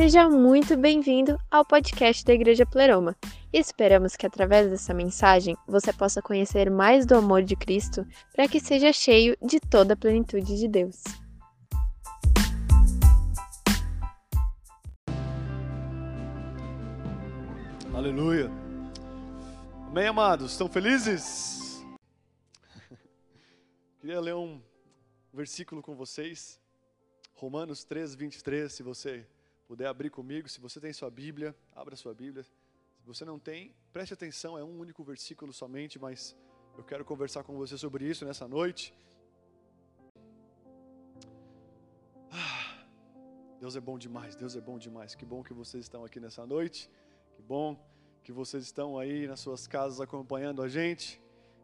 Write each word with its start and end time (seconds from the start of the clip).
Seja 0.00 0.30
muito 0.30 0.78
bem-vindo 0.78 1.38
ao 1.50 1.62
podcast 1.62 2.24
da 2.24 2.32
Igreja 2.32 2.64
Pleroma. 2.64 3.14
Esperamos 3.52 4.16
que 4.16 4.24
através 4.24 4.70
dessa 4.70 4.94
mensagem 4.94 5.54
você 5.68 5.92
possa 5.92 6.22
conhecer 6.22 6.70
mais 6.70 7.04
do 7.04 7.14
amor 7.16 7.42
de 7.42 7.54
Cristo 7.54 8.06
para 8.32 8.48
que 8.48 8.58
seja 8.58 8.94
cheio 8.94 9.36
de 9.42 9.60
toda 9.60 9.92
a 9.92 9.96
plenitude 9.98 10.56
de 10.58 10.66
Deus. 10.66 11.04
Aleluia. 17.92 18.50
Amém, 19.86 20.06
amados? 20.06 20.52
Estão 20.52 20.70
felizes? 20.70 21.84
Queria 24.00 24.18
ler 24.18 24.34
um 24.34 24.62
versículo 25.30 25.82
com 25.82 25.94
vocês. 25.94 26.58
Romanos 27.34 27.84
3, 27.84 28.14
23, 28.14 28.72
se 28.72 28.82
você 28.82 29.26
puder 29.70 29.86
abrir 29.86 30.10
comigo, 30.10 30.48
se 30.48 30.60
você 30.60 30.80
tem 30.80 30.92
sua 30.92 31.08
Bíblia, 31.08 31.54
abra 31.76 31.94
sua 31.94 32.12
Bíblia. 32.12 32.42
Se 32.42 33.06
você 33.06 33.24
não 33.24 33.38
tem, 33.38 33.72
preste 33.92 34.12
atenção, 34.12 34.58
é 34.58 34.64
um 34.64 34.80
único 34.80 35.04
versículo 35.04 35.52
somente, 35.52 35.96
mas 35.96 36.36
eu 36.76 36.82
quero 36.82 37.04
conversar 37.04 37.44
com 37.44 37.56
você 37.56 37.78
sobre 37.78 38.04
isso 38.04 38.24
nessa 38.24 38.48
noite. 38.48 38.92
Ah, 42.32 42.84
Deus 43.60 43.76
é 43.76 43.80
bom 43.80 43.96
demais, 43.96 44.34
Deus 44.34 44.56
é 44.56 44.60
bom 44.60 44.76
demais. 44.76 45.14
Que 45.14 45.24
bom 45.24 45.40
que 45.40 45.54
vocês 45.54 45.84
estão 45.84 46.04
aqui 46.04 46.18
nessa 46.18 46.44
noite. 46.44 46.90
Que 47.36 47.40
bom 47.40 47.78
que 48.24 48.32
vocês 48.32 48.64
estão 48.64 48.98
aí 48.98 49.28
nas 49.28 49.38
suas 49.38 49.68
casas 49.68 50.00
acompanhando 50.00 50.62
a 50.62 50.68
gente. 50.68 51.22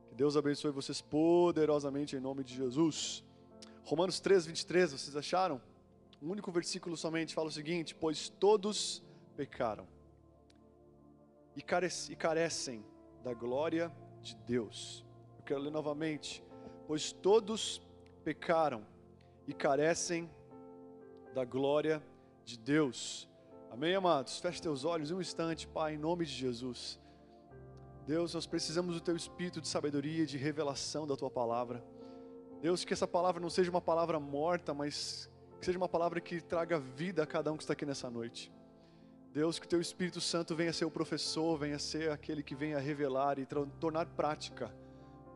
Que 0.08 0.14
Deus 0.14 0.36
abençoe 0.36 0.70
vocês 0.70 1.00
poderosamente 1.00 2.14
em 2.14 2.20
nome 2.20 2.44
de 2.44 2.54
Jesus. 2.54 3.24
Romanos 3.82 4.20
3, 4.20 4.46
23, 4.46 4.92
vocês 4.92 5.16
acharam? 5.16 5.60
Um 6.26 6.30
único 6.32 6.50
versículo 6.50 6.96
somente 6.96 7.32
fala 7.32 7.48
o 7.48 7.52
seguinte: 7.52 7.94
Pois 7.94 8.28
todos 8.28 9.00
pecaram 9.36 9.86
e, 11.54 11.62
carecem 11.62 12.84
da 13.22 13.32
glória 13.32 13.94
de 14.20 14.34
Deus. 14.34 15.04
Eu 15.38 15.44
quero 15.44 15.60
ler 15.60 15.70
novamente: 15.70 16.44
Pois 16.88 17.12
todos 17.12 17.80
pecaram 18.24 18.84
e 19.46 19.54
carecem 19.54 20.28
da 21.32 21.44
glória 21.44 22.02
de 22.44 22.58
Deus. 22.58 23.28
Amém, 23.70 23.94
amados? 23.94 24.40
Feche 24.40 24.60
teus 24.60 24.84
olhos 24.84 25.12
um 25.12 25.20
instante, 25.20 25.68
Pai, 25.68 25.94
em 25.94 25.98
nome 25.98 26.24
de 26.24 26.32
Jesus. 26.32 26.98
Deus, 28.04 28.34
nós 28.34 28.46
precisamos 28.46 28.96
do 28.96 29.00
Teu 29.00 29.14
espírito 29.14 29.60
de 29.60 29.68
sabedoria 29.68 30.26
de 30.26 30.36
revelação 30.36 31.06
da 31.06 31.16
Tua 31.16 31.30
palavra. 31.30 31.84
Deus, 32.60 32.84
que 32.84 32.92
essa 32.92 33.06
palavra 33.06 33.40
não 33.40 33.50
seja 33.50 33.70
uma 33.70 33.80
palavra 33.80 34.18
morta, 34.18 34.74
mas 34.74 35.30
que 35.66 35.72
seja 35.72 35.78
uma 35.78 35.88
palavra 35.88 36.20
que 36.20 36.40
traga 36.40 36.78
vida 36.78 37.24
a 37.24 37.26
cada 37.26 37.52
um 37.52 37.56
que 37.56 37.64
está 37.64 37.72
aqui 37.72 37.84
nessa 37.84 38.08
noite. 38.08 38.52
Deus, 39.32 39.58
que 39.58 39.66
o 39.66 39.68
teu 39.68 39.80
Espírito 39.80 40.20
Santo 40.20 40.54
venha 40.54 40.72
ser 40.72 40.84
o 40.84 40.90
professor, 40.92 41.58
venha 41.58 41.76
ser 41.76 42.12
aquele 42.12 42.40
que 42.40 42.54
venha 42.54 42.78
revelar 42.78 43.40
e 43.40 43.44
tornar 43.80 44.06
prática, 44.06 44.72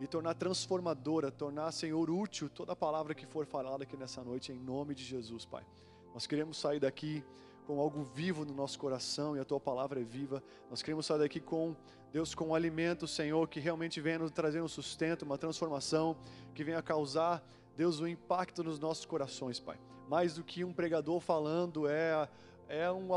e 0.00 0.06
tornar 0.06 0.34
transformadora, 0.34 1.32
tornar, 1.32 1.72
Senhor, 1.72 2.08
útil 2.08 2.48
toda 2.48 2.74
a 2.74 2.76
palavra 2.76 3.12
que 3.12 3.26
for 3.26 3.44
falada 3.44 3.82
aqui 3.82 3.96
nessa 3.96 4.22
noite, 4.22 4.52
em 4.52 4.58
nome 4.60 4.94
de 4.94 5.02
Jesus, 5.02 5.44
Pai. 5.44 5.66
Nós 6.14 6.28
queremos 6.28 6.58
sair 6.58 6.78
daqui 6.78 7.24
com 7.66 7.80
algo 7.80 8.04
vivo 8.04 8.44
no 8.44 8.54
nosso 8.54 8.78
coração 8.78 9.36
e 9.36 9.40
a 9.40 9.44
tua 9.44 9.58
palavra 9.58 10.00
é 10.00 10.04
viva. 10.04 10.40
Nós 10.70 10.80
queremos 10.80 11.06
sair 11.06 11.18
daqui 11.18 11.40
com, 11.40 11.74
Deus, 12.12 12.36
com 12.36 12.50
um 12.50 12.54
alimento, 12.54 13.04
Senhor, 13.08 13.48
que 13.48 13.58
realmente 13.58 14.00
venha 14.00 14.20
nos 14.20 14.30
trazer 14.30 14.62
um 14.62 14.68
sustento, 14.68 15.22
uma 15.22 15.36
transformação, 15.36 16.16
que 16.54 16.62
venha 16.62 16.80
causar, 16.80 17.44
Deus, 17.76 17.98
um 17.98 18.06
impacto 18.06 18.62
nos 18.62 18.78
nossos 18.78 19.04
corações, 19.04 19.58
Pai 19.58 19.76
mais 20.10 20.34
do 20.34 20.42
que 20.42 20.64
um 20.64 20.72
pregador 20.72 21.20
falando, 21.20 21.86
é, 21.88 22.28
é, 22.68 22.90
um, 22.90 23.10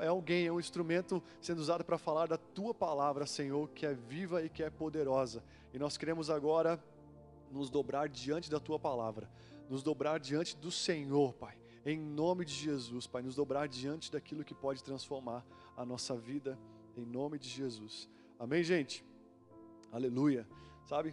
é 0.00 0.06
alguém, 0.06 0.46
é 0.46 0.52
um 0.52 0.60
instrumento 0.60 1.20
sendo 1.40 1.58
usado 1.58 1.84
para 1.84 1.98
falar 1.98 2.28
da 2.28 2.38
tua 2.38 2.72
palavra, 2.72 3.26
Senhor, 3.26 3.68
que 3.70 3.84
é 3.84 3.92
viva 3.92 4.40
e 4.44 4.48
que 4.48 4.62
é 4.62 4.70
poderosa. 4.70 5.42
E 5.74 5.78
nós 5.78 5.96
queremos 5.96 6.30
agora 6.30 6.80
nos 7.50 7.68
dobrar 7.68 8.08
diante 8.08 8.48
da 8.48 8.60
tua 8.60 8.78
palavra, 8.78 9.28
nos 9.68 9.82
dobrar 9.82 10.20
diante 10.20 10.56
do 10.56 10.70
Senhor, 10.70 11.34
Pai. 11.34 11.58
Em 11.84 11.98
nome 11.98 12.44
de 12.44 12.54
Jesus, 12.54 13.08
Pai, 13.08 13.22
nos 13.22 13.34
dobrar 13.34 13.66
diante 13.66 14.12
daquilo 14.12 14.44
que 14.44 14.54
pode 14.54 14.84
transformar 14.84 15.44
a 15.76 15.84
nossa 15.84 16.16
vida, 16.16 16.56
em 16.96 17.04
nome 17.04 17.40
de 17.40 17.48
Jesus. 17.48 18.08
Amém, 18.38 18.62
gente? 18.62 19.04
Aleluia. 19.90 20.46
Sabe, 20.84 21.12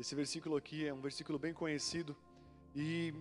esse 0.00 0.16
versículo 0.16 0.56
aqui 0.56 0.84
é 0.84 0.92
um 0.92 1.00
versículo 1.00 1.38
bem 1.38 1.54
conhecido 1.54 2.16
e 2.74 3.14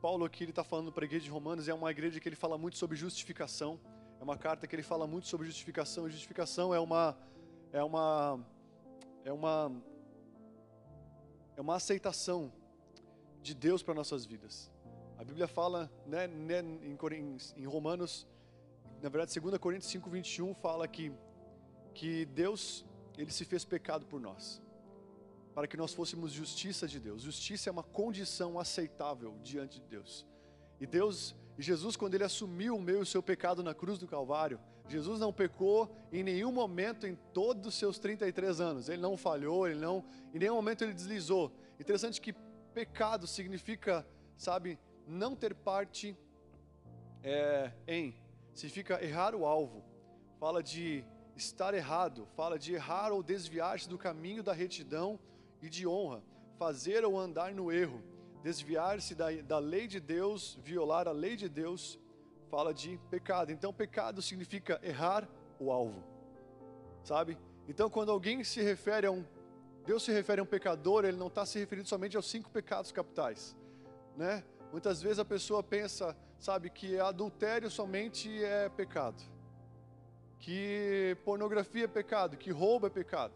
Paulo 0.00 0.24
aqui 0.24 0.44
ele 0.44 0.50
está 0.50 0.64
falando 0.64 0.90
para 0.90 1.04
a 1.04 1.06
igreja 1.06 1.24
de 1.24 1.30
Romanos, 1.30 1.68
é 1.68 1.74
uma 1.74 1.90
igreja 1.90 2.18
que 2.18 2.28
ele 2.28 2.36
fala 2.36 2.56
muito 2.56 2.78
sobre 2.78 2.96
justificação. 2.96 3.78
É 4.18 4.24
uma 4.24 4.36
carta 4.36 4.66
que 4.66 4.74
ele 4.74 4.82
fala 4.82 5.06
muito 5.06 5.28
sobre 5.28 5.46
justificação. 5.46 6.08
E 6.08 6.10
justificação 6.10 6.74
é 6.74 6.80
uma 6.80 7.16
é 7.72 7.82
uma 7.82 8.40
é 9.24 9.32
uma 9.32 9.70
é 11.56 11.60
uma 11.60 11.76
aceitação 11.76 12.50
de 13.42 13.54
Deus 13.54 13.82
para 13.82 13.92
nossas 13.92 14.24
vidas. 14.24 14.70
A 15.18 15.24
Bíblia 15.24 15.46
fala, 15.46 15.90
né, 16.06 16.26
né 16.26 16.60
em, 16.60 16.96
em 17.56 17.66
Romanos, 17.66 18.26
na 19.02 19.10
verdade, 19.10 19.38
2 19.38 19.58
Coríntios 19.58 19.90
5, 19.90 20.08
21 20.08 20.54
fala 20.54 20.88
que 20.88 21.12
que 21.92 22.24
Deus 22.24 22.86
ele 23.18 23.30
se 23.30 23.44
fez 23.44 23.66
pecado 23.66 24.06
por 24.06 24.18
nós 24.18 24.62
para 25.54 25.66
que 25.66 25.76
nós 25.76 25.92
fôssemos 25.92 26.32
justiça 26.32 26.86
de 26.86 27.00
Deus. 27.00 27.22
Justiça 27.22 27.68
é 27.68 27.72
uma 27.72 27.82
condição 27.82 28.58
aceitável 28.58 29.36
diante 29.42 29.80
de 29.80 29.86
Deus. 29.86 30.26
E 30.80 30.86
Deus, 30.86 31.34
e 31.58 31.62
Jesus, 31.62 31.96
quando 31.96 32.14
ele 32.14 32.24
assumiu 32.24 32.76
o 32.76 32.80
meu 32.80 33.00
e 33.00 33.02
o 33.02 33.06
seu 33.06 33.22
pecado 33.22 33.62
na 33.62 33.74
cruz 33.74 33.98
do 33.98 34.06
Calvário, 34.06 34.60
Jesus 34.88 35.20
não 35.20 35.32
pecou 35.32 35.94
em 36.12 36.22
nenhum 36.22 36.50
momento 36.50 37.06
em 37.06 37.14
todos 37.32 37.66
os 37.66 37.74
seus 37.74 37.98
33 37.98 38.60
anos. 38.60 38.88
Ele 38.88 39.00
não 39.00 39.16
falhou, 39.16 39.68
ele 39.68 39.78
não, 39.78 40.04
em 40.34 40.38
nenhum 40.38 40.54
momento 40.54 40.82
ele 40.82 40.92
deslizou. 40.92 41.52
Interessante 41.78 42.20
que 42.20 42.34
pecado 42.74 43.26
significa, 43.26 44.06
sabe, 44.36 44.78
não 45.06 45.36
ter 45.36 45.54
parte 45.54 46.16
é, 47.22 47.72
em, 47.86 48.14
significa 48.54 49.02
errar 49.04 49.34
o 49.34 49.44
alvo. 49.44 49.84
Fala 50.38 50.62
de 50.62 51.04
estar 51.36 51.74
errado, 51.74 52.26
fala 52.34 52.58
de 52.58 52.74
errar 52.74 53.12
ou 53.12 53.22
desviar-se 53.22 53.88
do 53.88 53.98
caminho 53.98 54.42
da 54.42 54.52
retidão 54.52 55.18
e 55.62 55.68
de 55.68 55.86
honra, 55.86 56.22
fazer 56.58 57.04
ou 57.04 57.18
andar 57.18 57.54
no 57.54 57.70
erro, 57.72 58.02
desviar-se 58.42 59.14
da, 59.14 59.30
da 59.42 59.58
lei 59.58 59.86
de 59.86 60.00
Deus, 60.00 60.58
violar 60.62 61.06
a 61.06 61.12
lei 61.12 61.36
de 61.36 61.48
Deus, 61.48 61.98
fala 62.50 62.72
de 62.72 62.98
pecado. 63.10 63.52
Então, 63.52 63.72
pecado 63.72 64.20
significa 64.20 64.80
errar 64.82 65.28
o 65.58 65.70
alvo, 65.70 66.02
sabe? 67.04 67.38
Então, 67.68 67.88
quando 67.88 68.10
alguém 68.10 68.42
se 68.42 68.60
refere 68.62 69.06
a 69.06 69.10
um, 69.10 69.24
Deus 69.86 70.02
se 70.02 70.12
refere 70.12 70.40
a 70.40 70.44
um 70.44 70.46
pecador, 70.46 71.04
ele 71.04 71.16
não 71.16 71.28
está 71.28 71.46
se 71.46 71.58
referindo 71.58 71.88
somente 71.88 72.16
aos 72.16 72.28
cinco 72.28 72.50
pecados 72.50 72.92
capitais, 72.92 73.56
né? 74.16 74.44
Muitas 74.72 75.02
vezes 75.02 75.18
a 75.18 75.24
pessoa 75.24 75.62
pensa, 75.62 76.16
sabe, 76.38 76.70
que 76.70 76.98
adultério 76.98 77.70
somente 77.70 78.42
é 78.42 78.68
pecado, 78.68 79.22
que 80.38 81.16
pornografia 81.24 81.84
é 81.84 81.88
pecado, 81.88 82.36
que 82.36 82.50
roubo 82.50 82.86
é 82.86 82.90
pecado. 82.90 83.34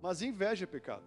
Mas 0.00 0.22
inveja 0.22 0.64
é 0.64 0.66
pecado. 0.66 1.04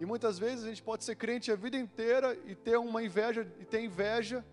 E 0.00 0.06
muitas 0.06 0.38
vezes 0.38 0.64
a 0.64 0.68
gente 0.68 0.82
pode 0.82 1.04
ser 1.04 1.16
crente 1.16 1.50
a 1.50 1.56
vida 1.56 1.76
inteira 1.76 2.36
e 2.46 2.54
ter 2.54 2.76
uma 2.78 3.02
inveja 3.02 3.46
e 3.58 3.64
ter 3.64 3.80
inveja 3.80 4.44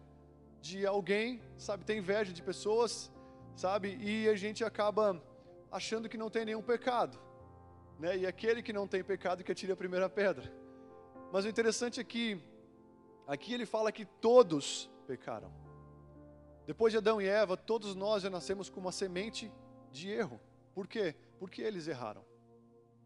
de 0.60 0.86
alguém, 0.86 1.42
sabe, 1.58 1.86
ter 1.86 1.96
inveja 1.96 2.34
de 2.34 2.42
pessoas, 2.42 3.12
sabe? 3.56 3.96
E 4.02 4.28
a 4.28 4.36
gente 4.36 4.64
acaba 4.64 5.22
achando 5.72 6.10
que 6.10 6.18
não 6.18 6.30
tem 6.30 6.46
nenhum 6.46 6.64
pecado, 6.64 7.20
né? 8.00 8.18
E 8.18 8.26
aquele 8.26 8.64
que 8.64 8.74
não 8.74 8.88
tem 8.88 9.04
pecado 9.04 9.44
que 9.44 9.52
atire 9.52 9.72
a 9.72 9.76
primeira 9.76 10.10
pedra. 10.10 10.52
Mas 11.32 11.46
o 11.46 11.48
interessante 11.48 12.00
é 12.00 12.04
que 12.04 12.42
aqui 13.28 13.54
ele 13.54 13.68
fala 13.68 13.92
que 13.92 14.06
todos 14.06 14.90
pecaram. 15.06 15.52
Depois 16.66 16.92
de 16.92 16.98
Adão 16.98 17.22
e 17.22 17.28
Eva, 17.28 17.56
todos 17.56 17.94
nós 17.94 18.24
já 18.24 18.30
nascemos 18.30 18.68
com 18.68 18.80
uma 18.80 18.92
semente 18.92 19.52
de 19.92 20.10
erro. 20.10 20.40
Por 20.74 20.88
quê? 20.88 21.16
Porque 21.38 21.62
eles 21.62 21.88
erraram. 21.88 22.26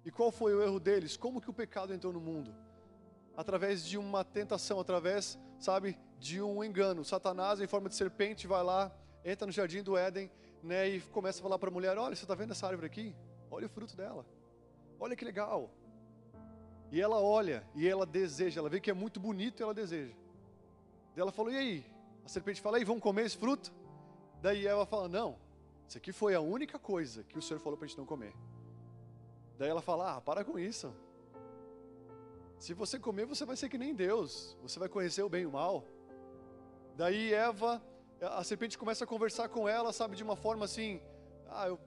E 0.09 0.11
qual 0.11 0.31
foi 0.31 0.56
o 0.56 0.63
erro 0.63 0.79
deles? 0.79 1.15
Como 1.15 1.39
que 1.39 1.51
o 1.51 1.53
pecado 1.53 1.94
entrou 1.94 2.11
no 2.11 2.19
mundo? 2.19 2.51
Através 3.38 3.85
de 3.85 3.95
uma 3.95 4.23
tentação, 4.23 4.79
através, 4.79 5.38
sabe, 5.59 6.00
de 6.17 6.41
um 6.41 6.63
engano. 6.63 7.06
Satanás, 7.06 7.61
em 7.61 7.67
forma 7.67 7.89
de 7.89 7.94
serpente, 7.94 8.47
vai 8.47 8.63
lá, 8.63 8.91
entra 9.23 9.45
no 9.45 9.51
jardim 9.51 9.83
do 9.83 9.95
Éden, 9.95 10.31
né, 10.63 10.89
e 10.89 11.00
começa 11.00 11.38
a 11.38 11.44
falar 11.44 11.59
para 11.59 11.69
a 11.69 11.71
mulher: 11.71 11.95
Olha, 11.95 12.15
você 12.15 12.23
está 12.23 12.33
vendo 12.33 12.53
essa 12.53 12.65
árvore 12.65 12.88
aqui? 12.88 13.15
Olha 13.51 13.67
o 13.67 13.69
fruto 13.69 13.95
dela. 13.95 14.25
Olha 15.00 15.15
que 15.15 15.23
legal. 15.23 15.69
E 16.91 17.00
ela 17.00 17.21
olha 17.21 17.63
e 17.75 17.88
ela 17.88 18.03
deseja, 18.03 18.61
ela 18.61 18.67
vê 18.67 18.79
que 18.79 18.89
é 18.89 18.95
muito 18.95 19.19
bonito 19.19 19.61
e 19.61 19.63
ela 19.63 19.75
deseja. 19.75 20.15
Daí 21.13 21.21
ela 21.21 21.31
falou: 21.31 21.51
E 21.51 21.57
aí? 21.57 21.85
A 22.25 22.27
serpente 22.27 22.59
fala: 22.61 22.79
E 22.79 22.83
vamos 22.83 23.03
comer 23.03 23.27
esse 23.27 23.38
fruto? 23.38 23.71
Daí 24.41 24.65
ela 24.65 24.88
fala: 24.88 25.07
Não, 25.07 25.38
isso 25.88 26.00
aqui 26.00 26.11
foi 26.11 26.33
a 26.33 26.41
única 26.41 26.79
coisa 26.79 27.23
que 27.25 27.38
o 27.38 27.44
Senhor 27.44 27.59
falou 27.59 27.77
para 27.77 27.85
a 27.85 27.88
gente 27.88 28.00
não 28.00 28.07
comer. 28.07 28.33
Daí 29.59 29.69
ela 29.69 29.81
fala: 29.81 30.15
Ah, 30.15 30.21
para 30.21 30.44
com 30.44 30.57
isso. 30.57 30.91
Se 32.57 32.73
você 32.73 32.97
comer, 32.97 33.25
você 33.27 33.45
vai 33.45 33.56
ser 33.56 33.69
que 33.69 33.77
nem 33.77 33.94
Deus. 33.94 34.57
Você 34.63 34.79
vai 34.79 34.89
conhecer 34.89 35.21
o 35.21 35.29
bem 35.29 35.44
e 35.44 35.45
o 35.45 35.51
mal. 35.51 35.85
Daí 36.95 37.33
Eva 37.33 37.81
a 38.21 38.44
serpente 38.44 38.77
começa 38.77 39.03
a 39.03 39.07
conversar 39.07 39.47
com 39.50 39.67
ela, 39.67 39.94
sabe, 39.94 40.15
de 40.15 40.23
uma 40.23 40.35
forma 40.35 40.65
assim, 40.65 41.01
ah, 41.47 41.67
eu, 41.67 41.79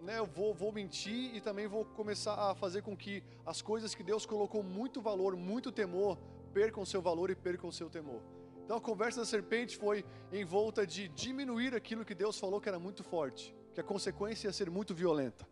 né, 0.00 0.18
eu 0.18 0.26
vou, 0.26 0.54
vou 0.54 0.72
mentir 0.72 1.34
e 1.34 1.40
também 1.40 1.66
vou 1.66 1.84
começar 1.84 2.34
a 2.34 2.54
fazer 2.54 2.82
com 2.82 2.96
que 2.96 3.24
as 3.44 3.60
coisas 3.60 3.94
que 3.94 4.02
Deus 4.02 4.24
colocou 4.24 4.62
muito 4.62 5.00
valor, 5.00 5.34
muito 5.34 5.72
temor, 5.72 6.16
percam 6.52 6.84
seu 6.84 7.02
valor 7.02 7.30
e 7.30 7.34
percam 7.34 7.72
seu 7.72 7.90
temor. 7.90 8.22
Então 8.64 8.76
a 8.76 8.80
conversa 8.80 9.20
da 9.20 9.26
serpente 9.26 9.76
foi 9.76 10.04
em 10.30 10.44
volta 10.44 10.86
de 10.86 11.08
diminuir 11.08 11.74
aquilo 11.74 12.04
que 12.04 12.14
Deus 12.14 12.38
falou 12.38 12.60
que 12.60 12.68
era 12.68 12.78
muito 12.78 13.02
forte, 13.02 13.54
que 13.74 13.80
a 13.80 13.84
consequência 13.84 14.46
ia 14.46 14.52
ser 14.52 14.70
muito 14.70 14.94
violenta. 14.94 15.49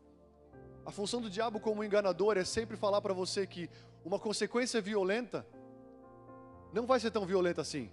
A 0.89 0.91
função 0.91 1.21
do 1.21 1.29
diabo 1.29 1.61
como 1.61 1.85
enganador 1.85 2.39
é 2.39 2.45
sempre 2.47 2.75
falar 2.75 3.03
para 3.03 3.13
você 3.13 3.47
que 3.47 3.69
uma 4.03 4.19
consequência 4.19 4.81
violenta 4.81 5.47
não 6.73 6.87
vai 6.87 6.99
ser 6.99 7.11
tão 7.11 7.27
violenta 7.27 7.61
assim. 7.61 7.91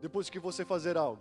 Depois 0.00 0.30
que 0.30 0.38
você 0.38 0.64
fazer 0.64 0.96
algo. 0.96 1.20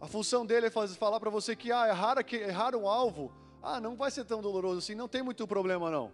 A 0.00 0.08
função 0.08 0.44
dele 0.44 0.66
é 0.66 0.70
fazer, 0.70 0.96
falar 0.96 1.20
para 1.20 1.30
você 1.30 1.54
que 1.54 1.70
ah, 1.70 1.86
errar, 1.86 2.16
errar 2.32 2.74
um 2.74 2.88
alvo, 2.88 3.32
ah, 3.62 3.80
não 3.80 3.94
vai 3.94 4.10
ser 4.10 4.24
tão 4.24 4.42
doloroso 4.42 4.78
assim, 4.78 4.96
não 4.96 5.06
tem 5.06 5.22
muito 5.22 5.46
problema 5.46 5.88
não. 5.88 6.10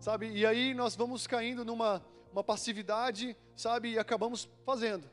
Sabe? 0.00 0.30
E 0.30 0.46
aí 0.46 0.72
nós 0.72 0.96
vamos 0.96 1.26
caindo 1.26 1.66
numa 1.66 2.02
uma 2.32 2.42
passividade, 2.42 3.36
sabe? 3.54 3.90
E 3.90 3.98
acabamos 3.98 4.48
fazendo. 4.64 5.06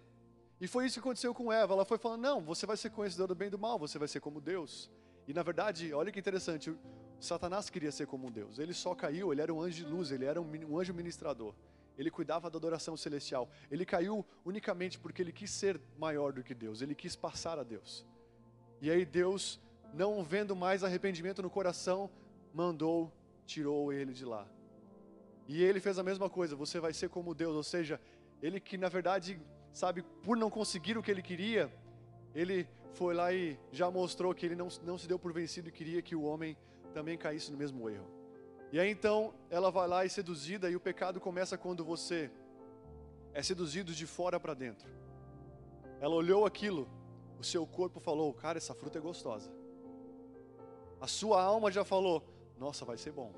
E 0.62 0.68
foi 0.68 0.86
isso 0.86 0.94
que 0.94 1.00
aconteceu 1.02 1.34
com 1.34 1.52
Eva. 1.52 1.74
Ela 1.74 1.84
foi 1.84 1.98
falando: 1.98 2.22
não, 2.22 2.40
você 2.40 2.66
vai 2.66 2.78
ser 2.78 2.92
conhecedor 2.92 3.28
do 3.28 3.36
bem 3.36 3.50
e 3.50 3.52
do 3.52 3.60
mal, 3.60 3.78
você 3.78 4.00
vai 4.00 4.08
ser 4.08 4.22
como 4.22 4.40
Deus. 4.40 4.90
E 5.28 5.34
na 5.34 5.44
verdade, 5.44 5.94
olha 5.94 6.14
que 6.14 6.18
interessante, 6.18 6.74
Satanás 7.20 7.70
queria 7.70 7.92
ser 7.92 8.08
como 8.08 8.32
Deus. 8.32 8.60
Ele 8.60 8.74
só 8.74 8.96
caiu, 8.96 9.32
ele 9.32 9.42
era 9.42 9.54
um 9.54 9.62
anjo 9.62 9.84
de 9.84 9.92
luz, 9.92 10.12
ele 10.12 10.26
era 10.26 10.42
um, 10.42 10.50
um 10.68 10.80
anjo 10.80 10.94
ministrador. 10.94 11.54
Ele 11.98 12.10
cuidava 12.10 12.50
da 12.50 12.58
adoração 12.58 12.96
celestial. 12.96 13.50
Ele 13.70 13.86
caiu 13.86 14.26
unicamente 14.46 14.98
porque 14.98 15.22
ele 15.22 15.34
quis 15.34 15.52
ser 15.52 15.80
maior 15.98 16.32
do 16.32 16.44
que 16.44 16.54
Deus, 16.54 16.82
ele 16.82 16.96
quis 16.96 17.16
passar 17.16 17.60
a 17.60 17.64
Deus. 17.64 18.06
E 18.82 18.90
aí 18.90 19.06
Deus, 19.06 19.60
não 19.94 20.24
vendo 20.24 20.56
mais 20.56 20.84
arrependimento 20.84 21.42
no 21.42 21.50
coração, 21.50 22.10
mandou, 22.54 23.12
tirou 23.46 23.92
ele 23.92 24.14
de 24.14 24.24
lá. 24.24 24.48
E 25.46 25.62
ele 25.62 25.82
fez 25.82 26.00
a 26.00 26.04
mesma 26.04 26.30
coisa, 26.30 26.56
você 26.56 26.80
vai 26.80 26.94
ser 26.94 27.10
como 27.10 27.36
Deus, 27.36 27.56
ou 27.56 27.64
seja, 27.64 28.00
ele 28.42 28.60
que 28.62 28.78
na 28.78 28.88
verdade, 28.88 29.42
sabe, 29.74 30.04
por 30.24 30.38
não 30.38 30.50
conseguir 30.50 30.98
o 30.98 31.04
que 31.04 31.12
ele 31.12 31.22
queria, 31.22 31.70
ele 32.34 32.66
foi 32.94 33.14
lá 33.14 33.34
e 33.34 33.60
já 33.72 33.92
mostrou 33.92 34.34
que 34.34 34.46
ele 34.46 34.56
não, 34.56 34.70
não 34.84 34.98
se 34.98 35.08
deu 35.08 35.20
por 35.20 35.34
vencido 35.34 35.68
e 35.68 35.72
queria 35.72 36.02
que 36.02 36.16
o 36.16 36.24
homem 36.24 36.56
também 36.94 37.18
caísse 37.18 37.52
no 37.52 37.58
mesmo 37.58 37.90
erro. 37.90 38.08
E 38.72 38.80
aí 38.80 38.90
então 38.90 39.34
ela 39.50 39.72
vai 39.72 39.88
lá 39.88 40.06
e 40.06 40.10
seduzida, 40.10 40.70
e 40.70 40.76
o 40.76 40.80
pecado 40.80 41.20
começa 41.20 41.58
quando 41.58 41.84
você 41.84 42.32
é 43.34 43.42
seduzido 43.42 43.94
de 43.94 44.06
fora 44.06 44.40
para 44.40 44.54
dentro. 44.54 44.90
Ela 46.00 46.16
olhou 46.16 46.46
aquilo, 46.46 46.88
o 47.40 47.44
seu 47.44 47.66
corpo 47.66 48.00
falou: 48.00 48.34
Cara, 48.34 48.58
essa 48.58 48.74
fruta 48.74 48.98
é 48.98 49.02
gostosa. 49.02 49.52
A 51.02 51.08
sua 51.08 51.42
alma 51.42 51.72
já 51.72 51.84
falou: 51.84 52.24
Nossa, 52.58 52.86
vai 52.86 52.98
ser 52.98 53.12
bom. 53.12 53.34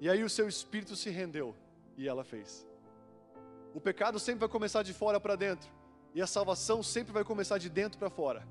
E 0.00 0.08
aí 0.08 0.22
o 0.22 0.30
seu 0.30 0.48
espírito 0.48 0.96
se 0.96 1.10
rendeu 1.10 1.54
e 1.96 2.08
ela 2.08 2.24
fez. 2.24 2.66
O 3.74 3.80
pecado 3.80 4.18
sempre 4.18 4.40
vai 4.40 4.48
começar 4.48 4.82
de 4.82 4.92
fora 4.92 5.20
para 5.20 5.36
dentro 5.36 5.70
e 6.14 6.20
a 6.20 6.26
salvação 6.26 6.82
sempre 6.82 7.12
vai 7.12 7.24
começar 7.24 7.58
de 7.58 7.68
dentro 7.68 7.98
para 7.98 8.10
fora. 8.10 8.46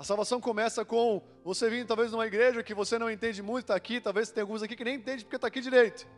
A 0.00 0.02
salvação 0.02 0.40
começa 0.40 0.82
com 0.82 1.22
você 1.44 1.68
vindo 1.68 1.86
talvez 1.86 2.10
numa 2.10 2.26
igreja 2.26 2.62
que 2.62 2.72
você 2.72 2.98
não 2.98 3.10
entende 3.10 3.42
muito, 3.42 3.64
está 3.64 3.74
aqui, 3.74 4.00
talvez 4.00 4.30
tem 4.30 4.40
alguns 4.40 4.62
aqui 4.62 4.74
que 4.74 4.82
nem 4.82 4.94
entende 4.94 5.24
porque 5.24 5.36
está 5.36 5.48
aqui 5.48 5.60
direito. 5.60 6.08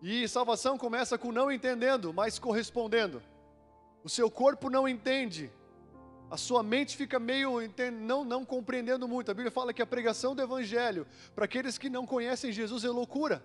E 0.00 0.28
salvação 0.28 0.78
começa 0.78 1.18
com 1.18 1.32
não 1.32 1.50
entendendo, 1.50 2.14
mas 2.14 2.38
correspondendo. 2.38 3.20
O 4.04 4.08
seu 4.08 4.30
corpo 4.30 4.70
não 4.70 4.88
entende, 4.88 5.50
a 6.30 6.36
sua 6.36 6.62
mente 6.62 6.96
fica 6.96 7.18
meio 7.18 7.54
não, 7.92 8.24
não 8.24 8.44
compreendendo 8.44 9.08
muito. 9.08 9.32
A 9.32 9.34
Bíblia 9.34 9.50
fala 9.50 9.74
que 9.74 9.82
a 9.82 9.86
pregação 9.86 10.36
do 10.36 10.42
Evangelho, 10.42 11.08
para 11.34 11.46
aqueles 11.46 11.76
que 11.76 11.90
não 11.90 12.06
conhecem 12.06 12.52
Jesus, 12.52 12.84
é 12.84 12.90
loucura. 12.90 13.44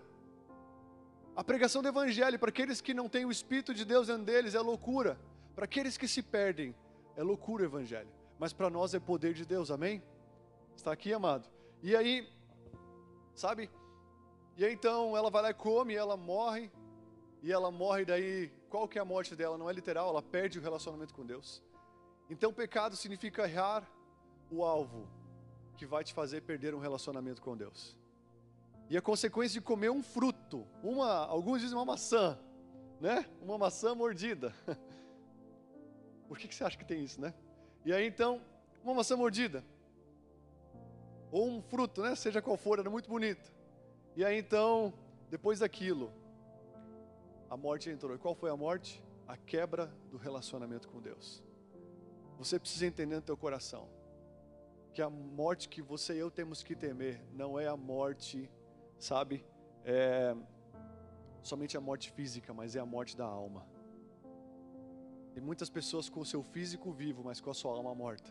A 1.36 1.44
pregação 1.44 1.82
do 1.82 1.88
Evangelho, 1.88 2.38
para 2.38 2.50
aqueles 2.50 2.82
que 2.82 2.94
não 2.94 3.10
têm 3.10 3.26
o 3.26 3.32
Espírito 3.32 3.74
de 3.74 3.84
Deus 3.84 4.06
dentro 4.06 4.26
deles, 4.26 4.54
é 4.54 4.60
loucura. 4.60 5.20
Para 5.56 5.66
aqueles 5.66 5.98
que 5.98 6.08
se 6.08 6.22
perdem, 6.22 6.76
é 7.18 7.24
loucura 7.24 7.64
o 7.64 7.66
Evangelho. 7.66 8.19
Mas 8.40 8.54
para 8.54 8.70
nós 8.70 8.94
é 8.94 9.00
poder 9.00 9.34
de 9.34 9.46
Deus, 9.46 9.70
amém? 9.70 10.02
Está 10.76 10.94
aqui, 10.94 11.12
amado. 11.14 11.48
E 11.84 11.94
aí, 11.94 12.28
sabe? 13.36 13.70
E 14.56 14.66
aí 14.66 14.74
então 14.74 15.16
ela 15.16 15.30
vai 15.30 15.42
lá 15.42 15.50
e 15.50 15.54
come, 15.54 15.94
ela 15.94 16.16
morre. 16.16 16.72
E 17.44 17.52
ela 17.52 17.70
morre, 17.70 18.06
daí, 18.06 18.50
qual 18.70 18.88
que 18.88 18.98
é 18.98 19.02
a 19.02 19.06
morte 19.06 19.36
dela? 19.36 19.58
Não 19.58 19.70
é 19.70 19.74
literal, 19.74 20.10
ela 20.10 20.22
perde 20.22 20.58
o 20.58 20.62
relacionamento 20.62 21.14
com 21.14 21.26
Deus. 21.26 21.62
Então, 22.30 22.54
pecado 22.54 22.96
significa 22.96 23.44
errar 23.44 23.90
o 24.52 24.64
alvo 24.64 25.08
que 25.78 25.86
vai 25.86 26.04
te 26.04 26.14
fazer 26.14 26.42
perder 26.42 26.76
um 26.76 26.80
relacionamento 26.80 27.42
com 27.42 27.56
Deus. 27.56 27.96
E 28.90 28.98
a 28.98 29.02
consequência 29.02 29.60
de 29.60 29.66
comer 29.66 29.90
um 29.90 30.04
fruto, 30.04 30.68
uma, 30.84 31.26
alguns 31.26 31.62
dizem 31.62 31.78
uma 31.78 31.86
maçã, 31.86 32.38
né? 33.00 33.26
Uma 33.42 33.58
maçã 33.58 33.96
mordida. 33.96 34.54
Por 36.28 36.38
que, 36.38 36.48
que 36.48 36.56
você 36.56 36.64
acha 36.64 36.78
que 36.78 36.86
tem 36.86 37.04
isso, 37.04 37.20
né? 37.22 37.34
E 37.86 37.94
aí 37.94 38.08
então, 38.08 38.42
uma 38.84 38.94
maçã 38.94 39.16
mordida, 39.16 39.64
ou 41.32 41.48
um 41.48 41.62
fruto, 41.62 42.02
né? 42.02 42.16
Seja 42.16 42.42
qual 42.42 42.58
for, 42.58 42.80
era 42.80 42.90
muito 42.90 43.10
bonito. 43.10 43.52
E 44.16 44.26
aí 44.26 44.38
então, 44.38 44.94
depois 45.30 45.60
daquilo, 45.60 46.12
a 47.50 47.56
morte 47.56 47.90
entrou. 47.90 48.16
E 48.16 48.18
qual 48.18 48.36
foi 48.36 48.50
a 48.50 48.58
morte? 48.58 49.04
A 49.28 49.38
quebra 49.38 49.94
do 50.10 50.18
relacionamento 50.18 50.88
com 50.88 51.00
Deus. 51.00 51.44
Você 52.38 52.60
precisa 52.60 52.86
entender 52.86 53.16
no 53.16 53.22
teu 53.22 53.38
coração 53.38 53.88
que 54.94 55.02
a 55.02 55.10
morte 55.10 55.70
que 55.70 55.82
você 55.82 56.16
e 56.16 56.18
eu 56.18 56.32
temos 56.32 56.64
que 56.64 56.76
temer 56.76 57.22
não 57.32 57.60
é 57.60 57.68
a 57.68 57.78
morte, 57.78 58.50
sabe, 58.98 59.46
é 59.86 60.36
somente 61.42 61.78
a 61.78 61.82
morte 61.82 62.12
física, 62.12 62.54
mas 62.54 62.76
é 62.76 62.80
a 62.80 62.86
morte 62.86 63.16
da 63.16 63.26
alma. 63.26 63.66
Tem 65.40 65.46
muitas 65.46 65.70
pessoas 65.70 66.10
com 66.10 66.20
o 66.20 66.26
seu 66.26 66.44
físico 66.44 66.92
vivo, 66.92 67.24
mas 67.24 67.40
com 67.40 67.50
a 67.50 67.54
sua 67.54 67.72
alma 67.72 67.96
morta. 67.96 68.30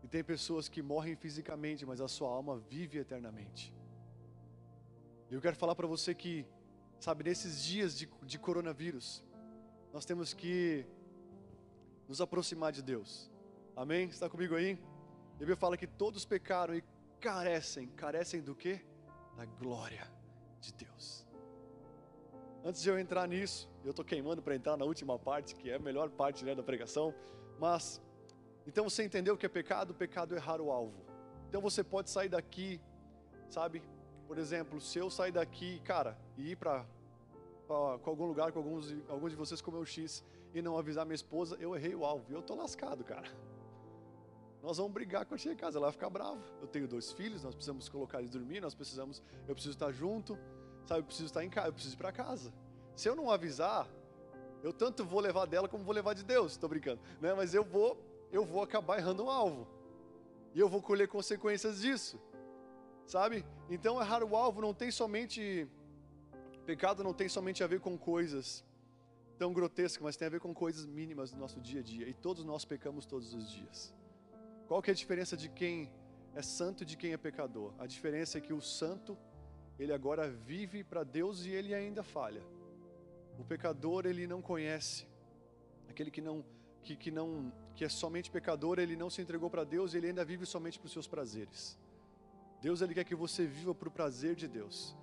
E 0.00 0.06
tem 0.06 0.22
pessoas 0.22 0.68
que 0.68 0.80
morrem 0.80 1.16
fisicamente, 1.16 1.84
mas 1.84 2.00
a 2.00 2.06
sua 2.06 2.28
alma 2.28 2.56
vive 2.56 2.98
eternamente. 2.98 3.74
E 5.28 5.34
eu 5.34 5.40
quero 5.40 5.56
falar 5.56 5.74
para 5.74 5.88
você 5.88 6.14
que, 6.14 6.46
sabe, 7.00 7.24
nesses 7.24 7.64
dias 7.64 7.98
de, 7.98 8.08
de 8.22 8.38
coronavírus, 8.38 9.24
nós 9.92 10.04
temos 10.04 10.32
que 10.32 10.86
nos 12.06 12.20
aproximar 12.20 12.70
de 12.70 12.80
Deus. 12.80 13.28
Amém? 13.74 14.06
Está 14.08 14.30
comigo 14.30 14.54
aí? 14.54 14.78
A 15.34 15.38
Bíblia 15.40 15.56
fala 15.56 15.76
que 15.76 15.88
todos 15.88 16.24
pecaram 16.24 16.76
e 16.76 16.84
carecem. 17.18 17.88
Carecem 17.88 18.40
do 18.40 18.54
quê? 18.54 18.86
Da 19.36 19.44
glória 19.46 20.08
de 20.60 20.72
Deus. 20.74 21.26
Antes 22.64 22.82
de 22.82 22.88
eu 22.88 22.96
entrar 23.00 23.26
nisso, 23.26 23.68
eu 23.88 23.92
estou 23.92 24.04
queimando 24.04 24.42
para 24.42 24.54
entrar 24.54 24.76
na 24.76 24.84
última 24.84 25.18
parte, 25.18 25.54
que 25.54 25.70
é 25.70 25.76
a 25.76 25.78
melhor 25.78 26.10
parte 26.10 26.44
né, 26.44 26.54
da 26.54 26.62
pregação. 26.62 27.14
Mas, 27.58 28.02
então 28.66 28.84
você 28.84 29.02
entendeu 29.02 29.32
o 29.32 29.38
que 29.38 29.46
é 29.46 29.48
pecado? 29.48 29.94
Pecado 29.94 30.34
é 30.34 30.36
errar 30.36 30.60
o 30.60 30.70
alvo. 30.70 31.02
Então 31.48 31.62
você 31.62 31.82
pode 31.82 32.10
sair 32.10 32.28
daqui, 32.28 32.78
sabe? 33.48 33.82
Por 34.26 34.36
exemplo, 34.36 34.78
se 34.78 34.98
eu 34.98 35.08
sair 35.08 35.32
daqui, 35.32 35.80
cara, 35.80 36.18
e 36.36 36.50
ir 36.50 36.56
para 36.56 36.84
algum 38.04 38.26
lugar 38.26 38.52
com 38.52 38.58
alguns, 38.58 38.94
alguns 39.08 39.30
de 39.30 39.36
vocês 39.38 39.62
comer 39.62 39.78
o 39.78 39.86
X, 39.86 40.22
e 40.52 40.60
não 40.60 40.76
avisar 40.76 41.06
minha 41.06 41.14
esposa, 41.14 41.56
eu 41.58 41.74
errei 41.74 41.94
o 41.94 42.04
alvo. 42.04 42.30
Eu 42.30 42.42
tô 42.42 42.54
lascado, 42.54 43.02
cara. 43.02 43.28
Nós 44.62 44.76
vamos 44.76 44.92
brigar 44.92 45.24
quando 45.24 45.40
chegar 45.40 45.54
em 45.54 45.56
casa, 45.56 45.78
ela 45.78 45.86
vai 45.86 45.92
ficar 45.92 46.10
brava. 46.10 46.42
Eu 46.60 46.66
tenho 46.66 46.86
dois 46.86 47.10
filhos, 47.12 47.42
nós 47.42 47.54
precisamos 47.54 47.88
colocar 47.88 48.18
eles 48.18 48.30
dormir, 48.30 48.60
nós 48.60 48.74
precisamos, 48.74 49.22
eu 49.46 49.54
preciso 49.54 49.74
estar 49.76 49.90
junto, 49.92 50.38
sabe? 50.84 51.00
Eu 51.00 51.04
preciso 51.04 51.26
estar 51.26 51.42
em 51.42 51.48
casa, 51.48 51.68
eu 51.68 51.72
preciso 51.72 51.94
ir 51.94 51.98
para 51.98 52.12
casa. 52.12 52.52
Se 52.98 53.08
eu 53.08 53.14
não 53.14 53.30
avisar, 53.30 53.88
eu 54.60 54.72
tanto 54.72 55.04
vou 55.04 55.20
levar 55.20 55.46
dela 55.46 55.68
como 55.68 55.84
vou 55.84 55.94
levar 55.94 56.14
de 56.14 56.24
Deus, 56.24 56.50
estou 56.50 56.68
brincando, 56.68 57.00
né? 57.20 57.32
Mas 57.32 57.54
eu 57.54 57.62
vou, 57.62 57.96
eu 58.32 58.44
vou 58.44 58.60
acabar 58.60 58.98
errando 58.98 59.26
o 59.26 59.30
alvo. 59.30 59.68
E 60.52 60.58
eu 60.58 60.68
vou 60.68 60.82
colher 60.82 61.06
consequências 61.06 61.80
disso. 61.80 62.20
Sabe? 63.06 63.46
Então 63.70 64.00
errar 64.00 64.24
o 64.24 64.34
alvo 64.34 64.60
não 64.60 64.74
tem 64.74 64.90
somente 64.90 65.68
pecado 66.66 67.04
não 67.04 67.14
tem 67.14 67.28
somente 67.28 67.62
a 67.62 67.68
ver 67.68 67.78
com 67.78 67.96
coisas 67.96 68.64
tão 69.38 69.52
grotesca, 69.52 70.02
mas 70.02 70.16
tem 70.16 70.26
a 70.26 70.30
ver 70.32 70.40
com 70.40 70.52
coisas 70.52 70.84
mínimas 70.84 71.30
do 71.30 71.38
nosso 71.38 71.60
dia 71.60 71.78
a 71.78 71.84
dia. 71.84 72.08
E 72.08 72.12
todos 72.12 72.44
nós 72.44 72.64
pecamos 72.64 73.06
todos 73.06 73.32
os 73.32 73.48
dias. 73.48 73.94
Qual 74.66 74.82
que 74.82 74.90
é 74.90 74.92
a 74.92 74.96
diferença 74.96 75.36
de 75.36 75.48
quem 75.48 75.88
é 76.34 76.42
santo 76.42 76.82
e 76.82 76.86
de 76.86 76.96
quem 76.96 77.12
é 77.12 77.16
pecador? 77.16 77.72
A 77.78 77.86
diferença 77.86 78.38
é 78.38 78.40
que 78.40 78.52
o 78.52 78.60
santo, 78.60 79.16
ele 79.78 79.92
agora 79.92 80.28
vive 80.28 80.82
para 80.82 81.04
Deus 81.04 81.44
e 81.46 81.50
ele 81.50 81.72
ainda 81.72 82.02
falha. 82.02 82.42
O 83.38 83.44
pecador, 83.44 84.06
ele 84.06 84.26
não 84.26 84.42
conhece. 84.42 85.06
Aquele 85.88 86.10
que 86.10 86.20
não 86.20 86.44
que, 86.82 86.96
que 86.96 87.10
não 87.10 87.52
que 87.74 87.84
é 87.84 87.88
somente 87.88 88.30
pecador, 88.30 88.78
ele 88.78 88.96
não 88.96 89.10
se 89.10 89.20
entregou 89.22 89.48
para 89.48 89.62
Deus, 89.62 89.94
ele 89.94 90.08
ainda 90.08 90.24
vive 90.24 90.44
somente 90.46 90.78
para 90.78 90.86
os 90.86 90.92
seus 90.92 91.06
prazeres. 91.06 91.78
Deus 92.60 92.80
ele 92.80 92.94
quer 92.94 93.04
que 93.04 93.14
você 93.14 93.46
viva 93.46 93.74
para 93.74 93.88
o 93.88 93.92
prazer 93.98 94.34
de 94.34 94.48
Deus. 94.48 94.96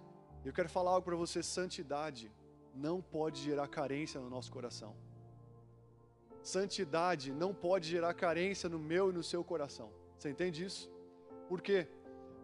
Eu 0.44 0.54
quero 0.54 0.70
falar 0.70 0.92
algo 0.92 1.06
para 1.06 1.16
você, 1.16 1.42
santidade 1.42 2.32
não 2.74 3.02
pode 3.02 3.42
gerar 3.42 3.68
carência 3.68 4.20
no 4.20 4.30
nosso 4.30 4.52
coração. 4.52 4.96
Santidade 6.44 7.32
não 7.32 7.54
pode 7.54 7.88
gerar 7.88 8.14
carência 8.14 8.68
no 8.70 8.78
meu 8.78 9.10
e 9.10 9.14
no 9.14 9.24
seu 9.24 9.44
coração. 9.44 9.90
Você 10.18 10.30
entende 10.30 10.66
isso? 10.66 10.92
Por 11.48 11.62
quê? 11.62 11.88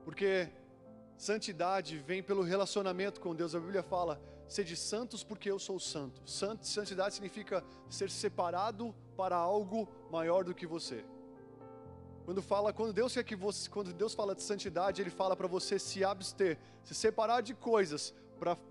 Porque 0.05 0.49
santidade 1.17 1.97
vem 1.97 2.23
pelo 2.23 2.41
relacionamento 2.41 3.19
com 3.19 3.35
Deus. 3.35 3.53
A 3.53 3.59
Bíblia 3.59 3.83
fala: 3.83 4.19
sede 4.53 4.75
santos 4.75 5.23
porque 5.23 5.49
eu 5.49 5.59
sou 5.59 5.79
santo. 5.79 6.21
Santidade 6.25 7.13
significa 7.13 7.63
ser 7.89 8.09
separado 8.09 8.93
para 9.15 9.35
algo 9.35 9.87
maior 10.11 10.43
do 10.43 10.53
que 10.53 10.67
você. 10.67 11.05
Quando 12.25 12.41
fala, 12.41 12.71
quando 12.71 12.93
Deus 12.93 13.13
quer 13.13 13.23
que 13.23 13.35
você, 13.35 13.69
quando 13.69 13.93
Deus 13.93 14.13
fala 14.13 14.35
de 14.35 14.43
santidade, 14.43 15.01
Ele 15.01 15.09
fala 15.09 15.35
para 15.35 15.47
você 15.47 15.79
se 15.79 16.03
abster, 16.03 16.57
se 16.83 16.93
separar 16.93 17.41
de 17.41 17.53
coisas 17.53 18.13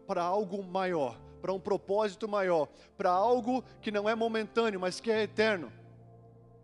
para 0.07 0.23
algo 0.23 0.63
maior 0.63 1.19
para 1.41 1.53
um 1.53 1.59
propósito 1.59 2.29
maior, 2.29 2.69
para 2.97 3.11
algo 3.11 3.65
que 3.81 3.91
não 3.91 4.09
é 4.09 4.15
momentâneo, 4.15 4.79
mas 4.79 5.01
que 5.01 5.11
é 5.11 5.23
eterno. 5.23 5.73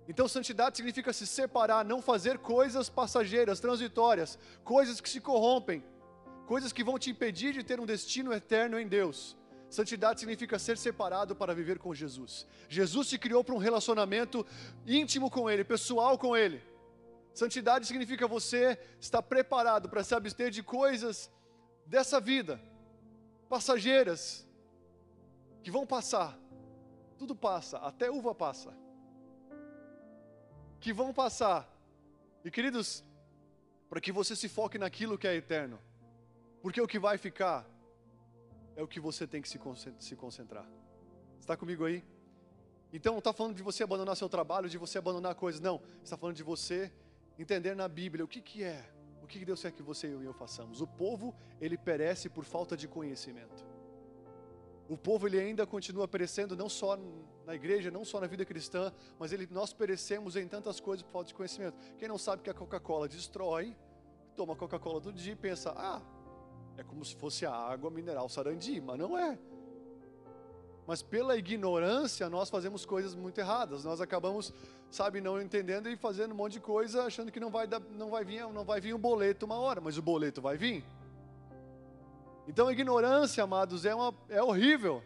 Então, 0.08 0.28
santidade 0.28 0.76
significa 0.76 1.12
se 1.12 1.26
separar, 1.26 1.85
não 1.85 2.00
fazer 2.00 2.38
coisas 2.38 2.88
passageiras, 2.88 3.58
transitórias, 3.58 4.38
coisas 4.62 5.00
que 5.00 5.08
se 5.08 5.20
corrompem, 5.20 5.82
coisas 6.47 6.73
que 6.73 6.85
vão 6.85 6.99
te 6.99 7.11
impedir 7.11 7.53
de 7.53 7.62
ter 7.62 7.79
um 7.79 7.85
destino 7.85 8.33
eterno 8.33 8.79
em 8.79 8.88
Deus. 8.88 9.37
Santidade 9.69 10.21
significa 10.21 10.59
ser 10.59 10.79
separado 10.79 11.35
para 11.35 11.55
viver 11.55 11.79
com 11.79 11.93
Jesus. 11.93 12.47
Jesus 12.69 13.09
te 13.09 13.19
criou 13.19 13.43
para 13.43 13.55
um 13.55 13.59
relacionamento 13.59 14.47
íntimo 14.87 15.29
com 15.29 15.50
Ele, 15.50 15.65
pessoal 15.65 16.17
com 16.17 16.37
Ele. 16.37 16.62
Santidade 17.35 17.87
significa 17.87 18.26
você 18.26 18.79
estar 19.00 19.21
preparado 19.23 19.88
para 19.88 20.05
se 20.05 20.15
abster 20.15 20.50
de 20.50 20.62
coisas 20.62 21.31
dessa 21.85 22.21
vida, 22.21 22.61
passageiras, 23.49 24.47
que 25.62 25.71
vão 25.71 25.85
passar. 25.85 26.38
Tudo 27.19 27.35
passa, 27.35 27.79
até 27.79 28.11
uva 28.11 28.35
passa. 28.35 28.73
Que 30.81 30.93
vão 30.93 31.12
passar. 31.12 31.69
E 32.45 32.50
queridos, 32.50 33.05
para 33.88 34.00
que 34.00 34.12
você 34.12 34.37
se 34.37 34.49
foque 34.49 34.79
naquilo 34.79 35.19
que 35.19 35.26
é 35.26 35.35
eterno. 35.35 35.79
Porque 36.66 36.80
o 36.80 36.88
que 36.88 36.99
vai 36.99 37.16
ficar 37.16 37.64
é 38.75 38.82
o 38.82 38.88
que 38.88 38.99
você 38.99 39.25
tem 39.25 39.40
que 39.40 39.49
se 39.49 40.16
concentrar. 40.16 40.68
Está 41.38 41.56
comigo 41.56 41.85
aí? 41.85 42.04
Então 42.92 43.12
não 43.12 43.20
está 43.20 43.32
falando 43.32 43.54
de 43.54 43.62
você 43.62 43.85
abandonar 43.85 44.16
seu 44.16 44.28
trabalho, 44.28 44.68
de 44.68 44.76
você 44.76 44.99
abandonar 44.99 45.37
coisas, 45.37 45.61
não. 45.61 45.80
Está 46.02 46.16
falando 46.16 46.35
de 46.35 46.42
você 46.42 46.92
entender 47.38 47.76
na 47.76 47.87
Bíblia 47.87 48.25
o 48.25 48.26
que, 48.26 48.40
que 48.40 48.64
é, 48.64 48.85
o 49.23 49.28
que 49.28 49.44
Deus 49.44 49.62
quer 49.62 49.70
que 49.70 49.80
você 49.80 50.08
e 50.08 50.25
eu 50.25 50.32
façamos. 50.35 50.80
O 50.80 50.88
povo, 50.88 51.32
ele 51.61 51.78
perece 51.78 52.28
por 52.28 52.44
falta 52.44 52.76
de 52.76 52.88
conhecimento. 52.88 53.64
O 54.88 54.99
povo 54.99 55.28
ele 55.28 55.38
ainda 55.38 55.64
continua 55.68 56.08
perecendo 56.08 56.56
não 56.56 56.68
só 56.68 56.99
na 57.46 57.54
igreja, 57.54 57.92
não 57.92 58.04
só 58.04 58.20
na 58.20 58.26
vida 58.26 58.44
cristã, 58.44 58.92
mas 59.20 59.32
ele, 59.32 59.46
nós 59.52 59.73
perecemos 59.73 60.35
em 60.35 60.49
tantas 60.49 60.80
coisas 60.80 61.04
por 61.04 61.12
falta 61.12 61.28
de 61.28 61.35
conhecimento. 61.35 61.78
Quem 61.96 62.08
não 62.08 62.18
sabe 62.18 62.42
que 62.42 62.50
a 62.50 62.54
Coca-Cola 62.54 63.06
destrói, 63.06 63.76
toma 64.35 64.56
Coca-Cola 64.56 65.00
todo 65.00 65.14
dia 65.14 65.35
e 65.35 65.37
pensa: 65.37 65.73
ah, 65.76 66.02
é 66.76 66.83
como 66.83 67.04
se 67.04 67.14
fosse 67.16 67.47
a 67.47 67.52
água 67.52 67.90
mineral 67.90 68.28
sarandi, 68.28 68.80
mas 68.80 68.99
não 68.99 69.18
é. 69.18 69.38
Mas 70.87 71.02
pela 71.02 71.37
ignorância 71.37 72.28
nós 72.30 72.49
fazemos 72.49 72.87
coisas 72.87 73.14
muito 73.14 73.38
erradas. 73.38 73.85
Nós 73.85 74.00
acabamos, 74.00 74.52
sabe, 74.90 75.21
não 75.21 75.40
entendendo 75.40 75.88
e 75.88 75.97
fazendo 75.97 76.33
um 76.33 76.37
monte 76.37 76.54
de 76.54 76.61
coisa, 76.61 77.04
achando 77.04 77.33
que 77.33 77.40
não 77.40 77.50
vai, 77.50 77.66
dar, 77.66 77.80
não 77.80 78.11
vai 78.11 78.25
vir, 78.25 78.47
não 78.52 78.64
vai 78.64 78.80
vir 78.80 78.95
um 78.95 78.99
boleto 78.99 79.47
uma 79.47 79.56
hora, 79.56 79.80
mas 79.80 79.99
o 79.99 80.02
boleto 80.02 80.40
vai 80.40 80.56
vir. 80.56 80.85
Então 82.47 82.68
a 82.68 82.73
ignorância, 82.73 83.42
amados, 83.42 83.85
é, 83.85 83.95
uma, 83.95 84.14
é 84.28 84.40
horrível. 84.40 85.02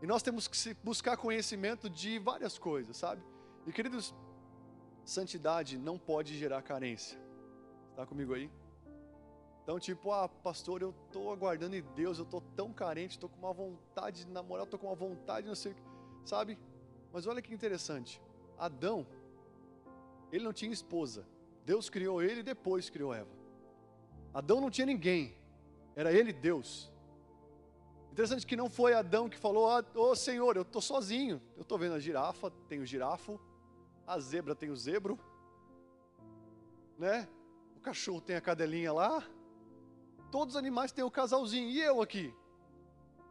E 0.00 0.06
nós 0.06 0.22
temos 0.22 0.46
que 0.46 0.74
buscar 0.84 1.16
conhecimento 1.16 1.90
de 1.90 2.18
várias 2.18 2.58
coisas, 2.58 2.96
sabe? 2.96 3.22
E 3.66 3.72
queridos, 3.72 4.14
santidade 5.04 5.76
não 5.76 5.98
pode 5.98 6.38
gerar 6.38 6.62
carência. 6.62 7.18
Está 7.90 8.06
comigo 8.06 8.34
aí? 8.34 8.48
Então, 9.66 9.80
tipo, 9.80 10.12
ah, 10.12 10.28
pastor, 10.28 10.80
eu 10.80 10.94
estou 11.06 11.32
aguardando 11.32 11.74
em 11.74 11.82
Deus, 11.82 12.18
eu 12.18 12.24
estou 12.24 12.40
tão 12.54 12.72
carente, 12.72 13.16
estou 13.16 13.28
com 13.28 13.38
uma 13.38 13.52
vontade 13.52 14.24
de 14.24 14.30
namorar, 14.30 14.62
estou 14.62 14.78
com 14.78 14.86
uma 14.86 14.94
vontade, 14.94 15.48
não 15.48 15.56
sei 15.56 15.74
sabe? 16.26 16.58
Mas 17.12 17.26
olha 17.26 17.40
que 17.40 17.54
interessante. 17.54 18.20
Adão, 18.58 19.06
ele 20.32 20.44
não 20.44 20.52
tinha 20.52 20.72
esposa. 20.72 21.26
Deus 21.64 21.88
criou 21.88 22.22
ele 22.22 22.40
e 22.40 22.42
depois 22.42 22.90
criou 22.90 23.14
Eva. 23.14 23.30
Adão 24.34 24.60
não 24.60 24.70
tinha 24.70 24.86
ninguém. 24.86 25.34
Era 25.94 26.12
ele 26.12 26.32
Deus. 26.32 26.92
Interessante 28.12 28.46
que 28.46 28.56
não 28.56 28.68
foi 28.68 28.92
Adão 28.92 29.28
que 29.28 29.38
falou: 29.38 29.68
Ô 29.94 30.10
oh, 30.10 30.14
Senhor, 30.14 30.56
eu 30.56 30.62
estou 30.62 30.82
sozinho. 30.82 31.40
Eu 31.56 31.62
estou 31.62 31.78
vendo 31.78 31.94
a 31.94 31.98
girafa, 31.98 32.50
tem 32.68 32.80
o 32.80 32.86
girafo, 32.86 33.40
a 34.06 34.18
zebra 34.18 34.54
tem 34.54 34.70
o 34.70 34.76
zebro, 34.76 35.18
né? 36.98 37.28
O 37.76 37.80
cachorro 37.80 38.20
tem 38.20 38.36
a 38.36 38.40
cadelinha 38.40 38.92
lá. 38.92 39.24
Todos 40.30 40.54
os 40.54 40.58
animais 40.58 40.92
têm 40.92 41.04
o 41.04 41.10
casalzinho. 41.10 41.68
E 41.68 41.80
eu 41.80 42.02
aqui? 42.02 42.34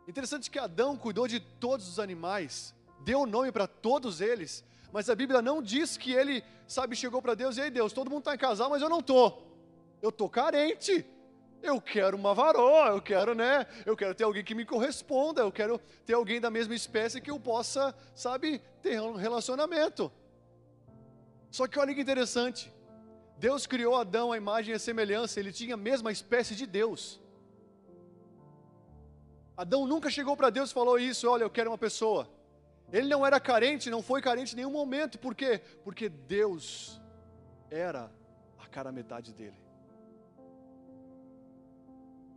Interessante 0.07 0.51
que 0.51 0.59
Adão 0.59 0.95
cuidou 0.95 1.27
de 1.27 1.39
todos 1.39 1.87
os 1.87 1.99
animais, 1.99 2.75
deu 3.01 3.25
nome 3.25 3.51
para 3.51 3.65
todos 3.65 4.21
eles, 4.21 4.63
mas 4.91 5.09
a 5.09 5.15
Bíblia 5.15 5.41
não 5.41 5.63
diz 5.63 5.97
que 5.97 6.11
ele, 6.11 6.43
sabe, 6.67 6.95
chegou 6.95 7.21
para 7.21 7.33
Deus 7.33 7.57
e 7.57 7.61
aí 7.61 7.71
Deus, 7.71 7.91
todo 7.91 8.09
mundo 8.09 8.19
está 8.19 8.35
em 8.35 8.37
casal, 8.37 8.69
mas 8.69 8.81
eu 8.81 8.89
não 8.89 8.99
estou. 8.99 9.43
Eu 10.01 10.09
estou 10.09 10.29
carente. 10.29 11.05
Eu 11.63 11.81
quero 11.81 12.15
uma 12.15 12.35
varoa, 12.35 12.89
eu 12.89 13.01
quero, 13.01 13.33
né? 13.33 13.65
Eu 13.87 13.97
quero 13.97 14.13
ter 14.13 14.23
alguém 14.23 14.43
que 14.43 14.53
me 14.53 14.63
corresponda, 14.63 15.41
eu 15.41 15.51
quero 15.51 15.79
ter 16.05 16.13
alguém 16.13 16.39
da 16.39 16.51
mesma 16.51 16.75
espécie 16.75 17.19
que 17.19 17.31
eu 17.31 17.39
possa, 17.39 17.95
sabe, 18.13 18.59
ter 18.83 19.01
um 19.01 19.15
relacionamento. 19.15 20.11
Só 21.49 21.67
que 21.67 21.79
olha 21.79 21.95
que 21.95 22.01
interessante. 22.01 22.71
Deus 23.37 23.67
criou 23.67 23.95
Adão 23.95 24.31
à 24.31 24.37
imagem 24.37 24.73
e 24.73 24.75
a 24.75 24.79
semelhança, 24.79 25.39
ele 25.39 25.51
tinha 25.51 25.73
a 25.73 25.77
mesma 25.77 26.11
espécie 26.11 26.55
de 26.55 26.65
Deus. 26.65 27.19
Adão 29.57 29.85
nunca 29.87 30.09
chegou 30.09 30.35
para 30.35 30.49
Deus 30.49 30.71
e 30.71 30.73
falou 30.73 30.97
isso, 30.99 31.29
olha, 31.29 31.43
eu 31.43 31.49
quero 31.49 31.69
uma 31.71 31.77
pessoa. 31.77 32.29
Ele 32.91 33.07
não 33.07 33.25
era 33.25 33.39
carente, 33.39 33.89
não 33.89 34.01
foi 34.01 34.21
carente 34.21 34.53
em 34.53 34.57
nenhum 34.57 34.71
momento, 34.71 35.17
por 35.17 35.33
quê? 35.33 35.61
Porque 35.83 36.07
Deus 36.09 37.01
era 37.69 38.11
a 38.59 38.67
cara 38.67 38.91
metade 38.91 39.33
dele. 39.33 39.57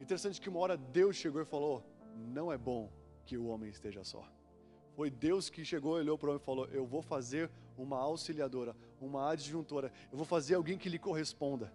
Interessante 0.01 0.41
que 0.41 0.49
uma 0.49 0.61
hora 0.61 0.77
Deus 0.77 1.17
chegou 1.17 1.43
e 1.43 1.45
falou: 1.45 1.85
Não 2.15 2.53
é 2.53 2.57
bom 2.57 2.91
que 3.27 3.37
o 3.37 3.47
homem 3.47 3.69
esteja 3.69 4.05
só. 4.05 4.25
Foi 4.95 5.11
Deus 5.11 5.51
que 5.51 5.65
chegou, 5.65 5.95
olhou 5.95 6.17
para 6.17 6.29
o 6.29 6.31
homem 6.31 6.43
e 6.43 6.47
falou: 6.47 6.67
Eu 6.69 6.87
vou 6.87 7.03
fazer 7.03 7.51
uma 7.79 7.99
auxiliadora, 7.99 8.77
uma 9.01 9.31
adjuntora, 9.31 9.93
eu 10.11 10.17
vou 10.17 10.27
fazer 10.27 10.55
alguém 10.55 10.77
que 10.77 10.89
lhe 10.89 10.99
corresponda. 10.99 11.73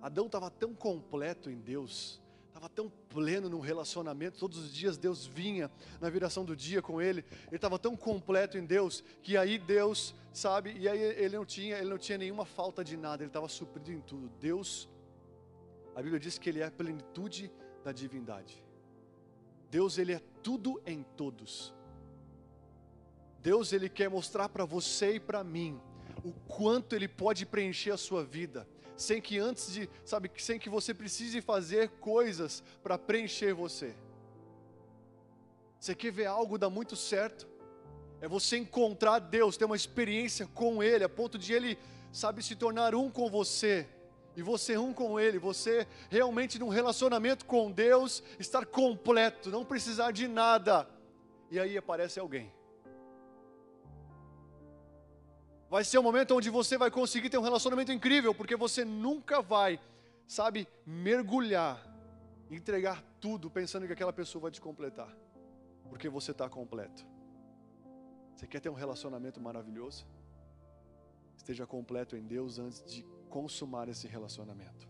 Adão 0.00 0.26
estava 0.26 0.50
tão 0.50 0.74
completo 0.74 1.50
em 1.50 1.60
Deus, 1.60 2.20
estava 2.48 2.68
tão 2.68 2.90
pleno 3.08 3.48
no 3.48 3.60
relacionamento, 3.60 4.38
todos 4.38 4.58
os 4.58 4.72
dias 4.72 4.96
Deus 4.96 5.26
vinha 5.26 5.70
na 6.00 6.10
viração 6.10 6.44
do 6.44 6.56
dia 6.56 6.82
com 6.82 7.00
ele, 7.00 7.24
ele 7.46 7.56
estava 7.56 7.78
tão 7.78 7.96
completo 7.96 8.58
em 8.58 8.64
Deus, 8.64 9.04
que 9.22 9.36
aí 9.36 9.58
Deus, 9.58 10.14
sabe, 10.32 10.72
e 10.76 10.88
aí 10.88 11.00
ele 11.00 11.36
não 11.36 11.44
tinha, 11.44 11.78
ele 11.78 11.90
não 11.90 11.98
tinha 11.98 12.18
nenhuma 12.18 12.44
falta 12.44 12.82
de 12.82 12.96
nada, 12.96 13.22
ele 13.22 13.30
estava 13.30 13.48
suprido 13.48 13.92
em 13.92 14.00
tudo. 14.00 14.28
Deus 14.40 14.88
a 15.94 16.00
Bíblia 16.00 16.18
diz 16.18 16.38
que 16.38 16.48
ele 16.48 16.60
é 16.60 16.66
a 16.66 16.70
plenitude 16.70 17.52
da 17.84 17.92
divindade. 17.92 18.64
Deus 19.70 19.98
ele 19.98 20.12
é 20.12 20.20
tudo 20.42 20.80
em 20.86 21.02
todos. 21.16 21.74
Deus 23.42 23.72
ele 23.72 23.88
quer 23.88 24.08
mostrar 24.08 24.48
para 24.48 24.64
você 24.64 25.16
e 25.16 25.20
para 25.20 25.42
mim 25.42 25.80
o 26.24 26.32
quanto 26.46 26.94
ele 26.94 27.08
pode 27.08 27.44
preencher 27.44 27.90
a 27.90 27.96
sua 27.96 28.24
vida, 28.24 28.68
sem 28.96 29.20
que 29.20 29.38
antes 29.38 29.72
de, 29.72 29.90
sabe, 30.04 30.30
sem 30.38 30.58
que 30.58 30.68
você 30.68 30.94
precise 30.94 31.40
fazer 31.40 31.88
coisas 32.00 32.62
para 32.82 32.96
preencher 32.96 33.52
você. 33.52 33.94
Você 35.80 35.96
quer 35.96 36.12
ver 36.12 36.26
algo 36.26 36.56
dar 36.56 36.70
muito 36.70 36.94
certo? 36.94 37.48
É 38.20 38.28
você 38.28 38.56
encontrar 38.56 39.18
Deus, 39.18 39.56
ter 39.56 39.64
uma 39.64 39.74
experiência 39.74 40.46
com 40.46 40.80
Ele, 40.80 41.02
a 41.02 41.08
ponto 41.08 41.36
de 41.36 41.52
Ele, 41.52 41.76
sabe, 42.12 42.40
se 42.40 42.54
tornar 42.54 42.94
um 42.94 43.10
com 43.10 43.28
você 43.28 43.88
e 44.36 44.42
você 44.42 44.78
um 44.78 44.92
com 44.92 45.18
Ele, 45.18 45.40
você 45.40 45.88
realmente 46.08 46.56
num 46.56 46.68
relacionamento 46.68 47.44
com 47.44 47.72
Deus, 47.72 48.22
estar 48.38 48.64
completo, 48.64 49.50
não 49.50 49.64
precisar 49.64 50.12
de 50.12 50.28
nada. 50.28 50.88
E 51.50 51.58
aí 51.58 51.76
aparece 51.76 52.20
alguém. 52.20 52.52
Vai 55.72 55.84
ser 55.84 55.98
um 55.98 56.02
momento 56.02 56.36
onde 56.36 56.50
você 56.50 56.76
vai 56.76 56.90
conseguir 56.90 57.30
ter 57.30 57.38
um 57.38 57.42
relacionamento 57.42 57.90
incrível, 57.90 58.34
porque 58.34 58.54
você 58.54 58.84
nunca 58.84 59.40
vai, 59.40 59.80
sabe, 60.28 60.68
mergulhar, 60.84 61.82
entregar 62.50 63.02
tudo 63.18 63.50
pensando 63.50 63.86
que 63.86 63.92
aquela 63.94 64.12
pessoa 64.12 64.42
vai 64.42 64.50
te 64.50 64.60
completar, 64.60 65.10
porque 65.88 66.10
você 66.10 66.32
está 66.32 66.46
completo. 66.46 67.06
Você 68.36 68.46
quer 68.46 68.60
ter 68.60 68.68
um 68.68 68.74
relacionamento 68.74 69.40
maravilhoso? 69.40 70.06
Esteja 71.38 71.66
completo 71.66 72.18
em 72.18 72.22
Deus 72.22 72.58
antes 72.58 72.84
de 72.84 73.02
consumar 73.30 73.88
esse 73.88 74.06
relacionamento. 74.06 74.86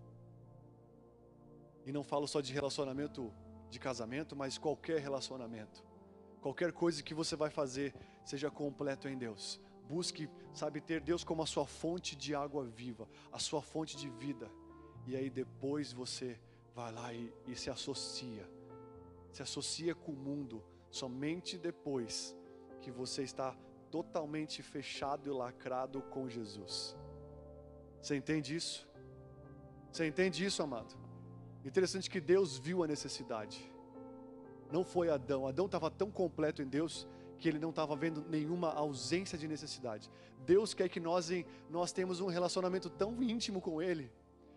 E 1.86 1.92
não 1.92 2.02
falo 2.02 2.26
só 2.26 2.40
de 2.40 2.52
relacionamento 2.52 3.32
de 3.70 3.78
casamento, 3.78 4.34
mas 4.34 4.58
qualquer 4.58 4.98
relacionamento. 4.98 5.84
Qualquer 6.40 6.72
coisa 6.72 7.04
que 7.04 7.14
você 7.14 7.36
vai 7.36 7.50
fazer 7.50 7.94
seja 8.24 8.50
completo 8.50 9.06
em 9.06 9.16
Deus. 9.16 9.60
Busque, 9.92 10.26
sabe, 10.54 10.80
ter 10.80 11.02
Deus 11.02 11.22
como 11.22 11.42
a 11.42 11.46
sua 11.46 11.66
fonte 11.66 12.16
de 12.16 12.34
água 12.34 12.64
viva, 12.64 13.06
a 13.30 13.38
sua 13.38 13.60
fonte 13.60 13.94
de 13.94 14.08
vida. 14.08 14.50
E 15.06 15.14
aí 15.14 15.28
depois 15.28 15.92
você 15.92 16.40
vai 16.74 16.90
lá 16.90 17.12
e, 17.12 17.30
e 17.46 17.54
se 17.54 17.68
associa. 17.68 18.48
Se 19.30 19.42
associa 19.42 19.94
com 19.94 20.12
o 20.12 20.16
mundo 20.16 20.64
somente 20.90 21.58
depois 21.58 22.34
que 22.80 22.90
você 22.90 23.22
está 23.22 23.54
totalmente 23.90 24.62
fechado 24.62 25.28
e 25.28 25.30
lacrado 25.30 26.00
com 26.00 26.26
Jesus. 26.26 26.96
Você 28.00 28.16
entende 28.16 28.56
isso? 28.56 28.88
Você 29.90 30.06
entende 30.06 30.42
isso, 30.42 30.62
amado? 30.62 30.94
Interessante 31.66 32.08
que 32.08 32.18
Deus 32.18 32.56
viu 32.56 32.82
a 32.82 32.86
necessidade. 32.86 33.70
Não 34.70 34.84
foi 34.84 35.10
Adão. 35.10 35.46
Adão 35.46 35.66
estava 35.66 35.90
tão 35.90 36.10
completo 36.10 36.62
em 36.62 36.66
Deus 36.66 37.06
que 37.42 37.48
ele 37.48 37.58
não 37.58 37.70
estava 37.70 37.96
vendo 37.96 38.24
nenhuma 38.28 38.72
ausência 38.72 39.36
de 39.36 39.48
necessidade. 39.48 40.08
Deus 40.46 40.72
quer 40.72 40.88
que 40.88 41.00
nós, 41.00 41.28
nós 41.68 41.90
temos 41.90 42.20
um 42.20 42.28
relacionamento 42.28 42.88
tão 42.88 43.20
íntimo 43.20 43.60
com 43.60 43.82
Ele. 43.82 44.12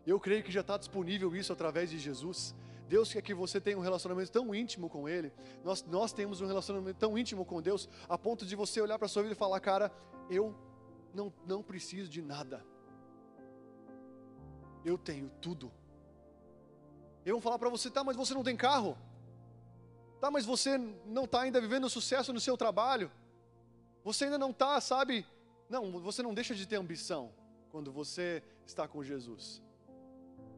Eu 0.05 0.19
creio 0.19 0.43
que 0.43 0.51
já 0.51 0.61
está 0.61 0.77
disponível 0.77 1.35
isso 1.35 1.51
através 1.51 1.89
de 1.89 1.97
Jesus. 1.97 2.53
Deus 2.87 3.11
quer 3.11 3.23
que 3.23 3.33
você 3.33 3.59
tenha 3.59 3.75
um 3.75 3.81
relacionamento 3.81 4.31
tão 4.31 4.53
íntimo 4.53 4.87
com 4.87 5.09
Ele. 5.09 5.33
Nós, 5.63 5.83
nós 5.83 6.13
temos 6.13 6.41
um 6.41 6.45
relacionamento 6.45 6.99
tão 6.99 7.17
íntimo 7.17 7.43
com 7.43 7.59
Deus, 7.59 7.89
a 8.07 8.19
ponto 8.19 8.45
de 8.45 8.55
você 8.55 8.79
olhar 8.79 8.99
para 8.99 9.07
a 9.07 9.09
sua 9.09 9.23
vida 9.23 9.33
e 9.33 9.37
falar: 9.37 9.59
Cara, 9.59 9.91
eu 10.29 10.55
não, 11.11 11.33
não 11.43 11.63
preciso 11.63 12.07
de 12.07 12.21
nada. 12.21 12.63
Eu 14.85 14.95
tenho 14.95 15.31
tudo. 15.41 15.71
Eu 17.25 17.33
vou 17.33 17.41
falar 17.41 17.57
para 17.57 17.69
você: 17.69 17.89
Tá, 17.89 18.03
mas 18.03 18.15
você 18.15 18.35
não 18.35 18.43
tem 18.43 18.55
carro? 18.55 18.95
Tá, 20.25 20.31
mas 20.31 20.43
você 20.43 20.75
não 21.05 21.25
está 21.25 21.41
ainda 21.41 21.61
vivendo 21.61 21.87
sucesso 21.87 22.33
no 22.33 22.39
seu 22.39 22.57
trabalho? 22.57 23.11
Você 24.03 24.23
ainda 24.23 24.39
não 24.39 24.49
está, 24.49 24.81
sabe? 24.81 25.23
Não, 25.69 25.99
você 25.99 26.23
não 26.23 26.33
deixa 26.33 26.55
de 26.55 26.67
ter 26.67 26.77
ambição 26.77 27.31
quando 27.69 27.91
você 27.91 28.41
está 28.65 28.87
com 28.87 29.03
Jesus. 29.03 29.61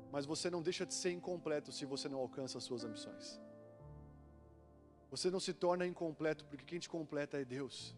Mas 0.10 0.26
você 0.26 0.50
não 0.50 0.62
deixa 0.62 0.86
de 0.86 0.94
ser 0.94 1.12
incompleto 1.12 1.74
se 1.74 1.84
você 1.84 2.08
não 2.08 2.20
alcança 2.20 2.58
as 2.58 2.64
suas 2.64 2.86
ambições. 2.86 3.42
Você 5.12 5.30
não 5.30 5.38
se 5.42 5.52
torna 5.54 5.86
incompleto 5.86 6.46
porque 6.46 6.64
quem 6.64 6.80
te 6.80 6.88
completa 6.88 7.38
é 7.38 7.44
Deus. 7.44 7.94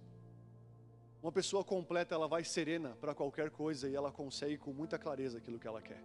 Uma 1.22 1.32
pessoa 1.32 1.64
completa, 1.64 2.16
ela 2.16 2.28
vai 2.28 2.44
serena 2.44 2.98
para 3.00 3.14
qualquer 3.14 3.52
coisa 3.52 3.88
e 3.88 3.94
ela 3.94 4.12
consegue 4.12 4.58
com 4.58 4.74
muita 4.74 4.98
clareza 4.98 5.38
aquilo 5.38 5.60
que 5.60 5.68
ela 5.68 5.84
quer. 5.84 6.04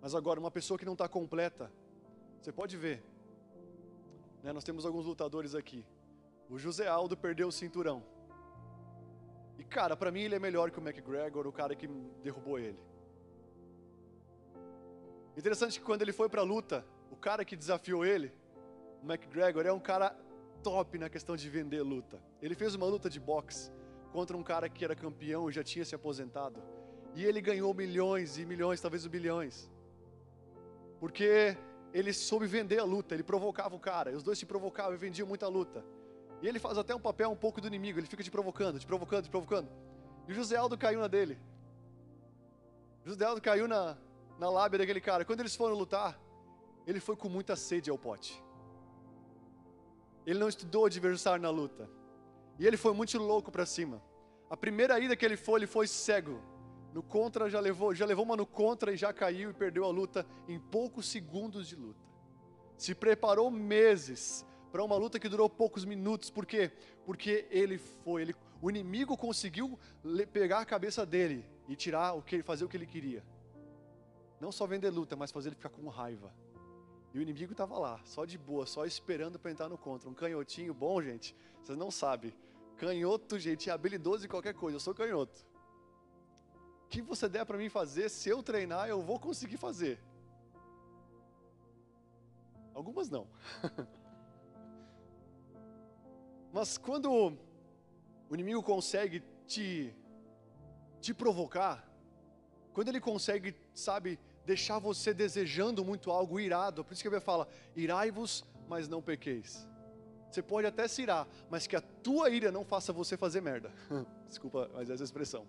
Mas 0.00 0.16
agora, 0.16 0.40
uma 0.40 0.50
pessoa 0.50 0.76
que 0.76 0.84
não 0.84 0.94
está 0.94 1.08
completa, 1.08 1.70
você 2.40 2.50
pode 2.50 2.76
ver. 2.76 3.11
Né, 4.42 4.52
nós 4.52 4.64
temos 4.64 4.84
alguns 4.84 5.06
lutadores 5.06 5.54
aqui. 5.54 5.84
O 6.48 6.58
José 6.58 6.88
Aldo 6.88 7.16
perdeu 7.16 7.48
o 7.48 7.52
cinturão. 7.52 8.02
E 9.58 9.64
cara, 9.64 9.96
para 9.96 10.10
mim 10.10 10.22
ele 10.22 10.34
é 10.34 10.38
melhor 10.38 10.70
que 10.70 10.78
o 10.78 10.82
McGregor, 10.82 11.46
o 11.46 11.52
cara 11.52 11.74
que 11.74 11.86
derrubou 12.22 12.58
ele. 12.58 12.78
Interessante 15.36 15.78
que 15.78 15.86
quando 15.86 16.02
ele 16.02 16.12
foi 16.12 16.28
para 16.28 16.40
a 16.40 16.44
luta, 16.44 16.84
o 17.10 17.16
cara 17.16 17.44
que 17.44 17.56
desafiou 17.56 18.04
ele, 18.04 18.32
o 19.02 19.06
McGregor, 19.10 19.64
é 19.64 19.72
um 19.72 19.80
cara 19.80 20.16
top 20.62 20.98
na 20.98 21.08
questão 21.08 21.36
de 21.36 21.48
vender 21.48 21.82
luta. 21.82 22.20
Ele 22.40 22.54
fez 22.54 22.74
uma 22.74 22.86
luta 22.86 23.08
de 23.08 23.18
boxe 23.18 23.72
contra 24.12 24.36
um 24.36 24.42
cara 24.42 24.68
que 24.68 24.84
era 24.84 24.94
campeão 24.94 25.48
e 25.48 25.52
já 25.52 25.62
tinha 25.62 25.84
se 25.84 25.94
aposentado. 25.94 26.62
E 27.14 27.24
ele 27.24 27.40
ganhou 27.40 27.72
milhões 27.72 28.38
e 28.38 28.44
milhões, 28.44 28.80
talvez 28.80 29.06
bilhões. 29.06 29.70
Porque 31.00 31.56
ele 31.92 32.12
soube 32.12 32.46
vender 32.46 32.78
a 32.78 32.84
luta, 32.84 33.14
ele 33.14 33.22
provocava 33.22 33.74
o 33.74 33.78
cara, 33.78 34.16
os 34.16 34.22
dois 34.22 34.38
se 34.38 34.46
provocavam 34.46 34.94
e 34.94 34.96
vendiam 34.96 35.26
muita 35.28 35.46
luta. 35.48 35.84
E 36.40 36.48
ele 36.48 36.58
faz 36.58 36.76
até 36.78 36.94
um 36.94 37.00
papel 37.00 37.30
um 37.30 37.36
pouco 37.36 37.60
do 37.60 37.66
inimigo, 37.66 37.98
ele 37.98 38.06
fica 38.06 38.22
te 38.22 38.30
provocando, 38.30 38.78
te 38.78 38.86
provocando, 38.86 39.24
te 39.24 39.30
provocando. 39.30 39.68
E 40.26 40.32
o 40.32 40.34
José 40.34 40.56
Aldo 40.56 40.76
caiu 40.76 41.00
na 41.00 41.08
dele. 41.08 41.38
O 43.04 43.08
José 43.08 43.24
Aldo 43.24 43.40
caiu 43.40 43.68
na, 43.68 43.96
na 44.38 44.48
lábia 44.50 44.78
daquele 44.78 45.00
cara. 45.00 45.24
Quando 45.24 45.40
eles 45.40 45.54
foram 45.54 45.74
lutar, 45.74 46.18
ele 46.86 47.00
foi 47.00 47.16
com 47.16 47.28
muita 47.28 47.54
sede 47.56 47.90
ao 47.90 47.98
pote. 47.98 48.42
Ele 50.26 50.38
não 50.38 50.48
estudou 50.48 50.86
adversário 50.86 51.42
na 51.42 51.50
luta. 51.50 51.88
E 52.58 52.66
ele 52.66 52.76
foi 52.76 52.92
muito 52.92 53.18
louco 53.18 53.50
para 53.50 53.66
cima. 53.66 54.02
A 54.48 54.56
primeira 54.56 54.98
ida 54.98 55.16
que 55.16 55.24
ele 55.24 55.36
foi, 55.36 55.60
ele 55.60 55.66
foi 55.66 55.86
cego. 55.86 56.40
No 56.92 57.02
contra 57.02 57.48
já 57.48 57.58
levou, 57.58 57.94
já 57.94 58.04
levou 58.04 58.24
uma 58.24 58.36
no 58.36 58.46
contra 58.46 58.92
e 58.92 58.96
já 58.96 59.12
caiu 59.12 59.50
e 59.50 59.54
perdeu 59.54 59.84
a 59.84 59.88
luta 59.88 60.26
em 60.46 60.58
poucos 60.58 61.06
segundos 61.06 61.66
de 61.66 61.74
luta. 61.74 62.00
Se 62.76 62.94
preparou 62.94 63.50
meses 63.50 64.44
para 64.70 64.84
uma 64.84 64.96
luta 64.96 65.18
que 65.18 65.28
durou 65.28 65.48
poucos 65.48 65.84
minutos, 65.84 66.30
por 66.30 66.44
quê? 66.44 66.70
Porque 67.06 67.46
ele 67.50 67.78
foi, 67.78 68.22
ele, 68.22 68.34
o 68.60 68.68
inimigo 68.68 69.16
conseguiu 69.16 69.78
pegar 70.32 70.60
a 70.60 70.66
cabeça 70.66 71.06
dele 71.06 71.44
e 71.68 71.76
tirar 71.76 72.12
o 72.14 72.22
que 72.22 72.42
fazer 72.42 72.64
o 72.64 72.68
que 72.68 72.76
ele 72.76 72.86
queria. 72.86 73.24
Não 74.40 74.52
só 74.52 74.66
vender 74.66 74.90
luta, 74.90 75.16
mas 75.16 75.30
fazer 75.30 75.50
ele 75.50 75.56
ficar 75.56 75.68
com 75.68 75.88
raiva. 75.88 76.34
E 77.14 77.18
o 77.18 77.22
inimigo 77.22 77.52
estava 77.52 77.78
lá, 77.78 78.00
só 78.04 78.24
de 78.24 78.36
boa, 78.38 78.66
só 78.66 78.84
esperando 78.84 79.38
para 79.38 79.50
entrar 79.50 79.68
no 79.68 79.78
contra. 79.78 80.08
Um 80.08 80.14
canhotinho 80.14 80.72
bom, 80.74 81.00
gente, 81.02 81.36
vocês 81.62 81.78
não 81.78 81.90
sabem. 81.90 82.34
Canhoto, 82.76 83.38
gente, 83.38 83.70
é 83.70 83.72
habilidoso 83.72 84.24
em 84.24 84.28
qualquer 84.28 84.54
coisa. 84.54 84.76
Eu 84.76 84.80
sou 84.80 84.94
canhoto. 84.94 85.51
Que 86.92 87.00
você 87.00 87.26
der 87.26 87.46
para 87.46 87.56
mim 87.56 87.70
fazer, 87.70 88.10
se 88.10 88.28
eu 88.28 88.42
treinar, 88.42 88.86
eu 88.86 89.00
vou 89.00 89.18
conseguir 89.18 89.56
fazer. 89.56 89.98
Algumas 92.74 93.08
não. 93.08 93.26
Mas 96.52 96.76
quando 96.76 97.38
o 98.28 98.34
inimigo 98.34 98.62
consegue 98.62 99.22
te, 99.46 99.96
te 101.00 101.14
provocar, 101.14 101.82
quando 102.74 102.88
ele 102.88 103.00
consegue, 103.00 103.56
sabe, 103.74 104.20
deixar 104.44 104.78
você 104.78 105.14
desejando 105.14 105.82
muito 105.82 106.10
algo, 106.10 106.38
irado. 106.38 106.84
Por 106.84 106.92
isso 106.92 107.00
que 107.00 107.08
a 107.08 107.10
Bíblia 107.10 107.24
fala: 107.24 107.48
irai-vos, 107.74 108.44
mas 108.68 108.86
não 108.86 109.00
pequeis. 109.00 109.66
Você 110.30 110.42
pode 110.42 110.66
até 110.66 110.86
se 110.86 111.00
irar, 111.00 111.26
mas 111.48 111.66
que 111.66 111.74
a 111.74 111.80
tua 111.80 112.28
ira 112.28 112.52
não 112.52 112.66
faça 112.66 112.92
você 112.92 113.16
fazer 113.16 113.40
merda. 113.40 113.72
Desculpa, 114.28 114.70
mas 114.74 114.90
essa 114.90 115.04
expressão. 115.04 115.46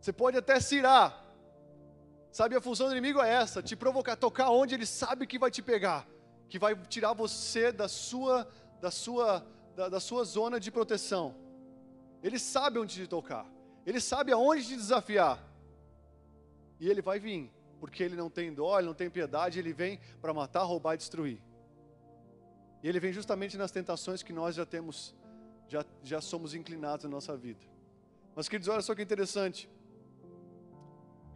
Você 0.00 0.12
pode 0.12 0.36
até 0.36 0.58
se 0.58 0.76
irar. 0.76 1.26
Sabe, 2.32 2.56
a 2.56 2.60
função 2.60 2.86
do 2.86 2.92
inimigo 2.92 3.20
é 3.20 3.28
essa: 3.28 3.62
te 3.62 3.76
provocar, 3.76 4.16
tocar 4.16 4.50
onde 4.50 4.74
ele 4.74 4.86
sabe 4.86 5.26
que 5.26 5.38
vai 5.38 5.50
te 5.50 5.62
pegar, 5.62 6.06
que 6.48 6.58
vai 6.58 6.74
tirar 6.88 7.12
você 7.12 7.70
da 7.70 7.88
sua, 7.88 8.48
da 8.80 8.90
sua, 8.90 9.46
da, 9.76 9.88
da 9.88 10.00
sua 10.00 10.24
zona 10.24 10.58
de 10.58 10.70
proteção. 10.70 11.34
Ele 12.22 12.38
sabe 12.38 12.78
onde 12.78 12.94
te 12.94 13.06
tocar, 13.06 13.46
ele 13.84 14.00
sabe 14.00 14.32
aonde 14.32 14.66
te 14.66 14.76
desafiar. 14.76 15.44
E 16.78 16.88
ele 16.88 17.02
vai 17.02 17.18
vir, 17.18 17.52
porque 17.78 18.02
ele 18.02 18.16
não 18.16 18.30
tem 18.30 18.54
dó, 18.54 18.78
ele 18.78 18.86
não 18.86 18.94
tem 18.94 19.10
piedade, 19.10 19.58
ele 19.58 19.72
vem 19.72 20.00
para 20.20 20.32
matar, 20.32 20.62
roubar 20.62 20.94
e 20.94 20.98
destruir. 20.98 21.42
E 22.82 22.88
ele 22.88 22.98
vem 22.98 23.12
justamente 23.12 23.58
nas 23.58 23.70
tentações 23.70 24.22
que 24.22 24.32
nós 24.32 24.54
já 24.54 24.64
temos, 24.64 25.14
já, 25.68 25.84
já 26.02 26.20
somos 26.22 26.54
inclinados 26.54 27.04
na 27.04 27.10
nossa 27.10 27.36
vida. 27.36 27.60
Mas 28.34 28.48
queridos, 28.48 28.68
olha 28.68 28.80
só 28.80 28.94
que 28.94 29.02
interessante. 29.02 29.68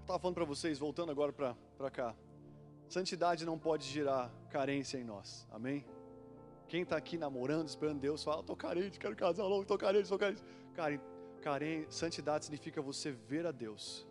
Estava 0.04 0.18
falando 0.18 0.34
para 0.34 0.44
vocês, 0.44 0.78
voltando 0.78 1.10
agora 1.10 1.32
para 1.32 1.90
cá. 1.90 2.14
Santidade 2.90 3.46
não 3.46 3.58
pode 3.58 3.86
gerar 3.86 4.30
carência 4.50 4.98
em 4.98 5.02
nós, 5.02 5.48
amém? 5.50 5.82
Quem 6.68 6.82
está 6.82 6.94
aqui 6.94 7.16
namorando, 7.16 7.68
esperando 7.68 8.00
Deus, 8.00 8.22
fala: 8.22 8.40
estou 8.40 8.54
carente, 8.54 8.98
quero 8.98 9.16
casar 9.16 9.44
logo, 9.44 9.62
estou 9.62 9.78
carente, 9.78 10.02
estou 10.02 10.18
carente. 10.18 10.42
Cara, 10.74 11.00
carente, 11.40 11.94
santidade 11.94 12.44
significa 12.44 12.82
você 12.82 13.12
ver 13.12 13.46
a 13.46 13.50
Deus 13.50 14.06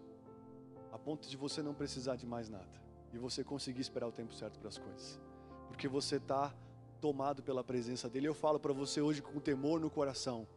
a 0.92 0.98
ponto 0.98 1.30
de 1.30 1.38
você 1.38 1.62
não 1.62 1.76
precisar 1.76 2.16
de 2.16 2.26
mais 2.26 2.50
nada 2.50 2.82
e 3.14 3.20
você 3.20 3.44
conseguir 3.44 3.82
esperar 3.82 4.08
o 4.08 4.12
tempo 4.12 4.34
certo 4.34 4.60
para 4.60 4.70
as 4.70 4.80
coisas, 4.80 5.22
porque 5.68 5.88
você 5.88 6.16
está 6.16 6.52
tomado 7.00 7.44
pela 7.44 7.64
presença 7.64 8.10
dEle. 8.10 8.26
Eu 8.26 8.34
falo 8.34 8.60
para 8.60 8.74
você 8.74 9.00
hoje 9.00 9.22
com 9.22 9.40
temor 9.40 9.80
no 9.80 9.92
coração: 9.92 10.48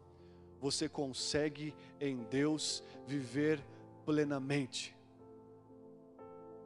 você 0.59 0.89
consegue 0.89 1.75
em 2.01 2.25
Deus 2.25 2.83
viver 3.07 3.63
plenamente. 4.07 4.96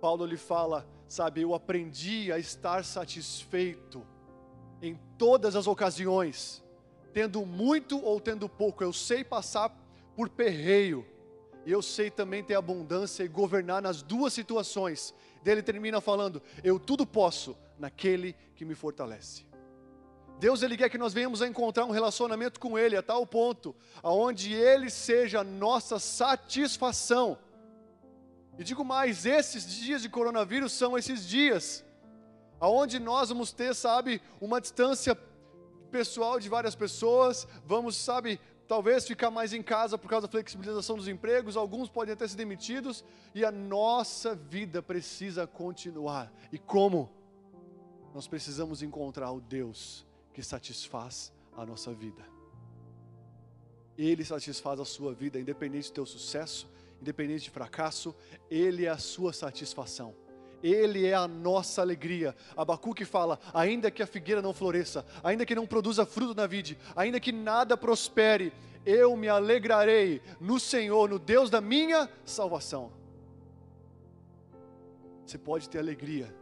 Paulo 0.00 0.24
lhe 0.24 0.36
fala, 0.36 0.86
sabe, 1.06 1.42
eu 1.42 1.54
aprendi 1.54 2.32
a 2.32 2.38
estar 2.38 2.84
satisfeito 2.84 4.06
em 4.80 4.98
todas 5.18 5.54
as 5.54 5.66
ocasiões, 5.66 6.64
tendo 7.12 7.44
muito 7.44 8.02
ou 8.02 8.18
tendo 8.20 8.48
pouco, 8.48 8.82
eu 8.82 8.92
sei 8.92 9.22
passar 9.22 9.76
por 10.16 10.28
perreio 10.28 11.06
e 11.66 11.72
eu 11.72 11.82
sei 11.82 12.10
também 12.10 12.42
ter 12.42 12.54
abundância 12.54 13.22
e 13.22 13.28
governar 13.28 13.82
nas 13.82 14.02
duas 14.02 14.32
situações. 14.32 15.14
Ele 15.44 15.62
termina 15.62 16.00
falando: 16.00 16.42
Eu 16.64 16.78
tudo 16.78 17.06
posso 17.06 17.56
naquele 17.78 18.34
que 18.54 18.64
me 18.64 18.74
fortalece. 18.74 19.44
Deus 20.38 20.62
ele 20.62 20.76
quer 20.76 20.88
que 20.88 20.96
nós 20.96 21.12
venhamos 21.12 21.42
a 21.42 21.46
encontrar 21.46 21.84
um 21.84 21.90
relacionamento 21.90 22.58
com 22.58 22.78
Ele 22.78 22.96
a 22.96 23.02
tal 23.02 23.26
ponto 23.26 23.76
aonde 24.02 24.54
Ele 24.54 24.88
seja 24.88 25.40
a 25.40 25.44
nossa 25.44 25.98
satisfação. 25.98 27.38
E 28.61 28.62
digo 28.62 28.85
mais, 28.85 29.25
esses 29.25 29.66
dias 29.66 30.03
de 30.03 30.11
coronavírus 30.11 30.73
são 30.73 30.96
esses 30.99 31.27
dias 31.27 31.83
aonde 32.61 32.99
nós 32.99 33.31
vamos 33.31 33.53
ter, 33.53 33.75
sabe, 33.75 34.20
uma 34.38 34.61
distância 34.61 35.18
pessoal 35.90 36.38
de 36.38 36.46
várias 36.46 36.75
pessoas, 36.75 37.49
vamos, 37.64 37.96
sabe, 37.96 38.38
talvez 38.68 39.07
ficar 39.07 39.31
mais 39.31 39.55
em 39.55 39.62
casa 39.62 39.96
por 39.96 40.09
causa 40.09 40.27
da 40.27 40.31
flexibilização 40.31 40.96
dos 40.99 41.09
empregos, 41.09 41.57
alguns 41.57 41.88
podem 41.88 42.12
até 42.12 42.29
ser 42.29 42.37
demitidos, 42.37 43.03
e 43.35 43.46
a 43.46 43.51
nossa 43.51 44.35
vida 44.35 44.83
precisa 44.83 45.46
continuar. 45.46 46.31
E 46.53 46.59
como? 46.59 47.09
Nós 48.14 48.29
precisamos 48.29 48.83
encontrar 48.83 49.33
o 49.33 49.40
Deus 49.40 50.07
que 50.35 50.42
satisfaz 50.42 51.33
a 51.57 51.64
nossa 51.64 51.94
vida. 51.94 52.23
Ele 53.96 54.23
satisfaz 54.23 54.79
a 54.79 54.85
sua 54.85 55.14
vida, 55.14 55.40
independente 55.40 55.90
do 55.90 55.94
teu 55.94 56.05
sucesso, 56.05 56.68
independente 57.00 57.44
de 57.44 57.50
fracasso, 57.50 58.14
Ele 58.50 58.84
é 58.84 58.88
a 58.88 58.98
sua 58.98 59.32
satisfação. 59.32 60.14
Ele 60.62 61.06
é 61.06 61.14
a 61.14 61.26
nossa 61.26 61.80
alegria. 61.80 62.36
Abacuque 62.56 63.04
fala: 63.04 63.38
ainda 63.54 63.90
que 63.90 64.02
a 64.02 64.06
figueira 64.06 64.42
não 64.42 64.52
floresça, 64.52 65.04
ainda 65.22 65.46
que 65.46 65.54
não 65.54 65.66
produza 65.66 66.04
fruto 66.04 66.34
na 66.34 66.46
vide, 66.46 66.78
ainda 66.94 67.18
que 67.18 67.32
nada 67.32 67.76
prospere, 67.76 68.52
eu 68.84 69.16
me 69.16 69.28
alegrarei 69.28 70.20
no 70.38 70.60
Senhor, 70.60 71.08
no 71.08 71.18
Deus 71.18 71.50
da 71.50 71.60
minha 71.60 72.08
salvação. 72.24 72.92
Você 75.24 75.38
pode 75.38 75.68
ter 75.68 75.78
alegria 75.78 76.34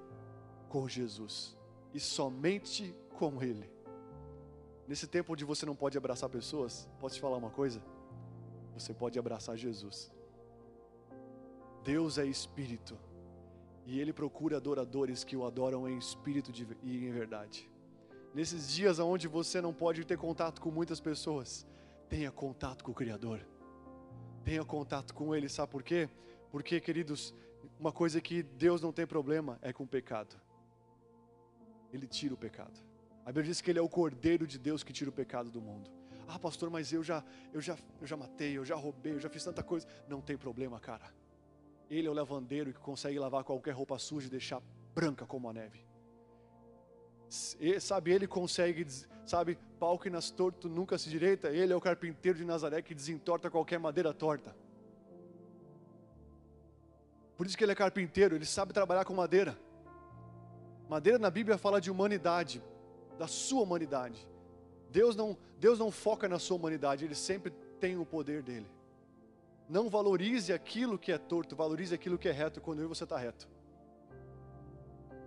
com 0.68 0.88
Jesus 0.88 1.56
e 1.92 2.00
somente 2.00 2.94
com 3.18 3.42
Ele. 3.42 3.70
Nesse 4.86 5.06
tempo 5.06 5.34
onde 5.34 5.44
você 5.44 5.66
não 5.66 5.76
pode 5.76 5.98
abraçar 5.98 6.30
pessoas, 6.30 6.88
posso 6.98 7.16
te 7.16 7.20
falar 7.20 7.36
uma 7.36 7.50
coisa? 7.50 7.82
Você 8.72 8.94
pode 8.94 9.18
abraçar 9.18 9.56
Jesus. 9.56 10.10
Deus 11.88 12.18
é 12.18 12.26
Espírito 12.26 12.98
e 13.86 13.98
Ele 13.98 14.12
procura 14.12 14.58
adoradores 14.58 15.24
que 15.24 15.34
o 15.34 15.46
adoram 15.46 15.88
em 15.88 15.96
espírito 15.96 16.52
e 16.82 17.06
em 17.06 17.10
verdade. 17.10 17.66
Nesses 18.34 18.68
dias 18.68 18.98
onde 18.98 19.26
você 19.26 19.58
não 19.58 19.72
pode 19.72 20.04
ter 20.04 20.18
contato 20.18 20.60
com 20.60 20.70
muitas 20.70 21.00
pessoas, 21.00 21.66
tenha 22.06 22.30
contato 22.30 22.84
com 22.84 22.90
o 22.90 22.94
Criador. 22.94 23.40
Tenha 24.44 24.62
contato 24.66 25.14
com 25.14 25.34
Ele, 25.34 25.48
sabe 25.48 25.72
por 25.72 25.82
quê? 25.82 26.10
Porque, 26.52 26.78
queridos, 26.78 27.34
uma 27.80 27.90
coisa 27.90 28.20
que 28.20 28.42
Deus 28.42 28.82
não 28.82 28.92
tem 28.92 29.06
problema 29.06 29.58
é 29.62 29.72
com 29.72 29.84
o 29.84 29.88
pecado. 29.88 30.38
Ele 31.90 32.06
tira 32.06 32.34
o 32.34 32.36
pecado. 32.36 32.78
A 33.24 33.28
Bíblia 33.28 33.44
diz 33.44 33.62
que 33.62 33.70
Ele 33.70 33.78
é 33.78 33.82
o 33.82 33.88
Cordeiro 33.88 34.46
de 34.46 34.58
Deus 34.58 34.84
que 34.84 34.92
tira 34.92 35.08
o 35.08 35.12
pecado 35.12 35.50
do 35.50 35.62
mundo. 35.62 35.90
Ah, 36.28 36.38
pastor, 36.38 36.68
mas 36.68 36.92
eu 36.92 37.02
já, 37.02 37.24
eu 37.50 37.62
já, 37.62 37.78
eu 37.98 38.06
já 38.06 38.14
matei, 38.14 38.58
eu 38.58 38.64
já 38.66 38.74
roubei, 38.74 39.14
eu 39.14 39.20
já 39.20 39.30
fiz 39.30 39.42
tanta 39.42 39.62
coisa. 39.62 39.86
Não 40.06 40.20
tem 40.20 40.36
problema, 40.36 40.78
cara. 40.78 41.16
Ele 41.90 42.06
é 42.06 42.10
o 42.10 42.14
lavandeiro 42.14 42.72
que 42.72 42.78
consegue 42.78 43.18
lavar 43.18 43.44
qualquer 43.44 43.72
roupa 43.72 43.98
suja 43.98 44.26
e 44.26 44.30
deixar 44.30 44.62
branca 44.94 45.24
como 45.26 45.48
a 45.48 45.52
neve. 45.52 45.84
E, 47.60 47.78
sabe, 47.80 48.10
ele 48.10 48.26
consegue, 48.26 48.86
sabe, 49.26 49.58
pau 49.78 49.98
que 49.98 50.10
nas 50.10 50.30
torto 50.30 50.68
nunca 50.68 50.98
se 50.98 51.08
direita. 51.08 51.48
Ele 51.48 51.72
é 51.72 51.76
o 51.76 51.80
carpinteiro 51.80 52.38
de 52.38 52.44
Nazaré 52.44 52.82
que 52.82 52.94
desentorta 52.94 53.50
qualquer 53.50 53.78
madeira 53.78 54.12
torta. 54.12 54.54
Por 57.36 57.46
isso 57.46 57.56
que 57.56 57.64
ele 57.64 57.72
é 57.72 57.74
carpinteiro, 57.74 58.34
ele 58.34 58.44
sabe 58.44 58.72
trabalhar 58.72 59.04
com 59.04 59.14
madeira. 59.14 59.56
Madeira 60.88 61.18
na 61.18 61.30
Bíblia 61.30 61.56
fala 61.56 61.80
de 61.80 61.90
humanidade, 61.90 62.62
da 63.18 63.28
sua 63.28 63.62
humanidade. 63.62 64.26
Deus 64.90 65.14
não, 65.14 65.36
Deus 65.60 65.78
não 65.78 65.90
foca 65.90 66.28
na 66.28 66.38
sua 66.38 66.56
humanidade, 66.56 67.04
ele 67.04 67.14
sempre 67.14 67.52
tem 67.78 67.96
o 67.96 68.04
poder 68.04 68.42
dele. 68.42 68.66
Não 69.68 69.88
valorize 69.90 70.52
aquilo 70.52 70.98
que 70.98 71.12
é 71.12 71.18
torto, 71.18 71.54
valorize 71.54 71.94
aquilo 71.94 72.18
que 72.18 72.28
é 72.28 72.32
reto 72.32 72.60
quando 72.60 72.86
você 72.88 73.04
está 73.04 73.18
reto. 73.18 73.46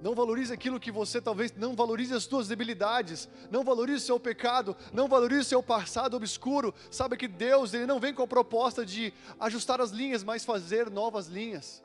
Não 0.01 0.15
valorize 0.15 0.51
aquilo 0.51 0.79
que 0.79 0.91
você 0.91 1.21
talvez 1.21 1.53
não 1.55 1.75
valorize 1.75 2.11
as 2.11 2.23
suas 2.23 2.47
debilidades, 2.47 3.29
não 3.51 3.63
valorize 3.63 4.03
seu 4.03 4.19
pecado, 4.19 4.75
não 4.91 5.07
valorize 5.07 5.45
seu 5.45 5.61
passado 5.61 6.17
obscuro. 6.17 6.73
Sabe 6.89 7.15
que 7.15 7.27
Deus, 7.27 7.71
ele 7.75 7.85
não 7.85 7.99
vem 7.99 8.11
com 8.11 8.23
a 8.23 8.27
proposta 8.27 8.83
de 8.83 9.13
ajustar 9.39 9.79
as 9.79 9.91
linhas, 9.91 10.23
mas 10.23 10.43
fazer 10.43 10.89
novas 10.89 11.27
linhas. 11.27 11.83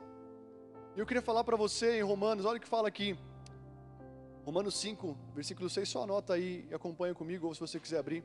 E 0.95 0.99
eu 0.99 1.05
queria 1.05 1.21
falar 1.21 1.43
para 1.43 1.55
você 1.55 1.99
em 1.99 2.01
Romanos, 2.01 2.43
olha 2.43 2.57
o 2.57 2.61
que 2.61 2.67
fala 2.67 2.87
aqui. 2.87 3.15
Romanos 4.43 4.79
5, 4.79 5.15
versículo 5.35 5.69
6, 5.69 5.87
só 5.87 6.03
anota 6.03 6.33
aí 6.33 6.65
e 6.71 6.73
acompanha 6.73 7.13
comigo, 7.13 7.45
ou 7.45 7.53
se 7.53 7.59
você 7.59 7.79
quiser 7.79 7.99
abrir. 7.99 8.23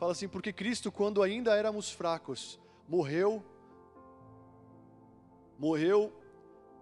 Fala 0.00 0.10
assim: 0.12 0.26
Porque 0.26 0.52
Cristo, 0.52 0.90
quando 0.90 1.22
ainda 1.22 1.54
éramos 1.54 1.92
fracos, 1.92 2.58
morreu 2.88 3.44
morreu 5.58 6.12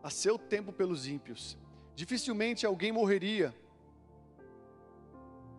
a 0.02 0.10
seu 0.10 0.38
tempo 0.38 0.72
pelos 0.72 1.06
ímpios. 1.06 1.58
Dificilmente 1.94 2.66
alguém 2.66 2.92
morreria. 2.92 3.54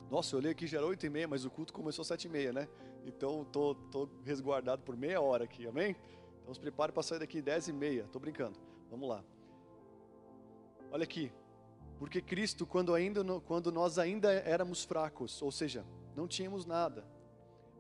Nossa, 0.09 0.35
eu 0.35 0.39
olhei 0.39 0.51
aqui 0.51 0.67
já 0.67 0.77
era 0.77 0.87
oito 0.87 1.05
e 1.05 1.09
meia, 1.09 1.27
mas 1.27 1.43
o 1.43 1.49
culto 1.49 1.73
começou 1.73 2.01
às 2.01 2.07
sete 2.07 2.25
e 2.25 2.29
meia, 2.29 2.53
né? 2.53 2.69
Então 3.05 3.43
tô, 3.51 3.75
tô 3.91 4.07
resguardado 4.23 4.83
por 4.83 4.95
meia 4.95 5.19
hora 5.19 5.43
aqui, 5.43 5.67
amém? 5.67 5.95
Então 6.41 6.53
se 6.53 6.59
prepare 6.59 6.91
para 6.91 7.03
sair 7.03 7.19
daqui 7.19 7.41
dez 7.41 7.67
e 7.67 7.73
meia. 7.73 8.03
Estou 8.03 8.21
brincando. 8.21 8.57
Vamos 8.89 9.09
lá. 9.09 9.23
Olha 10.91 11.03
aqui. 11.03 11.31
Porque 11.99 12.21
Cristo, 12.21 12.65
quando, 12.65 12.93
ainda, 12.93 13.23
quando 13.41 13.71
nós 13.71 13.97
ainda 13.97 14.31
éramos 14.31 14.83
fracos, 14.83 15.41
ou 15.41 15.51
seja, 15.51 15.83
não 16.15 16.27
tínhamos 16.27 16.65
nada, 16.65 17.03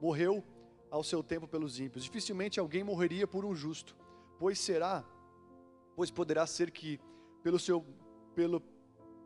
morreu 0.01 0.43
ao 0.89 1.03
seu 1.03 1.21
tempo 1.21 1.47
pelos 1.47 1.79
ímpios. 1.79 2.03
Dificilmente 2.03 2.59
alguém 2.59 2.83
morreria 2.83 3.27
por 3.27 3.45
um 3.45 3.55
justo, 3.55 3.95
pois 4.39 4.59
será 4.59 5.05
pois 5.97 6.11
poderá 6.11 6.45
ser 6.45 6.69
que 6.69 6.99
pelo 7.41 7.57
seu 7.57 7.83
pelo 8.35 8.61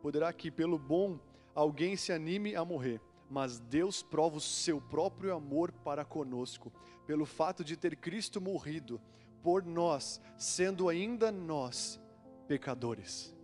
poderá 0.00 0.32
que 0.32 0.50
pelo 0.50 0.78
bom 0.78 1.20
alguém 1.54 1.96
se 1.96 2.12
anime 2.12 2.56
a 2.56 2.64
morrer, 2.64 2.98
mas 3.28 3.60
Deus 3.60 4.02
prova 4.02 4.38
o 4.38 4.40
seu 4.40 4.80
próprio 4.80 5.34
amor 5.34 5.70
para 5.70 6.02
conosco, 6.02 6.72
pelo 7.06 7.26
fato 7.26 7.62
de 7.62 7.76
ter 7.76 7.94
Cristo 7.94 8.40
morrido 8.40 8.98
por 9.42 9.62
nós, 9.62 10.18
sendo 10.38 10.88
ainda 10.88 11.30
nós 11.30 12.00
pecadores. 12.48 13.36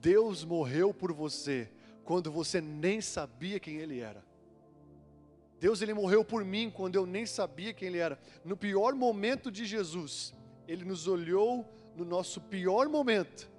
Deus 0.00 0.44
morreu 0.44 0.94
por 0.94 1.12
você 1.12 1.68
quando 2.04 2.30
você 2.30 2.60
nem 2.60 3.00
sabia 3.00 3.58
quem 3.58 3.78
ele 3.78 3.98
era. 3.98 4.24
Deus 5.58 5.82
ele 5.82 5.92
morreu 5.92 6.24
por 6.24 6.44
mim 6.44 6.70
quando 6.70 6.94
eu 6.94 7.04
nem 7.04 7.26
sabia 7.26 7.74
quem 7.74 7.88
ele 7.88 7.98
era. 7.98 8.20
No 8.44 8.56
pior 8.56 8.94
momento 8.94 9.50
de 9.50 9.66
Jesus, 9.66 10.32
ele 10.68 10.84
nos 10.84 11.08
olhou 11.08 11.68
no 11.94 12.04
nosso 12.04 12.40
pior 12.40 12.88
momento, 12.88 13.50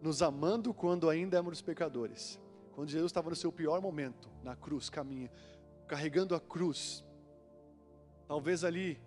nos 0.00 0.22
amando 0.22 0.72
quando 0.72 1.08
ainda 1.08 1.36
éramos 1.36 1.60
pecadores. 1.60 2.40
Quando 2.72 2.90
Jesus 2.90 3.10
estava 3.10 3.30
no 3.30 3.36
seu 3.36 3.50
pior 3.50 3.80
momento, 3.80 4.28
na 4.42 4.54
cruz, 4.54 4.88
caminha, 4.88 5.30
carregando 5.86 6.34
a 6.34 6.40
cruz, 6.40 7.04
talvez 8.26 8.62
ali, 8.62 9.00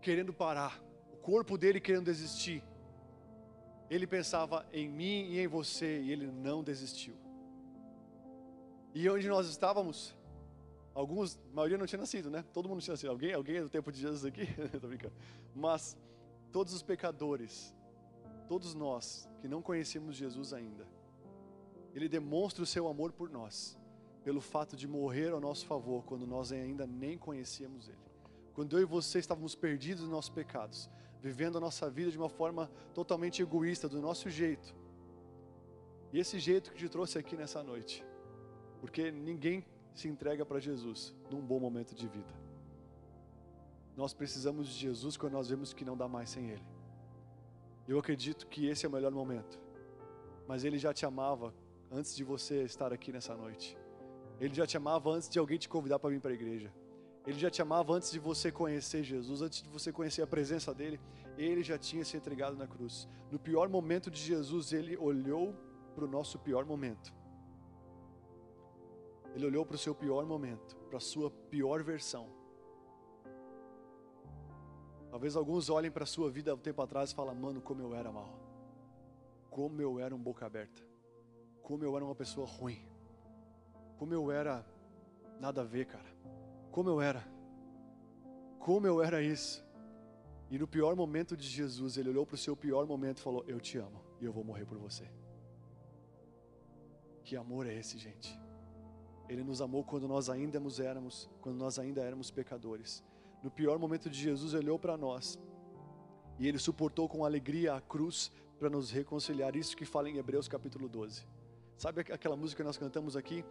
querendo 0.00 0.32
parar, 0.32 0.82
o 1.12 1.16
corpo 1.16 1.58
dele 1.58 1.80
querendo 1.80 2.06
desistir, 2.06 2.62
ele 3.90 4.06
pensava 4.06 4.64
em 4.72 4.88
mim 4.88 5.26
e 5.32 5.38
em 5.38 5.46
você, 5.46 6.00
e 6.00 6.10
ele 6.10 6.26
não 6.26 6.62
desistiu. 6.62 7.14
E 8.94 9.08
onde 9.08 9.28
nós 9.28 9.48
estávamos? 9.48 10.16
Alguns, 10.94 11.38
a 11.50 11.54
maioria 11.54 11.78
não 11.78 11.86
tinha 11.86 11.98
nascido, 11.98 12.30
né? 12.30 12.44
Todo 12.52 12.68
mundo 12.68 12.80
tinha 12.80 12.92
nascido. 12.92 13.10
Alguém, 13.10 13.32
alguém 13.32 13.56
é 13.56 13.62
do 13.62 13.68
tempo 13.68 13.90
de 13.90 14.00
Jesus 14.00 14.24
aqui? 14.24 14.42
Estou 14.72 14.88
brincando. 14.88 15.14
Mas 15.54 15.96
todos 16.52 16.74
os 16.74 16.82
pecadores, 16.82 17.74
todos 18.46 18.74
nós 18.74 19.28
que 19.40 19.48
não 19.48 19.62
conhecemos 19.62 20.14
Jesus 20.14 20.52
ainda, 20.52 20.86
Ele 21.94 22.08
demonstra 22.08 22.62
o 22.62 22.66
seu 22.66 22.86
amor 22.86 23.12
por 23.12 23.30
nós, 23.30 23.78
pelo 24.22 24.40
fato 24.40 24.76
de 24.76 24.86
morrer 24.86 25.32
ao 25.32 25.40
nosso 25.40 25.66
favor, 25.66 26.04
quando 26.04 26.26
nós 26.26 26.52
ainda 26.52 26.86
nem 26.86 27.16
conhecíamos 27.16 27.88
Ele. 27.88 28.12
Quando 28.54 28.76
eu 28.76 28.82
e 28.82 28.84
você 28.84 29.18
estávamos 29.18 29.54
perdidos 29.54 30.02
nos 30.02 30.12
nossos 30.12 30.30
pecados, 30.30 30.90
vivendo 31.20 31.56
a 31.56 31.60
nossa 31.60 31.88
vida 31.88 32.10
de 32.10 32.18
uma 32.18 32.28
forma 32.28 32.70
totalmente 32.92 33.40
egoísta, 33.40 33.88
do 33.88 34.00
nosso 34.00 34.28
jeito. 34.28 34.74
E 36.12 36.18
esse 36.18 36.38
jeito 36.38 36.70
que 36.70 36.78
te 36.78 36.88
trouxe 36.88 37.18
aqui 37.18 37.36
nessa 37.36 37.62
noite, 37.62 38.04
porque 38.80 39.10
ninguém 39.10 39.64
se 39.94 40.08
entrega 40.08 40.44
para 40.44 40.60
Jesus 40.60 41.14
num 41.30 41.40
bom 41.40 41.58
momento 41.58 41.94
de 41.94 42.06
vida. 42.06 42.41
Nós 43.96 44.14
precisamos 44.14 44.68
de 44.68 44.74
Jesus 44.74 45.16
quando 45.16 45.34
nós 45.34 45.48
vemos 45.48 45.72
que 45.72 45.84
não 45.84 45.96
dá 45.96 46.08
mais 46.08 46.30
sem 46.30 46.48
Ele. 46.48 46.64
Eu 47.86 47.98
acredito 47.98 48.46
que 48.46 48.66
esse 48.66 48.86
é 48.86 48.88
o 48.88 48.92
melhor 48.92 49.12
momento. 49.12 49.60
Mas 50.48 50.64
Ele 50.64 50.78
já 50.78 50.94
te 50.94 51.04
amava 51.04 51.54
antes 51.90 52.16
de 52.16 52.24
você 52.24 52.62
estar 52.62 52.92
aqui 52.92 53.12
nessa 53.12 53.36
noite. 53.36 53.76
Ele 54.40 54.54
já 54.54 54.66
te 54.66 54.76
amava 54.76 55.10
antes 55.10 55.28
de 55.28 55.38
alguém 55.38 55.58
te 55.58 55.68
convidar 55.68 55.98
para 55.98 56.10
vir 56.10 56.20
para 56.20 56.30
a 56.30 56.34
igreja. 56.34 56.72
Ele 57.26 57.38
já 57.38 57.50
te 57.50 57.60
amava 57.60 57.92
antes 57.92 58.10
de 58.10 58.18
você 58.18 58.50
conhecer 58.50 59.04
Jesus, 59.04 59.42
antes 59.42 59.62
de 59.62 59.68
você 59.68 59.92
conhecer 59.92 60.22
a 60.22 60.26
presença 60.26 60.74
dele. 60.74 60.98
Ele 61.36 61.62
já 61.62 61.76
tinha 61.76 62.04
se 62.04 62.16
entregado 62.16 62.56
na 62.56 62.66
cruz. 62.66 63.06
No 63.30 63.38
pior 63.38 63.68
momento 63.68 64.10
de 64.10 64.20
Jesus, 64.20 64.72
ele 64.72 64.96
olhou 64.96 65.54
para 65.94 66.04
o 66.04 66.08
nosso 66.08 66.38
pior 66.38 66.64
momento. 66.64 67.12
Ele 69.34 69.46
olhou 69.46 69.64
para 69.64 69.76
o 69.76 69.78
seu 69.78 69.94
pior 69.94 70.24
momento, 70.24 70.76
para 70.88 70.96
a 70.96 71.00
sua 71.00 71.30
pior 71.30 71.82
versão 71.82 72.41
Talvez 75.12 75.36
alguns 75.36 75.68
olhem 75.68 75.92
para 75.92 76.02
a 76.02 76.06
sua 76.06 76.28
vida 76.28 76.54
um 76.54 76.58
tempo 76.58 76.80
atrás 76.82 77.12
e 77.12 77.14
falem, 77.14 77.36
mano, 77.36 77.60
como 77.60 77.82
eu 77.82 77.94
era 77.94 78.10
mal. 78.10 78.32
Como 79.50 79.80
eu 79.80 80.00
era 80.00 80.12
um 80.14 80.18
boca 80.18 80.46
aberta. 80.46 80.82
Como 81.62 81.84
eu 81.84 81.94
era 81.94 82.04
uma 82.04 82.14
pessoa 82.14 82.46
ruim. 82.46 82.82
Como 83.98 84.12
eu 84.12 84.32
era 84.32 84.66
Nada 85.42 85.62
a 85.62 85.64
ver, 85.64 85.86
cara. 85.86 86.08
Como 86.70 86.88
eu 86.88 87.00
era. 87.00 87.26
Como 88.60 88.86
eu 88.86 89.02
era 89.02 89.20
isso. 89.20 89.64
E 90.48 90.56
no 90.56 90.68
pior 90.68 90.94
momento 90.94 91.36
de 91.36 91.48
Jesus, 91.48 91.96
ele 91.96 92.10
olhou 92.10 92.24
para 92.24 92.36
o 92.36 92.38
seu 92.38 92.56
pior 92.56 92.86
momento 92.86 93.18
e 93.18 93.22
falou: 93.22 93.44
Eu 93.48 93.58
te 93.60 93.76
amo 93.76 94.00
e 94.20 94.24
eu 94.24 94.32
vou 94.32 94.44
morrer 94.44 94.64
por 94.64 94.78
você. 94.78 95.10
Que 97.24 97.34
amor 97.36 97.66
é 97.66 97.74
esse, 97.74 97.98
gente? 97.98 98.38
Ele 99.28 99.42
nos 99.42 99.60
amou 99.60 99.82
quando 99.82 100.06
nós 100.06 100.30
ainda 100.30 100.62
éramos, 100.80 101.28
quando 101.40 101.56
nós 101.56 101.76
ainda 101.76 102.00
éramos 102.00 102.30
pecadores. 102.30 103.02
No 103.42 103.50
pior 103.50 103.78
momento 103.78 104.08
de 104.08 104.18
Jesus, 104.18 104.54
olhou 104.54 104.78
para 104.78 104.96
nós 104.96 105.38
e 106.38 106.46
ele 106.46 106.58
suportou 106.58 107.08
com 107.08 107.24
alegria 107.24 107.74
a 107.74 107.80
cruz 107.80 108.30
para 108.58 108.70
nos 108.70 108.90
reconciliar. 108.90 109.56
Isso 109.56 109.76
que 109.76 109.84
fala 109.84 110.08
em 110.08 110.16
Hebreus 110.16 110.48
capítulo 110.48 110.88
12. 110.88 111.26
Sabe 111.76 112.00
aquela 112.00 112.36
música 112.36 112.62
que 112.62 112.66
nós 112.66 112.78
cantamos 112.78 113.16
aqui? 113.16 113.44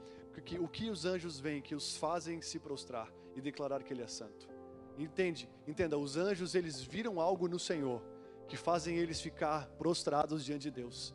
Que, 0.45 0.57
o 0.57 0.67
que 0.67 0.89
os 0.89 1.05
anjos 1.05 1.39
veem, 1.39 1.61
que 1.61 1.75
os 1.75 1.97
fazem 1.97 2.41
se 2.41 2.57
prostrar 2.57 3.11
e 3.35 3.41
declarar 3.41 3.83
que 3.83 3.93
Ele 3.93 4.01
é 4.01 4.07
santo. 4.07 4.47
Entende? 4.97 5.49
Entenda, 5.67 5.97
os 5.97 6.15
anjos 6.15 6.55
eles 6.55 6.81
viram 6.81 7.19
algo 7.19 7.47
no 7.47 7.59
Senhor 7.59 8.01
que 8.47 8.55
fazem 8.57 8.97
eles 8.97 9.19
ficar 9.19 9.67
prostrados 9.71 10.43
diante 10.45 10.63
de 10.63 10.71
Deus. 10.71 11.13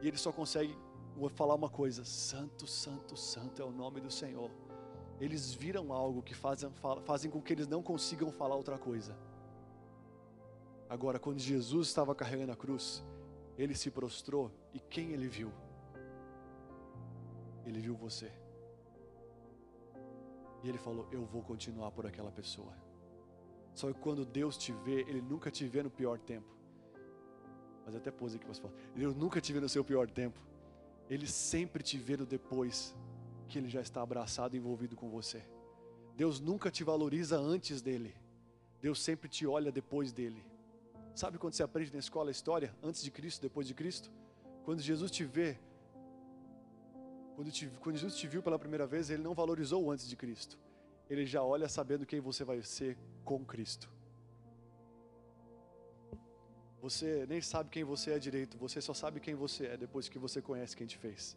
E 0.00 0.08
eles 0.08 0.20
só 0.20 0.32
conseguem 0.32 0.76
falar 1.34 1.54
uma 1.54 1.68
coisa: 1.68 2.04
Santo, 2.04 2.66
Santo, 2.66 3.16
Santo 3.16 3.62
é 3.62 3.64
o 3.64 3.70
nome 3.70 4.00
do 4.00 4.10
Senhor. 4.10 4.50
Eles 5.22 5.54
viram 5.54 5.92
algo 5.92 6.20
que 6.20 6.34
fazem, 6.34 6.68
fazem 7.04 7.30
com 7.30 7.40
que 7.40 7.52
eles 7.52 7.68
não 7.68 7.80
consigam 7.80 8.32
falar 8.32 8.56
outra 8.56 8.76
coisa. 8.76 9.16
Agora, 10.88 11.16
quando 11.16 11.38
Jesus 11.38 11.86
estava 11.86 12.12
carregando 12.12 12.50
a 12.50 12.56
cruz, 12.56 13.04
ele 13.56 13.72
se 13.72 13.88
prostrou 13.88 14.50
e 14.74 14.80
quem 14.80 15.12
ele 15.12 15.28
viu? 15.28 15.52
Ele 17.64 17.78
viu 17.78 17.94
você. 17.94 18.32
E 20.64 20.68
ele 20.68 20.78
falou: 20.78 21.06
Eu 21.12 21.24
vou 21.24 21.40
continuar 21.40 21.92
por 21.92 22.04
aquela 22.04 22.32
pessoa. 22.32 22.74
Só 23.72 23.92
que 23.92 24.00
quando 24.00 24.24
Deus 24.24 24.58
te 24.58 24.72
vê, 24.72 25.02
Ele 25.02 25.22
nunca 25.22 25.52
te 25.52 25.64
vê 25.68 25.84
no 25.84 25.90
pior 25.90 26.18
tempo. 26.18 26.52
Mas 27.86 27.94
até 27.94 28.10
pose 28.10 28.38
aqui 28.38 28.44
para. 28.44 28.72
Deus 28.92 29.14
nunca 29.14 29.40
te 29.40 29.52
vê 29.52 29.60
no 29.60 29.68
seu 29.68 29.84
pior 29.84 30.10
tempo. 30.10 30.40
Ele 31.08 31.28
sempre 31.28 31.80
te 31.80 31.96
vê 31.96 32.16
no 32.16 32.26
depois 32.26 32.92
que 33.52 33.58
Ele 33.58 33.68
já 33.68 33.82
está 33.82 34.00
abraçado 34.00 34.56
e 34.56 34.58
envolvido 34.58 34.96
com 34.96 35.10
você. 35.10 35.44
Deus 36.16 36.40
nunca 36.40 36.70
te 36.70 36.82
valoriza 36.82 37.36
antes 37.38 37.82
dele. 37.82 38.14
Deus 38.80 39.00
sempre 39.02 39.28
te 39.28 39.46
olha 39.46 39.70
depois 39.70 40.10
dele. 40.10 40.42
Sabe 41.14 41.36
quando 41.36 41.52
você 41.52 41.62
aprende 41.62 41.92
na 41.92 41.98
escola 41.98 42.30
a 42.30 42.32
história? 42.32 42.74
Antes 42.82 43.02
de 43.02 43.10
Cristo, 43.10 43.42
depois 43.42 43.66
de 43.66 43.74
Cristo? 43.74 44.10
Quando 44.64 44.80
Jesus 44.80 45.10
te 45.10 45.24
vê, 45.24 45.58
quando, 47.36 47.50
te, 47.50 47.70
quando 47.80 47.96
Jesus 47.96 48.16
te 48.16 48.26
viu 48.26 48.42
pela 48.42 48.58
primeira 48.58 48.86
vez, 48.86 49.10
Ele 49.10 49.22
não 49.22 49.34
valorizou 49.34 49.90
antes 49.90 50.08
de 50.08 50.16
Cristo. 50.16 50.58
Ele 51.10 51.26
já 51.26 51.42
olha 51.42 51.68
sabendo 51.68 52.06
quem 52.06 52.20
você 52.20 52.44
vai 52.44 52.62
ser 52.62 52.96
com 53.22 53.44
Cristo. 53.44 53.90
Você 56.80 57.26
nem 57.28 57.42
sabe 57.42 57.68
quem 57.68 57.84
você 57.84 58.12
é 58.12 58.18
direito, 58.18 58.56
você 58.56 58.80
só 58.80 58.94
sabe 58.94 59.20
quem 59.20 59.34
você 59.34 59.66
é 59.66 59.76
depois 59.76 60.08
que 60.08 60.18
você 60.18 60.40
conhece 60.40 60.74
quem 60.74 60.86
te 60.86 60.96
fez. 60.96 61.36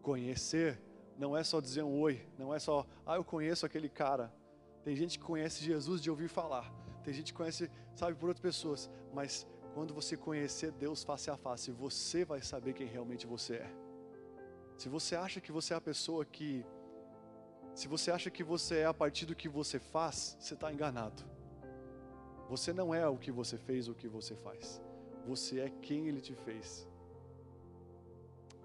Conhecer 0.00 0.80
não 1.20 1.36
é 1.36 1.44
só 1.44 1.60
dizer 1.60 1.82
um 1.82 2.00
oi, 2.00 2.26
não 2.38 2.52
é 2.54 2.58
só, 2.58 2.86
ah, 3.04 3.16
eu 3.16 3.22
conheço 3.22 3.66
aquele 3.66 3.90
cara. 3.90 4.32
Tem 4.82 4.96
gente 4.96 5.18
que 5.18 5.24
conhece 5.24 5.62
Jesus 5.62 6.00
de 6.00 6.10
ouvir 6.10 6.28
falar, 6.28 6.72
tem 7.04 7.12
gente 7.12 7.34
que 7.34 7.36
conhece, 7.36 7.70
sabe, 7.94 8.16
por 8.16 8.30
outras 8.30 8.40
pessoas, 8.40 8.90
mas 9.12 9.46
quando 9.74 9.92
você 9.92 10.16
conhecer 10.16 10.72
Deus 10.72 11.04
face 11.04 11.30
a 11.30 11.36
face, 11.36 11.70
você 11.70 12.24
vai 12.24 12.40
saber 12.40 12.72
quem 12.72 12.86
realmente 12.86 13.26
você 13.26 13.56
é. 13.56 13.70
Se 14.78 14.88
você 14.88 15.14
acha 15.14 15.42
que 15.42 15.52
você 15.52 15.74
é 15.74 15.76
a 15.76 15.80
pessoa 15.80 16.24
que. 16.24 16.64
Se 17.74 17.86
você 17.86 18.10
acha 18.10 18.30
que 18.30 18.42
você 18.42 18.78
é 18.78 18.86
a 18.86 18.94
partir 18.94 19.26
do 19.26 19.36
que 19.36 19.48
você 19.48 19.78
faz, 19.78 20.38
você 20.40 20.54
está 20.54 20.72
enganado. 20.72 21.22
Você 22.48 22.72
não 22.72 22.94
é 22.94 23.06
o 23.06 23.18
que 23.18 23.30
você 23.30 23.58
fez 23.58 23.88
ou 23.88 23.94
o 23.94 23.96
que 23.96 24.08
você 24.08 24.34
faz. 24.34 24.80
Você 25.26 25.60
é 25.60 25.68
quem 25.68 26.08
Ele 26.08 26.20
te 26.20 26.34
fez. 26.34 26.88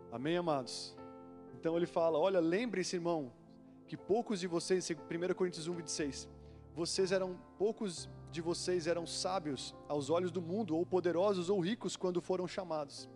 Amém, 0.10 0.38
amados? 0.38 0.96
Então 1.66 1.76
ele 1.76 1.88
fala: 1.88 2.20
Olha, 2.20 2.40
lembre-se, 2.40 2.96
irmão, 2.96 3.34
que 3.88 3.98
poucos 3.98 4.40
de 4.40 4.46
vocês, 4.46 4.88
1 4.88 5.34
Coríntios 5.34 5.68
1, 5.68 5.74
26, 5.74 6.30
vocês 6.76 7.12
eram, 7.12 7.40
poucos 7.58 8.08
de 8.30 8.40
vocês 8.40 8.86
eram 8.86 9.08
sábios 9.08 9.74
aos 9.90 10.12
olhos 10.12 10.32
do 10.32 10.40
mundo, 10.40 10.78
ou 10.78 10.86
poderosos 10.86 11.50
ou 11.50 11.60
ricos 11.60 11.98
quando 11.98 12.22
foram 12.22 12.48
chamados. 12.48 13.10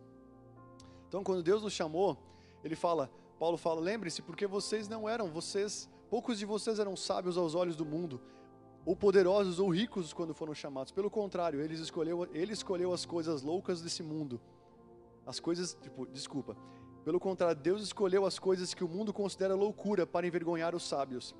Então, 1.07 1.23
quando 1.23 1.43
Deus 1.43 1.62
nos 1.62 1.73
chamou, 1.73 2.17
ele 2.63 2.75
fala, 2.75 3.12
Paulo 3.38 3.55
fala, 3.55 3.79
lembre-se, 3.79 4.23
porque 4.23 4.47
vocês 4.47 4.88
não 4.88 5.07
eram, 5.07 5.29
vocês, 5.29 5.88
poucos 6.09 6.39
de 6.39 6.45
vocês 6.47 6.79
eram 6.79 6.95
sábios 6.95 7.38
aos 7.38 7.53
olhos 7.53 7.75
do 7.75 7.85
mundo, 7.85 8.19
ou 8.83 8.95
poderosos 8.95 9.59
ou 9.59 9.69
ricos 9.69 10.12
quando 10.12 10.33
foram 10.33 10.55
chamados. 10.55 10.91
Pelo 10.91 11.12
contrário, 11.12 11.62
ele 11.62 11.75
escolheu, 11.75 12.27
ele 12.33 12.53
escolheu 12.53 12.91
as 12.93 13.05
coisas 13.05 13.43
loucas 13.43 13.79
desse 13.79 14.01
mundo. 14.01 14.41
As 15.23 15.39
coisas, 15.39 15.77
tipo, 15.83 16.07
desculpa. 16.07 16.57
Pelo 17.03 17.19
contrário, 17.19 17.59
Deus 17.59 17.81
escolheu 17.81 18.25
as 18.25 18.38
coisas 18.38 18.73
que 18.73 18.83
o 18.83 18.88
mundo 18.88 19.13
considera 19.13 19.55
loucura 19.55 20.05
para 20.05 20.27
envergonhar 20.27 20.75
os 20.75 20.83
sábios, 20.83 21.35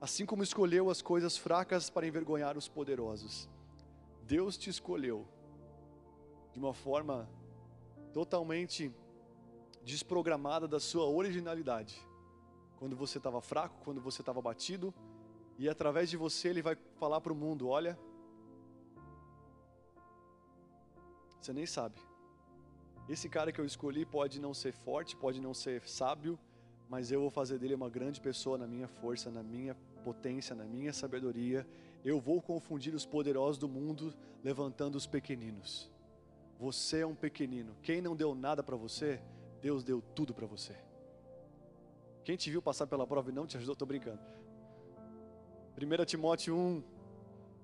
assim 0.00 0.26
como 0.26 0.42
escolheu 0.42 0.90
as 0.90 1.00
coisas 1.00 1.36
fracas 1.36 1.88
para 1.88 2.06
envergonhar 2.06 2.58
os 2.58 2.68
poderosos. 2.68 3.48
Deus 4.22 4.56
te 4.56 4.70
escolheu 4.70 5.26
de 6.52 6.58
uma 6.58 6.74
forma 6.74 7.28
totalmente 8.12 8.92
desprogramada 9.82 10.66
da 10.66 10.80
sua 10.80 11.06
originalidade. 11.06 11.96
Quando 12.78 12.96
você 12.96 13.18
estava 13.18 13.40
fraco, 13.40 13.80
quando 13.84 14.00
você 14.00 14.22
estava 14.22 14.42
batido, 14.42 14.92
e 15.58 15.68
através 15.68 16.10
de 16.10 16.16
você 16.16 16.48
ele 16.48 16.62
vai 16.62 16.76
falar 16.96 17.20
para 17.20 17.32
o 17.32 17.36
mundo: 17.36 17.68
olha, 17.68 17.98
você 21.40 21.52
nem 21.52 21.66
sabe. 21.66 22.00
Esse 23.08 23.28
cara 23.28 23.52
que 23.52 23.60
eu 23.60 23.66
escolhi 23.66 24.06
pode 24.06 24.40
não 24.40 24.54
ser 24.54 24.72
forte, 24.72 25.14
pode 25.14 25.40
não 25.40 25.52
ser 25.52 25.86
sábio, 25.86 26.38
mas 26.88 27.12
eu 27.12 27.20
vou 27.20 27.30
fazer 27.30 27.58
dele 27.58 27.74
uma 27.74 27.90
grande 27.90 28.20
pessoa 28.20 28.56
na 28.56 28.66
minha 28.66 28.88
força, 28.88 29.30
na 29.30 29.42
minha 29.42 29.76
potência, 30.02 30.54
na 30.54 30.64
minha 30.64 30.92
sabedoria. 30.92 31.66
Eu 32.02 32.18
vou 32.18 32.40
confundir 32.40 32.94
os 32.94 33.04
poderosos 33.04 33.58
do 33.58 33.68
mundo 33.68 34.14
levantando 34.42 34.96
os 34.96 35.06
pequeninos. 35.06 35.90
Você 36.58 37.00
é 37.00 37.06
um 37.06 37.14
pequenino. 37.14 37.76
Quem 37.82 38.00
não 38.00 38.16
deu 38.16 38.34
nada 38.34 38.62
para 38.62 38.76
você, 38.76 39.20
Deus 39.60 39.84
deu 39.84 40.02
tudo 40.14 40.32
para 40.32 40.46
você. 40.46 40.74
Quem 42.24 42.36
te 42.36 42.50
viu 42.50 42.62
passar 42.62 42.86
pela 42.86 43.06
prova 43.06 43.30
e 43.30 43.34
não 43.34 43.46
te 43.46 43.58
ajudou, 43.58 43.74
estou 43.74 43.88
brincando. 43.88 44.20
1 45.76 46.04
Timóteo 46.06 46.56
1, 46.56 46.82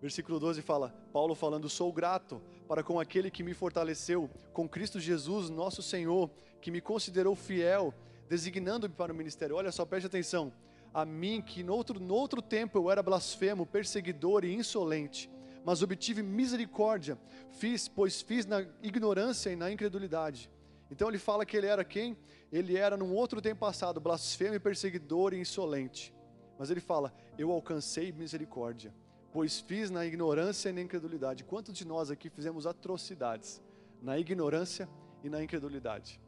versículo 0.00 0.40
12 0.40 0.62
fala: 0.62 0.94
Paulo 1.12 1.34
falando, 1.34 1.68
sou 1.68 1.92
grato 1.92 2.40
para 2.66 2.82
com 2.82 2.98
aquele 2.98 3.30
que 3.30 3.42
me 3.42 3.54
fortaleceu, 3.54 4.30
com 4.52 4.68
Cristo 4.68 4.98
Jesus, 4.98 5.50
nosso 5.50 5.82
Senhor, 5.82 6.30
que 6.60 6.70
me 6.70 6.80
considerou 6.80 7.34
fiel, 7.34 7.92
designando-me 8.28 8.94
para 8.94 9.12
o 9.12 9.16
ministério. 9.16 9.56
Olha 9.56 9.72
só, 9.72 9.84
preste 9.84 10.06
atenção. 10.06 10.52
A 10.92 11.04
mim, 11.04 11.40
que 11.40 11.62
no 11.62 11.74
outro, 11.74 12.00
no 12.00 12.14
outro 12.14 12.42
tempo 12.42 12.78
eu 12.78 12.90
era 12.90 13.02
blasfemo, 13.02 13.66
perseguidor 13.66 14.44
e 14.44 14.52
insolente, 14.52 15.30
mas 15.64 15.82
obtive 15.82 16.22
misericórdia, 16.22 17.18
fiz, 17.52 17.86
pois 17.86 18.20
fiz 18.20 18.46
na 18.46 18.66
ignorância 18.82 19.50
e 19.50 19.56
na 19.56 19.70
incredulidade. 19.70 20.50
Então 20.90 21.08
ele 21.08 21.18
fala 21.18 21.46
que 21.46 21.56
ele 21.56 21.66
era 21.66 21.84
quem? 21.84 22.16
Ele 22.50 22.76
era 22.76 22.96
num 22.96 23.14
outro 23.14 23.40
tempo 23.40 23.60
passado, 23.60 24.00
blasfemo 24.00 24.58
perseguidor 24.58 25.32
e 25.32 25.38
insolente. 25.38 26.12
Mas 26.58 26.70
ele 26.70 26.80
fala: 26.80 27.12
Eu 27.38 27.52
alcancei 27.52 28.10
misericórdia, 28.10 28.92
pois 29.32 29.60
fiz 29.60 29.90
na 29.90 30.04
ignorância 30.04 30.70
e 30.70 30.72
na 30.72 30.80
incredulidade. 30.80 31.44
Quantos 31.44 31.74
de 31.74 31.86
nós 31.86 32.10
aqui 32.10 32.28
fizemos 32.28 32.66
atrocidades 32.66 33.60
na 34.02 34.18
ignorância 34.18 34.88
e 35.22 35.28
na 35.28 35.42
incredulidade? 35.42 36.20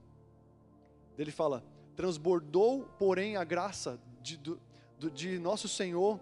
Ele 1.19 1.31
fala: 1.31 1.65
Transbordou, 1.97 2.85
porém, 2.99 3.37
a 3.37 3.45
graça 3.45 4.01
de, 4.23 4.41
de, 5.13 5.39
nosso 5.39 5.69
Senhor 5.69 6.21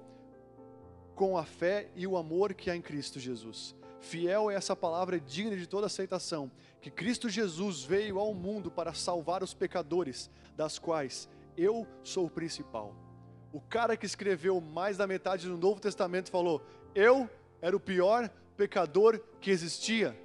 com 1.15 1.37
a 1.37 1.45
fé 1.45 1.91
e 1.95 2.07
o 2.07 2.17
amor 2.17 2.55
que 2.55 2.71
há 2.71 2.77
em 2.77 2.83
Cristo 2.83 3.21
Jesus. 3.21 3.75
Fiel 4.01 4.51
é 4.51 4.55
essa 4.55 4.75
palavra 4.75 5.21
digna 5.21 5.55
de 5.55 5.67
toda 5.67 5.87
aceitação, 5.87 6.51
que 6.81 6.91
Cristo 6.91 7.29
Jesus 7.29 7.83
veio 7.83 8.19
ao 8.19 8.33
mundo 8.33 8.71
para 8.71 8.95
salvar 8.95 9.43
os 9.43 9.53
pecadores, 9.53 10.31
das 10.57 10.79
quais 10.79 11.29
eu 11.57 11.87
sou 12.03 12.25
o 12.25 12.31
principal. 12.31 12.95
O 13.53 13.61
cara 13.61 13.97
que 13.97 14.07
escreveu 14.07 14.61
mais 14.61 14.97
da 14.97 15.07
metade 15.07 15.49
do 15.49 15.57
Novo 15.57 15.81
Testamento 15.81 16.31
falou: 16.31 16.63
Eu 16.95 17.29
era 17.61 17.77
o 17.77 17.81
pior 17.81 18.31
pecador 18.57 19.21
que 19.41 19.51
existia. 19.51 20.17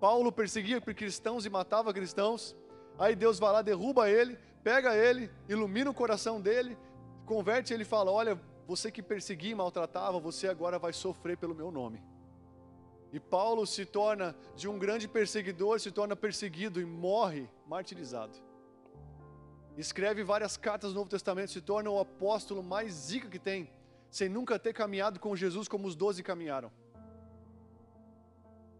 Paulo 0.00 0.32
perseguia 0.32 0.80
cristãos 0.80 1.46
e 1.46 1.50
matava 1.50 1.92
cristãos. 1.92 2.56
Aí 2.98 3.14
Deus 3.14 3.38
vai 3.38 3.52
lá, 3.52 3.62
derruba 3.62 4.10
ele, 4.10 4.36
pega 4.64 4.96
ele, 4.96 5.30
ilumina 5.48 5.90
o 5.90 5.94
coração 5.94 6.40
dele, 6.40 6.76
converte 7.24 7.72
ele 7.72 7.82
e 7.82 7.86
fala: 7.86 8.10
Olha, 8.10 8.40
você 8.66 8.90
que 8.90 9.02
perseguia 9.02 9.52
e 9.52 9.54
maltratava, 9.54 10.18
você 10.18 10.48
agora 10.48 10.78
vai 10.78 10.92
sofrer 10.92 11.36
pelo 11.36 11.54
meu 11.54 11.70
nome. 11.70 12.02
E 13.12 13.20
Paulo 13.20 13.66
se 13.66 13.84
torna 13.84 14.34
de 14.56 14.66
um 14.66 14.78
grande 14.78 15.06
perseguidor, 15.06 15.78
se 15.78 15.92
torna 15.92 16.16
perseguido 16.16 16.80
e 16.80 16.84
morre 16.84 17.48
martirizado. 17.66 18.36
Escreve 19.76 20.22
várias 20.22 20.56
cartas 20.56 20.92
do 20.92 20.96
Novo 20.96 21.10
Testamento, 21.10 21.50
se 21.50 21.60
torna 21.60 21.90
o 21.90 21.98
apóstolo 21.98 22.62
mais 22.62 22.92
zica 22.92 23.28
que 23.28 23.38
tem, 23.38 23.70
sem 24.10 24.28
nunca 24.28 24.58
ter 24.58 24.72
caminhado 24.72 25.18
com 25.18 25.34
Jesus 25.34 25.68
como 25.68 25.86
os 25.86 25.96
doze 25.96 26.22
caminharam. 26.22 26.70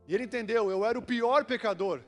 E 0.06 0.14
ele 0.14 0.24
entendeu: 0.24 0.70
eu 0.70 0.84
era 0.84 0.98
o 0.98 1.02
pior 1.02 1.44
pecador, 1.44 2.00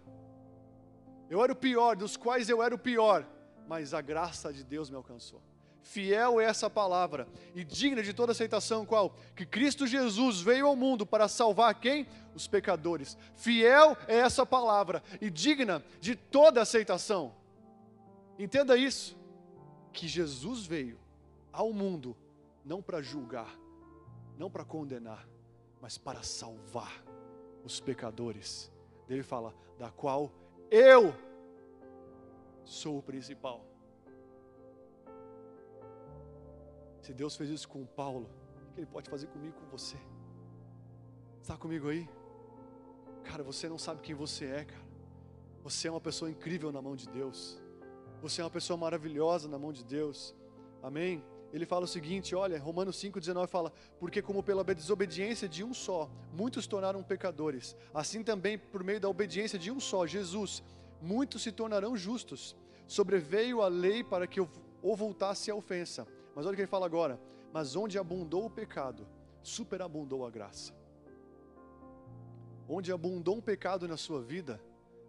eu 1.30 1.42
era 1.42 1.52
o 1.52 1.56
pior, 1.56 1.96
dos 1.96 2.16
quais 2.16 2.48
eu 2.48 2.62
era 2.62 2.74
o 2.74 2.78
pior, 2.78 3.26
mas 3.66 3.94
a 3.94 4.00
graça 4.00 4.52
de 4.52 4.62
Deus 4.62 4.90
me 4.90 4.96
alcançou. 4.96 5.40
Fiel 5.84 6.40
é 6.40 6.44
essa 6.44 6.70
palavra 6.70 7.28
e 7.54 7.62
digna 7.62 8.02
de 8.02 8.14
toda 8.14 8.32
aceitação, 8.32 8.86
qual? 8.86 9.14
Que 9.36 9.44
Cristo 9.44 9.86
Jesus 9.86 10.40
veio 10.40 10.66
ao 10.66 10.74
mundo 10.74 11.04
para 11.04 11.28
salvar 11.28 11.74
quem? 11.74 12.06
Os 12.34 12.46
pecadores. 12.46 13.18
Fiel 13.36 13.96
é 14.08 14.16
essa 14.16 14.46
palavra 14.46 15.02
e 15.20 15.28
digna 15.28 15.84
de 16.00 16.16
toda 16.16 16.62
aceitação. 16.62 17.34
Entenda 18.38 18.76
isso, 18.76 19.16
que 19.92 20.08
Jesus 20.08 20.66
veio 20.66 20.98
ao 21.52 21.72
mundo 21.72 22.16
não 22.64 22.82
para 22.82 23.00
julgar, 23.00 23.56
não 24.36 24.50
para 24.50 24.64
condenar, 24.64 25.28
mas 25.80 25.96
para 25.96 26.22
salvar 26.22 27.04
os 27.64 27.80
pecadores. 27.80 28.72
Ele 29.08 29.22
fala, 29.22 29.54
da 29.78 29.90
qual 29.90 30.32
eu 30.70 31.14
sou 32.64 32.98
o 32.98 33.02
principal. 33.02 33.64
Se 37.00 37.12
Deus 37.12 37.36
fez 37.36 37.50
isso 37.50 37.68
com 37.68 37.84
Paulo, 37.84 38.30
o 38.70 38.72
que 38.72 38.80
Ele 38.80 38.86
pode 38.86 39.10
fazer 39.10 39.26
comigo 39.26 39.54
com 39.60 39.66
você? 39.66 39.96
Está 41.42 41.56
comigo 41.56 41.88
aí? 41.88 42.08
Cara, 43.22 43.42
você 43.42 43.68
não 43.68 43.78
sabe 43.78 44.00
quem 44.00 44.14
você 44.14 44.46
é, 44.46 44.64
cara. 44.64 44.84
Você 45.62 45.86
é 45.86 45.90
uma 45.90 46.00
pessoa 46.00 46.30
incrível 46.30 46.72
na 46.72 46.80
mão 46.80 46.96
de 46.96 47.08
Deus. 47.08 47.62
Você 48.24 48.40
é 48.40 48.44
uma 48.44 48.50
pessoa 48.50 48.78
maravilhosa 48.78 49.46
na 49.46 49.58
mão 49.58 49.70
de 49.70 49.84
Deus. 49.84 50.34
Amém? 50.82 51.22
Ele 51.52 51.66
fala 51.66 51.84
o 51.84 51.86
seguinte, 51.86 52.34
olha, 52.34 52.58
Romanos 52.58 52.96
5,19 52.96 53.46
fala, 53.48 53.70
porque 54.00 54.22
como 54.22 54.42
pela 54.42 54.64
desobediência 54.64 55.46
de 55.46 55.62
um 55.62 55.74
só, 55.74 56.10
muitos 56.32 56.66
tornaram 56.66 57.02
pecadores, 57.02 57.76
assim 57.92 58.22
também 58.22 58.56
por 58.56 58.82
meio 58.82 58.98
da 58.98 59.10
obediência 59.10 59.58
de 59.58 59.70
um 59.70 59.78
só, 59.78 60.06
Jesus, 60.06 60.62
muitos 61.02 61.42
se 61.42 61.52
tornarão 61.52 61.94
justos. 61.98 62.56
Sobreveio 62.86 63.60
a 63.60 63.68
lei 63.68 64.02
para 64.02 64.26
que 64.26 64.40
ou 64.40 64.96
voltasse 64.96 65.50
a 65.50 65.54
ofensa. 65.54 66.08
Mas 66.34 66.46
olha 66.46 66.54
o 66.54 66.56
que 66.56 66.62
ele 66.62 66.66
fala 66.66 66.86
agora: 66.86 67.20
mas 67.52 67.76
onde 67.76 67.98
abundou 67.98 68.46
o 68.46 68.50
pecado, 68.50 69.06
superabundou 69.42 70.24
a 70.24 70.30
graça. 70.30 70.72
Onde 72.66 72.90
abundou 72.90 73.36
um 73.36 73.42
pecado 73.42 73.86
na 73.86 73.98
sua 73.98 74.22
vida, 74.22 74.58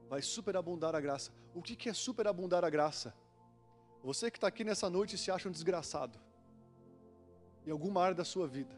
vai 0.10 0.22
superabundar 0.22 0.94
a 0.94 1.00
graça. 1.00 1.32
O 1.56 1.62
que, 1.62 1.90
é 1.90 1.94
superabundar 1.94 2.64
a 2.66 2.70
graça? 2.70 3.16
Você 4.04 4.30
que 4.30 4.38
está 4.38 4.48
aqui 4.48 4.64
nessa 4.64 4.90
noite 4.90 5.16
e 5.16 5.18
se 5.18 5.32
acha 5.32 5.50
um 5.50 5.52
desgraçado, 5.52 6.20
em 7.66 7.72
alguma 7.72 8.04
área 8.04 8.14
da 8.14 8.26
sua 8.26 8.46
vida. 8.46 8.76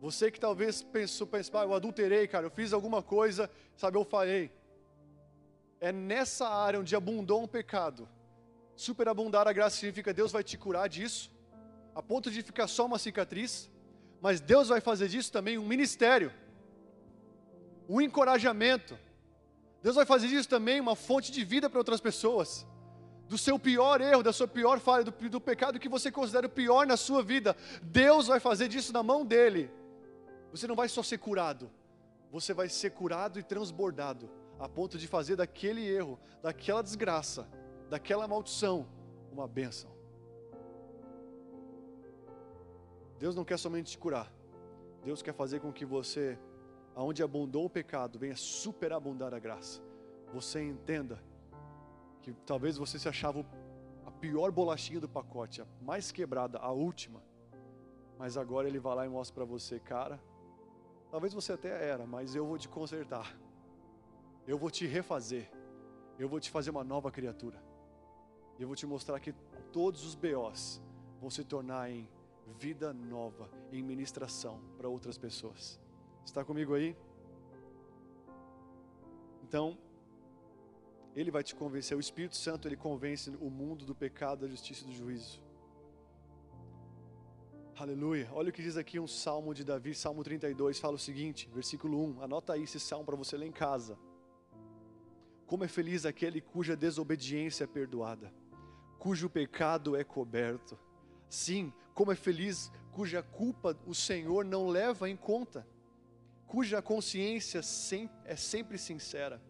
Você 0.00 0.30
que 0.30 0.40
talvez 0.40 0.82
pensou, 0.82 1.26
pensou 1.26 1.60
ah, 1.60 1.64
eu 1.64 1.74
adulterei, 1.74 2.26
cara, 2.28 2.46
eu 2.46 2.50
fiz 2.50 2.72
alguma 2.72 3.02
coisa, 3.02 3.50
sabe, 3.76 3.98
eu 3.98 4.04
falhei. 4.04 4.50
É 5.80 5.92
nessa 5.92 6.48
área 6.48 6.80
onde 6.80 6.96
abundou 6.96 7.42
um 7.42 7.48
pecado, 7.48 8.08
Superabundar 8.86 9.46
a 9.46 9.52
graça 9.52 9.76
significa 9.76 10.14
Deus 10.14 10.32
vai 10.32 10.42
te 10.42 10.56
curar 10.56 10.88
disso, 10.88 11.30
a 11.94 12.02
ponto 12.02 12.30
de 12.30 12.42
ficar 12.42 12.66
só 12.66 12.86
uma 12.86 12.98
cicatriz, 12.98 13.70
mas 14.22 14.40
Deus 14.40 14.68
vai 14.68 14.80
fazer 14.80 15.06
disso 15.06 15.30
também 15.30 15.58
um 15.58 15.66
ministério, 15.66 16.32
um 17.86 18.00
encorajamento. 18.00 18.98
Deus 19.82 19.96
vai 19.96 20.04
fazer 20.04 20.28
disso 20.28 20.48
também 20.48 20.80
uma 20.80 20.94
fonte 20.94 21.32
de 21.32 21.44
vida 21.44 21.70
para 21.70 21.78
outras 21.78 22.00
pessoas. 22.00 22.66
Do 23.28 23.38
seu 23.38 23.58
pior 23.58 24.00
erro, 24.00 24.22
da 24.22 24.32
sua 24.32 24.48
pior 24.48 24.80
falha, 24.80 25.04
do, 25.04 25.12
do 25.12 25.40
pecado 25.40 25.78
que 25.78 25.88
você 25.88 26.10
considera 26.10 26.46
o 26.46 26.50
pior 26.50 26.86
na 26.86 26.96
sua 26.96 27.22
vida, 27.22 27.56
Deus 27.82 28.26
vai 28.26 28.40
fazer 28.40 28.68
disso 28.68 28.92
na 28.92 29.02
mão 29.02 29.24
dele. 29.24 29.70
Você 30.50 30.66
não 30.66 30.74
vai 30.74 30.88
só 30.88 31.02
ser 31.02 31.18
curado, 31.18 31.70
você 32.30 32.52
vai 32.52 32.68
ser 32.68 32.90
curado 32.90 33.38
e 33.38 33.42
transbordado, 33.42 34.28
a 34.58 34.68
ponto 34.68 34.98
de 34.98 35.06
fazer 35.06 35.36
daquele 35.36 35.86
erro, 35.86 36.18
daquela 36.42 36.82
desgraça, 36.82 37.48
daquela 37.88 38.26
maldição 38.26 38.88
uma 39.32 39.46
bênção. 39.46 39.90
Deus 43.18 43.36
não 43.36 43.44
quer 43.44 43.58
somente 43.58 43.92
te 43.92 43.98
curar, 43.98 44.32
Deus 45.04 45.22
quer 45.22 45.34
fazer 45.34 45.60
com 45.60 45.72
que 45.72 45.84
você, 45.84 46.38
aonde 47.00 47.22
abundou 47.22 47.64
o 47.64 47.70
pecado, 47.70 48.18
venha 48.18 48.36
superabundar 48.36 49.32
a 49.32 49.38
graça. 49.38 49.80
Você 50.34 50.62
entenda 50.62 51.18
que 52.20 52.30
talvez 52.44 52.76
você 52.76 52.98
se 52.98 53.08
achava 53.08 53.42
a 54.04 54.10
pior 54.10 54.50
bolachinha 54.52 55.00
do 55.00 55.08
pacote, 55.08 55.62
a 55.62 55.66
mais 55.80 56.12
quebrada, 56.12 56.58
a 56.58 56.70
última, 56.70 57.22
mas 58.18 58.36
agora 58.36 58.68
Ele 58.68 58.78
vai 58.78 58.94
lá 58.94 59.06
e 59.06 59.08
mostra 59.08 59.34
para 59.34 59.44
você, 59.46 59.80
cara, 59.80 60.20
talvez 61.10 61.32
você 61.32 61.54
até 61.54 61.88
era, 61.88 62.06
mas 62.06 62.34
eu 62.34 62.46
vou 62.46 62.58
te 62.58 62.68
consertar, 62.68 63.34
eu 64.46 64.58
vou 64.58 64.70
te 64.70 64.86
refazer, 64.86 65.50
eu 66.18 66.28
vou 66.28 66.38
te 66.38 66.50
fazer 66.50 66.70
uma 66.70 66.84
nova 66.84 67.10
criatura. 67.10 67.64
E 68.58 68.62
eu 68.62 68.68
vou 68.68 68.76
te 68.76 68.84
mostrar 68.84 69.18
que 69.20 69.32
todos 69.72 70.04
os 70.04 70.14
BOs 70.14 70.82
vão 71.18 71.30
se 71.30 71.44
tornar 71.44 71.90
em 71.90 72.06
vida 72.58 72.92
nova, 72.92 73.48
em 73.72 73.82
ministração 73.82 74.60
para 74.76 74.86
outras 74.86 75.16
pessoas. 75.16 75.80
Está 76.24 76.44
comigo 76.44 76.74
aí? 76.74 76.96
Então, 79.42 79.76
ele 81.14 81.30
vai 81.30 81.42
te 81.42 81.54
convencer, 81.54 81.96
o 81.96 82.00
Espírito 82.00 82.36
Santo 82.36 82.68
ele 82.68 82.76
convence 82.76 83.30
o 83.40 83.50
mundo 83.50 83.84
do 83.84 83.94
pecado, 83.94 84.42
da 84.42 84.48
justiça 84.48 84.84
e 84.84 84.86
do 84.86 84.92
juízo. 84.92 85.42
Aleluia. 87.76 88.28
Olha 88.32 88.50
o 88.50 88.52
que 88.52 88.62
diz 88.62 88.76
aqui 88.76 89.00
um 89.00 89.06
salmo 89.06 89.54
de 89.54 89.64
Davi, 89.64 89.94
Salmo 89.94 90.22
32, 90.22 90.78
fala 90.78 90.94
o 90.94 90.98
seguinte, 90.98 91.48
versículo 91.52 91.98
1. 92.18 92.22
Anota 92.22 92.52
aí 92.52 92.64
esse 92.64 92.78
salmo 92.78 93.06
para 93.06 93.16
você 93.16 93.36
ler 93.36 93.46
em 93.46 93.52
casa. 93.52 93.98
Como 95.46 95.64
é 95.64 95.68
feliz 95.68 96.04
aquele 96.04 96.40
cuja 96.40 96.76
desobediência 96.76 97.64
é 97.64 97.66
perdoada 97.66 98.32
cujo 99.00 99.30
pecado 99.30 99.96
é 99.96 100.04
coberto. 100.04 100.78
Sim, 101.28 101.72
como 101.94 102.12
é 102.12 102.14
feliz 102.14 102.70
cuja 102.92 103.22
culpa 103.22 103.76
o 103.86 103.94
Senhor 103.94 104.44
não 104.44 104.68
leva 104.68 105.08
em 105.08 105.16
conta, 105.16 105.66
cuja 106.50 106.82
consciência 106.82 107.60
é 108.24 108.36
sempre 108.36 108.76
sincera. 108.76 109.40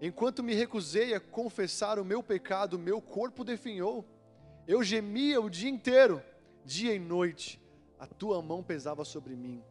Enquanto 0.00 0.42
me 0.42 0.54
recusei 0.54 1.14
a 1.14 1.20
confessar 1.20 1.98
o 1.98 2.04
meu 2.04 2.22
pecado, 2.22 2.78
meu 2.78 3.00
corpo 3.00 3.42
definhou. 3.42 4.04
Eu 4.68 4.82
gemia 4.82 5.40
o 5.40 5.48
dia 5.48 5.70
inteiro, 5.70 6.22
dia 6.64 6.94
e 6.94 6.98
noite. 6.98 7.60
A 7.98 8.06
tua 8.06 8.42
mão 8.42 8.62
pesava 8.62 9.04
sobre 9.04 9.34
mim. 9.34 9.62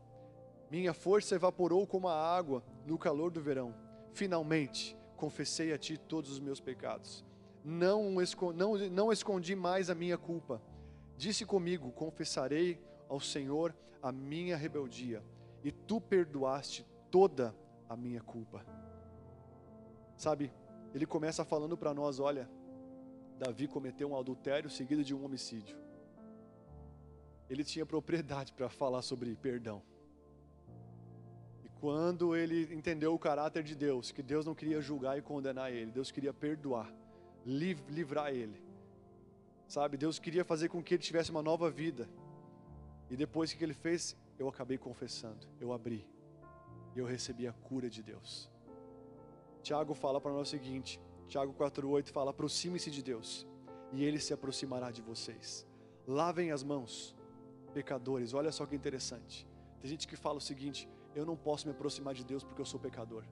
Minha 0.71 0.93
força 0.93 1.35
evaporou 1.35 1.85
como 1.85 2.07
a 2.07 2.35
água 2.35 2.63
no 2.87 2.97
calor 2.97 3.29
do 3.29 3.39
verão. 3.41 3.75
Finalmente, 4.13 4.97
confessei 5.15 5.71
a 5.71 5.77
ti 5.77 5.97
todos 5.97 6.31
os 6.31 6.39
meus 6.39 6.59
pecados 6.59 7.23
não, 7.65 8.11
não, 8.55 8.77
não 8.91 9.11
escondi 9.11 9.55
mais 9.55 9.89
a 9.89 9.95
minha 9.95 10.17
culpa. 10.17 10.61
Disse 11.17 11.45
comigo: 11.45 11.91
Confessarei 11.91 12.79
ao 13.09 13.19
Senhor 13.19 13.75
a 14.01 14.11
minha 14.11 14.55
rebeldia, 14.55 15.23
e 15.65 15.71
tu 15.71 15.99
perdoaste 15.99 16.85
toda 17.09 17.55
a 17.89 17.97
minha 17.97 18.21
culpa. 18.21 18.63
Sabe, 20.15 20.53
ele 20.93 21.07
começa 21.07 21.43
falando 21.43 21.75
para 21.75 21.91
nós: 21.91 22.19
olha, 22.19 22.47
Davi 23.39 23.67
cometeu 23.67 24.11
um 24.11 24.15
adultério 24.15 24.69
seguido 24.69 25.03
de 25.03 25.15
um 25.15 25.25
homicídio. 25.25 25.75
Ele 27.49 27.63
tinha 27.63 27.83
propriedade 27.83 28.53
para 28.53 28.69
falar 28.69 29.01
sobre 29.01 29.35
perdão. 29.35 29.81
E 31.63 31.69
quando 31.81 32.35
ele 32.35 32.71
entendeu 32.71 33.15
o 33.15 33.19
caráter 33.19 33.63
de 33.63 33.73
Deus, 33.75 34.11
que 34.11 34.21
Deus 34.21 34.45
não 34.45 34.53
queria 34.53 34.79
julgar 34.79 35.17
e 35.17 35.21
condenar 35.23 35.73
ele, 35.73 35.91
Deus 35.91 36.11
queria 36.11 36.33
perdoar 36.33 36.93
livrar 37.43 38.31
ele. 38.31 38.63
Sabe, 39.67 39.97
Deus 39.97 40.19
queria 40.19 40.45
fazer 40.45 40.69
com 40.69 40.81
que 40.83 40.93
ele 40.93 41.01
tivesse 41.01 41.31
uma 41.31 41.41
nova 41.41 41.71
vida. 41.71 42.07
E 43.09 43.15
depois 43.15 43.51
que 43.51 43.63
ele 43.63 43.73
fez, 43.73 44.15
eu 44.37 44.47
acabei 44.47 44.77
confessando, 44.77 45.47
eu 45.59 45.71
abri. 45.71 46.07
E 46.95 46.99
eu 46.99 47.05
recebi 47.05 47.47
a 47.47 47.53
cura 47.53 47.89
de 47.89 48.01
Deus. 48.01 48.49
Tiago 49.61 49.93
fala 49.93 50.21
para 50.21 50.31
nós 50.31 50.47
o 50.47 50.51
seguinte: 50.51 50.99
Tiago 51.27 51.53
4,8 51.53 52.11
fala: 52.11 52.31
aproxime-se 52.31 52.89
de 52.89 53.01
Deus, 53.03 53.47
e 53.91 54.03
Ele 54.03 54.19
se 54.19 54.33
aproximará 54.33 54.91
de 54.91 55.01
vocês. 55.01 55.67
Lavem 56.07 56.51
as 56.51 56.63
mãos, 56.63 57.15
pecadores. 57.73 58.33
Olha 58.33 58.51
só 58.51 58.65
que 58.65 58.75
interessante. 58.75 59.47
Tem 59.79 59.89
gente 59.89 60.07
que 60.07 60.15
fala 60.15 60.37
o 60.37 60.41
seguinte: 60.41 60.89
eu 61.13 61.25
não 61.25 61.35
posso 61.35 61.67
me 61.67 61.73
aproximar 61.73 62.13
de 62.13 62.23
Deus 62.23 62.43
porque 62.43 62.61
eu 62.61 62.65
sou 62.65 62.79
pecador. 62.79 63.23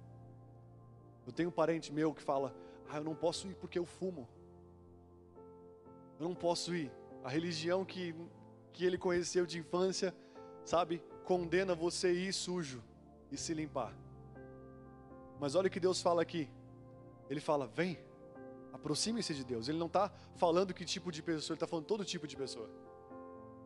Eu 1.25 1.31
tenho 1.31 1.49
um 1.49 1.51
parente 1.51 1.93
meu 1.93 2.13
que 2.13 2.21
fala: 2.21 2.55
ah, 2.89 2.97
eu 2.97 3.03
não 3.03 3.15
posso 3.15 3.47
ir 3.47 3.55
porque 3.55 3.79
eu 3.79 3.85
fumo. 3.85 4.27
Eu 6.19 6.27
não 6.27 6.35
posso 6.35 6.75
ir. 6.75 6.91
A 7.23 7.29
religião 7.29 7.85
que, 7.85 8.13
que 8.71 8.85
ele 8.85 8.97
conheceu 8.97 9.45
de 9.45 9.59
infância, 9.59 10.13
sabe, 10.65 11.03
condena 11.23 11.73
você 11.75 12.11
ir 12.11 12.33
sujo 12.33 12.83
e 13.31 13.37
se 13.37 13.53
limpar. 13.53 13.93
Mas 15.39 15.55
olha 15.55 15.67
o 15.67 15.71
que 15.71 15.79
Deus 15.79 16.01
fala 16.01 16.21
aqui. 16.21 16.49
Ele 17.29 17.39
fala: 17.39 17.67
vem, 17.67 17.97
Aproxime-se 18.73 19.33
de 19.35 19.43
Deus. 19.45 19.69
Ele 19.69 19.77
não 19.77 19.85
está 19.87 20.11
falando 20.35 20.73
que 20.73 20.83
tipo 20.83 21.11
de 21.11 21.21
pessoa, 21.21 21.53
ele 21.53 21.57
está 21.57 21.67
falando 21.67 21.85
todo 21.85 22.03
tipo 22.03 22.27
de 22.27 22.35
pessoa. 22.35 22.69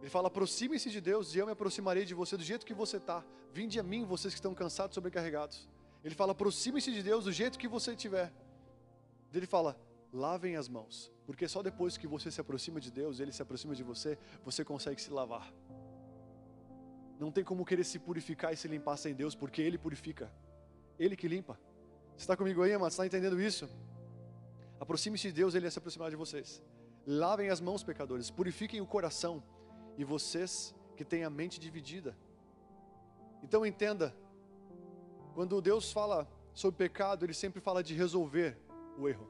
Ele 0.02 0.10
fala: 0.10 0.28
aproxime-se 0.28 0.90
de 0.92 1.00
Deus 1.00 1.34
e 1.34 1.40
eu 1.40 1.46
me 1.46 1.54
aproximarei 1.54 2.04
de 2.06 2.14
você 2.14 2.36
do 2.36 2.44
jeito 2.44 2.66
que 2.66 2.74
você 2.74 2.98
está. 2.98 3.26
Vinde 3.54 3.80
a 3.80 3.84
mim, 3.84 4.06
vocês 4.06 4.34
que 4.34 4.38
estão 4.38 4.54
cansados, 4.54 4.94
sobrecarregados. 4.94 5.68
Ele 6.04 6.14
fala: 6.14 6.34
aproxime-se 6.34 6.92
de 6.92 7.02
Deus 7.02 7.24
do 7.24 7.32
jeito 7.32 7.58
que 7.58 7.70
você 7.70 7.92
estiver. 7.92 8.32
Ele 9.34 9.48
fala: 9.48 9.80
lavem 10.14 10.58
as 10.58 10.68
mãos, 10.68 11.12
porque 11.26 11.48
só 11.48 11.64
depois 11.64 11.98
que 11.98 12.06
você 12.06 12.30
se 12.30 12.42
aproxima 12.42 12.82
de 12.82 12.92
Deus, 12.92 13.20
Ele 13.22 13.32
se 13.32 13.42
aproxima 13.42 13.74
de 13.74 13.84
você, 13.84 14.20
você 14.44 14.64
consegue 14.66 15.02
se 15.02 15.10
lavar. 15.10 15.52
Não 17.20 17.32
tem 17.32 17.44
como 17.44 17.66
querer 17.66 17.84
se 17.84 17.98
purificar 17.98 18.54
e 18.54 18.58
se 18.58 18.68
limpar 18.68 18.98
sem 18.98 19.14
Deus, 19.14 19.34
porque 19.36 19.62
Ele 19.62 19.78
purifica, 19.78 20.32
Ele 21.00 21.16
que 21.16 21.28
limpa. 21.28 21.60
Você 22.16 22.24
está 22.24 22.38
comigo 22.38 22.62
aí, 22.62 22.78
mas 22.78 22.94
está 22.94 23.06
entendendo 23.06 23.42
isso? 23.42 23.70
Aproxime-se 24.80 25.28
de 25.30 25.34
Deus, 25.34 25.56
Ele 25.56 25.64
vai 25.64 25.72
se 25.72 25.80
aproximar 25.80 26.10
de 26.10 26.16
vocês. 26.16 26.62
Lavem 27.06 27.50
as 27.50 27.60
mãos, 27.60 27.84
pecadores, 27.84 28.30
purifiquem 28.30 28.82
o 28.82 28.86
coração, 28.86 29.44
e 29.98 30.04
vocês 30.04 30.76
que 30.96 31.04
têm 31.04 31.24
a 31.24 31.30
mente 31.30 31.60
dividida. 31.60 32.16
Então 33.42 33.66
entenda, 33.66 34.16
quando 35.34 35.62
Deus 35.62 35.92
fala 35.92 36.28
sobre 36.54 36.78
pecado, 36.78 37.26
Ele 37.26 37.34
sempre 37.34 37.60
fala 37.62 37.84
de 37.84 37.96
resolver 37.96 38.58
o 38.98 39.08
erro, 39.08 39.28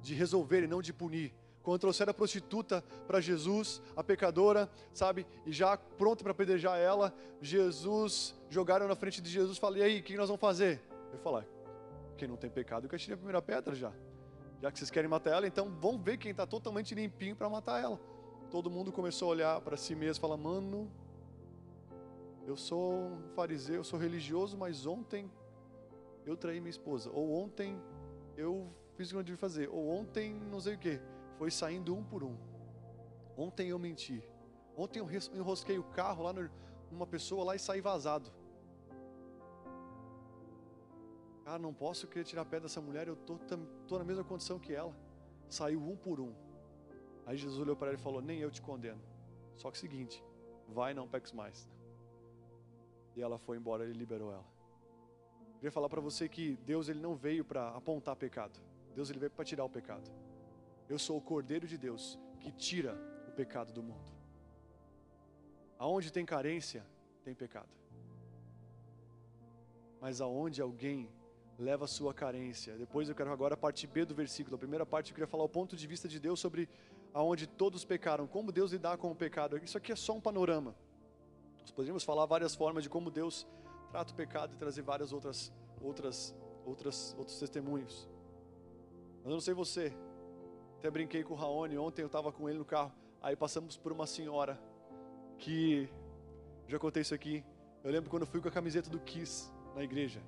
de 0.00 0.14
resolver 0.14 0.64
e 0.64 0.66
não 0.66 0.82
de 0.82 0.92
punir. 0.92 1.32
Quando 1.68 1.82
trouxeram 1.82 2.12
a 2.12 2.14
prostituta 2.14 2.82
para 3.06 3.20
Jesus, 3.20 3.82
a 3.94 4.02
pecadora, 4.02 4.70
sabe, 4.90 5.26
e 5.44 5.52
já 5.52 5.76
pronto 5.76 6.22
para 6.22 6.32
apedrejar 6.32 6.78
ela, 6.78 7.12
Jesus 7.42 8.34
jogaram 8.48 8.88
na 8.88 8.94
frente 8.94 9.20
de 9.20 9.28
Jesus, 9.28 9.58
falei: 9.58 9.82
"E 9.82 9.84
aí, 9.84 10.00
o 10.00 10.02
que 10.02 10.16
nós 10.16 10.30
vamos 10.30 10.40
fazer?" 10.40 10.80
Eu 11.12 11.18
falei: 11.18 11.46
"Quem 12.16 12.26
não 12.26 12.38
tem 12.38 12.48
pecado, 12.48 12.88
que 12.88 12.96
atire 12.96 13.12
a 13.12 13.16
primeira 13.18 13.42
pedra 13.42 13.74
já." 13.74 13.92
Já 14.62 14.72
que 14.72 14.78
vocês 14.78 14.90
querem 14.90 15.10
matar 15.10 15.32
ela, 15.32 15.46
então 15.46 15.70
vamos 15.78 16.00
ver 16.00 16.16
quem 16.16 16.30
está 16.30 16.46
totalmente 16.46 16.94
limpinho 16.94 17.36
para 17.36 17.50
matar 17.50 17.82
ela. 17.82 18.00
Todo 18.50 18.70
mundo 18.70 18.90
começou 18.90 19.28
a 19.28 19.32
olhar 19.32 19.60
para 19.60 19.76
si 19.76 19.94
mesmo 19.94 20.20
e 20.20 20.22
falar: 20.22 20.38
Mano, 20.38 20.90
eu 22.46 22.56
sou 22.56 22.94
um 22.94 23.28
fariseu, 23.34 23.76
eu 23.76 23.84
sou 23.84 23.98
religioso, 23.98 24.56
mas 24.56 24.86
ontem 24.86 25.30
eu 26.24 26.34
traí 26.34 26.60
minha 26.60 26.70
esposa. 26.70 27.10
Ou 27.12 27.30
ontem 27.30 27.78
eu 28.38 28.72
fiz 28.96 29.08
o 29.08 29.10
que 29.10 29.16
eu 29.18 29.22
devia 29.22 29.36
fazer. 29.36 29.68
Ou 29.68 29.86
ontem 29.90 30.32
não 30.50 30.60
sei 30.60 30.74
o 30.74 30.78
que. 30.78 30.98
Foi 31.38 31.50
saindo 31.50 31.94
um 31.94 32.02
por 32.02 32.24
um. 32.24 32.36
Ontem 33.36 33.68
eu 33.68 33.78
menti. 33.78 34.22
Ontem 34.76 34.98
eu 34.98 35.08
enrosquei 35.32 35.78
o 35.78 35.84
carro 35.84 36.24
lá 36.24 36.34
numa 36.90 37.06
pessoa 37.06 37.44
lá 37.44 37.54
e 37.54 37.58
saí 37.58 37.80
vazado. 37.80 38.30
Cara, 41.44 41.58
não 41.58 41.72
posso 41.72 42.06
querer 42.08 42.24
tirar 42.24 42.44
pé 42.44 42.60
dessa 42.60 42.80
mulher, 42.80 43.08
eu 43.08 43.16
tô, 43.16 43.38
tô 43.86 43.98
na 43.98 44.04
mesma 44.04 44.24
condição 44.24 44.58
que 44.58 44.74
ela. 44.74 44.94
Saiu 45.48 45.80
um 45.80 45.96
por 45.96 46.20
um. 46.20 46.34
Aí 47.24 47.36
Jesus 47.36 47.58
olhou 47.60 47.76
para 47.76 47.88
ela 47.88 47.96
e 47.96 48.02
falou: 48.02 48.20
Nem 48.20 48.40
eu 48.40 48.50
te 48.50 48.60
condeno. 48.60 49.00
Só 49.56 49.70
que 49.70 49.78
seguinte, 49.78 50.22
vai 50.68 50.92
não 50.92 51.08
peques 51.08 51.32
mais. 51.32 51.70
E 53.16 53.22
ela 53.22 53.38
foi 53.38 53.56
embora, 53.56 53.84
ele 53.84 53.98
liberou 53.98 54.32
ela. 54.32 54.44
Eu 55.50 55.54
queria 55.54 55.72
falar 55.72 55.88
para 55.88 56.00
você 56.00 56.28
que 56.28 56.56
Deus 56.64 56.88
ele 56.88 57.00
não 57.00 57.14
veio 57.14 57.44
para 57.44 57.70
apontar 57.70 58.14
pecado. 58.16 58.60
Deus 58.94 59.08
ele 59.08 59.18
veio 59.18 59.30
para 59.30 59.44
tirar 59.44 59.64
o 59.64 59.70
pecado. 59.70 60.08
Eu 60.88 60.98
sou 60.98 61.18
o 61.18 61.20
Cordeiro 61.20 61.66
de 61.66 61.76
Deus 61.76 62.18
que 62.40 62.50
tira 62.50 62.96
o 63.28 63.32
pecado 63.32 63.72
do 63.72 63.82
mundo. 63.82 64.12
Aonde 65.78 66.12
tem 66.12 66.24
carência, 66.24 66.84
tem 67.22 67.34
pecado. 67.34 67.68
Mas 70.00 70.20
aonde 70.20 70.62
alguém 70.62 71.10
leva 71.58 71.84
a 71.84 71.88
sua 71.88 72.14
carência. 72.14 72.76
Depois 72.76 73.08
eu 73.08 73.14
quero 73.14 73.32
agora 73.32 73.54
a 73.54 73.56
parte 73.56 73.86
B 73.86 74.04
do 74.04 74.14
versículo. 74.14 74.54
A 74.54 74.58
primeira 74.58 74.86
parte 74.86 75.10
eu 75.10 75.14
queria 75.14 75.26
falar 75.26 75.44
o 75.44 75.48
ponto 75.48 75.76
de 75.76 75.86
vista 75.86 76.08
de 76.08 76.20
Deus 76.20 76.38
sobre 76.38 76.68
aonde 77.12 77.46
todos 77.46 77.84
pecaram, 77.84 78.26
como 78.26 78.52
Deus 78.52 78.70
lidar 78.70 78.96
com 78.96 79.10
o 79.10 79.14
pecado. 79.14 79.58
Isso 79.58 79.76
aqui 79.76 79.90
é 79.90 79.96
só 79.96 80.14
um 80.14 80.20
panorama. 80.20 80.74
Nós 81.60 81.70
poderíamos 81.70 82.04
falar 82.04 82.24
várias 82.26 82.54
formas 82.54 82.84
de 82.84 82.88
como 82.88 83.10
Deus 83.10 83.46
trata 83.90 84.12
o 84.12 84.16
pecado 84.16 84.54
e 84.54 84.56
trazer 84.56 84.82
várias 84.82 85.12
outras 85.12 85.52
outras 85.82 86.34
outras 86.64 87.14
outros 87.18 87.38
testemunhos. 87.38 88.08
Mas 89.18 89.26
eu 89.26 89.32
não 89.32 89.40
sei 89.40 89.54
você. 89.54 89.92
Até 90.78 90.90
brinquei 90.90 91.22
com 91.22 91.34
o 91.34 91.36
Raoni 91.36 91.76
ontem, 91.76 92.02
eu 92.02 92.06
estava 92.06 92.32
com 92.32 92.48
ele 92.48 92.58
no 92.58 92.64
carro. 92.64 92.92
Aí 93.20 93.36
passamos 93.36 93.76
por 93.76 93.92
uma 93.92 94.06
senhora 94.06 94.58
que 95.38 95.88
já 96.66 96.78
contei 96.78 97.02
isso 97.02 97.14
aqui. 97.14 97.44
Eu 97.84 97.90
lembro 97.90 98.10
quando 98.10 98.22
eu 98.22 98.28
fui 98.28 98.40
com 98.40 98.48
a 98.48 98.52
camiseta 98.52 98.88
do 98.88 98.98
Kiss 99.00 99.50
na 99.74 99.82
igreja 99.82 100.20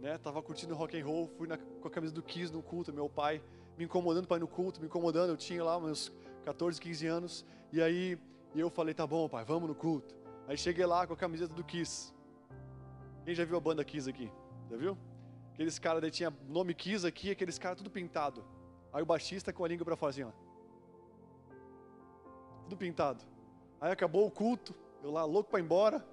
né? 0.00 0.18
Tava 0.18 0.42
curtindo 0.42 0.74
rock 0.74 0.98
and 0.98 1.04
roll, 1.04 1.28
fui 1.36 1.46
na, 1.46 1.56
com 1.56 1.88
a 1.88 1.90
camisa 1.90 2.14
do 2.14 2.22
Kiss 2.22 2.52
no 2.52 2.62
culto, 2.62 2.92
meu 2.92 3.08
pai 3.08 3.42
me 3.76 3.84
incomodando 3.84 4.26
para 4.26 4.38
ir 4.38 4.40
no 4.40 4.48
culto, 4.48 4.80
me 4.80 4.86
incomodando, 4.86 5.30
eu 5.30 5.36
tinha 5.36 5.62
lá 5.62 5.78
meus 5.78 6.12
14, 6.44 6.80
15 6.80 7.06
anos, 7.06 7.46
e 7.72 7.80
aí 7.80 8.18
eu 8.54 8.68
falei, 8.70 8.92
tá 8.92 9.06
bom, 9.06 9.28
pai, 9.28 9.44
vamos 9.44 9.68
no 9.68 9.74
culto. 9.74 10.16
Aí 10.48 10.56
cheguei 10.56 10.84
lá 10.84 11.06
com 11.06 11.12
a 11.12 11.16
camiseta 11.16 11.54
do 11.54 11.62
Kiss. 11.62 12.12
Quem 13.24 13.34
já 13.34 13.44
viu 13.44 13.56
a 13.56 13.60
banda 13.60 13.84
Kiss 13.84 14.08
aqui? 14.08 14.30
Já 14.68 14.76
viu? 14.76 14.98
Aqueles 15.52 15.78
caras 15.78 16.10
tinha 16.10 16.32
nome 16.48 16.74
Kiss 16.74 17.06
aqui, 17.06 17.30
aqueles 17.30 17.56
caras 17.56 17.78
tudo 17.78 17.90
pintado. 17.90 18.44
Aí 18.92 19.02
o 19.02 19.06
baixista 19.06 19.52
com 19.52 19.64
a 19.64 19.68
língua 19.68 19.84
para 19.84 19.96
fora 19.96 20.10
assim, 20.10 20.22
ó. 20.22 20.30
Tudo 22.64 22.76
pintado. 22.76 23.24
Aí 23.80 23.92
acabou 23.92 24.26
o 24.26 24.30
culto, 24.30 24.74
eu 25.02 25.10
lá 25.10 25.24
louco 25.24 25.50
para 25.50 25.60
ir 25.60 25.62
embora, 25.62 26.04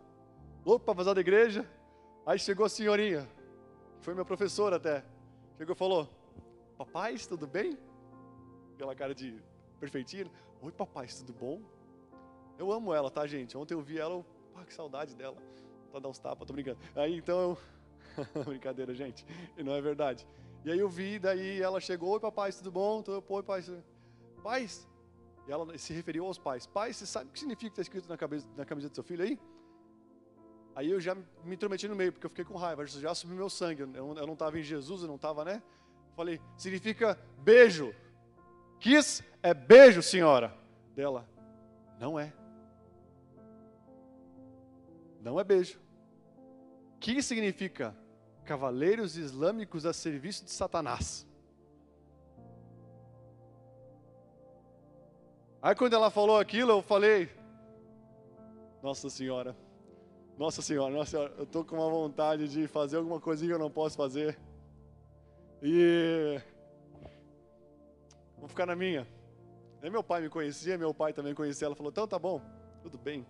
louco 0.65 0.85
para 0.85 0.93
vazar 0.93 1.15
da 1.15 1.21
igreja. 1.21 1.67
Aí 2.25 2.37
chegou 2.39 2.65
a 2.65 2.69
senhorinha, 2.69 3.27
foi 3.99 4.13
minha 4.13 4.25
professora 4.25 4.75
até. 4.75 5.03
Chegou 5.57 5.73
e 5.73 5.77
falou: 5.77 6.09
Papai, 6.77 7.15
tudo 7.17 7.47
bem? 7.47 7.77
Aquela 8.73 8.95
cara 8.95 9.15
de 9.15 9.41
perfeitinho. 9.79 10.29
Oi, 10.61 10.71
papai, 10.71 11.07
tudo 11.07 11.33
bom? 11.33 11.61
Eu 12.57 12.71
amo 12.71 12.93
ela, 12.93 13.09
tá, 13.09 13.25
gente? 13.27 13.57
Ontem 13.57 13.73
eu 13.73 13.81
vi 13.81 13.99
ela, 13.99 14.15
eu, 14.15 14.25
ah, 14.55 14.65
que 14.65 14.73
saudade 14.73 15.15
dela. 15.15 15.37
Tá 15.91 15.99
dar 15.99 16.09
uns 16.09 16.19
tapas, 16.19 16.45
tô 16.45 16.53
brincando. 16.53 16.77
Aí 16.95 17.17
então 17.17 17.57
eu. 18.35 18.43
Brincadeira, 18.45 18.93
gente. 18.93 19.25
E 19.57 19.63
não 19.63 19.73
é 19.73 19.81
verdade. 19.81 20.27
E 20.65 20.71
aí 20.71 20.79
eu 20.79 20.89
vi, 20.89 21.19
daí 21.19 21.61
ela 21.61 21.79
chegou: 21.79 22.09
Oi, 22.13 22.19
papai, 22.19 22.51
tudo 22.51 22.71
bom? 22.71 23.03
Oi, 23.29 23.43
pai. 23.43 23.63
Pais? 24.41 24.89
E 25.47 25.51
ela 25.51 25.77
se 25.77 25.93
referiu 25.93 26.25
aos 26.25 26.39
pais. 26.39 26.65
Pais, 26.65 26.97
você 26.97 27.05
sabe 27.05 27.29
o 27.29 27.31
que 27.31 27.39
significa 27.39 27.69
que 27.69 27.73
está 27.73 27.81
escrito 27.83 28.09
na, 28.09 28.17
cabeça, 28.17 28.47
na 28.57 28.65
camiseta 28.65 28.91
do 28.91 28.95
seu 28.95 29.03
filho 29.03 29.23
aí? 29.23 29.39
Aí 30.75 30.89
eu 30.89 30.99
já 30.99 31.13
me 31.13 31.53
intrometi 31.53 31.87
no 31.87 31.95
meio, 31.95 32.11
porque 32.11 32.25
eu 32.25 32.29
fiquei 32.31 32.43
com 32.43 32.55
raiva, 32.55 32.83
já 32.87 33.13
subiu 33.13 33.37
meu 33.37 33.49
sangue. 33.49 33.83
Eu, 33.83 34.15
não 34.15 34.33
estava 34.33 34.59
em 34.59 34.63
Jesus, 34.63 35.03
eu 35.03 35.07
não 35.07 35.17
estava, 35.17 35.45
né? 35.45 35.61
Falei, 36.15 36.41
significa 36.57 37.15
beijo. 37.43 37.93
Kiss 38.79 39.23
é 39.43 39.53
beijo, 39.53 40.01
senhora. 40.01 40.51
Dela, 40.95 41.29
não 41.99 42.19
é. 42.19 42.33
Não 45.21 45.39
é 45.39 45.43
beijo. 45.43 45.79
Que 46.99 47.21
significa 47.21 47.95
cavaleiros 48.45 49.17
islâmicos 49.17 49.85
a 49.85 49.91
serviço 49.91 50.45
de 50.45 50.51
Satanás. 50.51 51.27
Aí 55.61 55.75
quando 55.75 55.93
ela 55.93 56.11
falou 56.11 56.37
aquilo, 56.37 56.71
eu 56.71 56.81
falei, 56.81 57.29
Nossa 58.83 59.09
Senhora, 59.09 59.55
nossa 60.37 60.61
Senhora, 60.61 60.93
Nossa 60.93 61.11
Senhora, 61.11 61.33
eu 61.37 61.43
estou 61.45 61.63
com 61.63 61.77
uma 61.77 61.89
vontade 61.89 62.47
de 62.49 62.67
fazer 62.67 62.97
alguma 62.97 63.21
coisinha 63.21 63.49
que 63.49 63.55
eu 63.55 63.59
não 63.59 63.71
posso 63.71 63.95
fazer. 63.95 64.37
E. 65.63 66.39
Vou 68.37 68.49
ficar 68.49 68.65
na 68.65 68.75
minha. 68.75 69.07
Aí 69.81 69.89
meu 69.89 70.03
pai 70.03 70.21
me 70.21 70.29
conhecia, 70.29 70.77
meu 70.77 70.93
pai 70.93 71.13
também 71.13 71.33
conhecia. 71.33 71.67
Ela 71.67 71.75
falou: 71.75 71.89
então 71.89 72.07
tá 72.07 72.19
bom, 72.19 72.41
tudo 72.83 72.97
bem. 72.97 73.25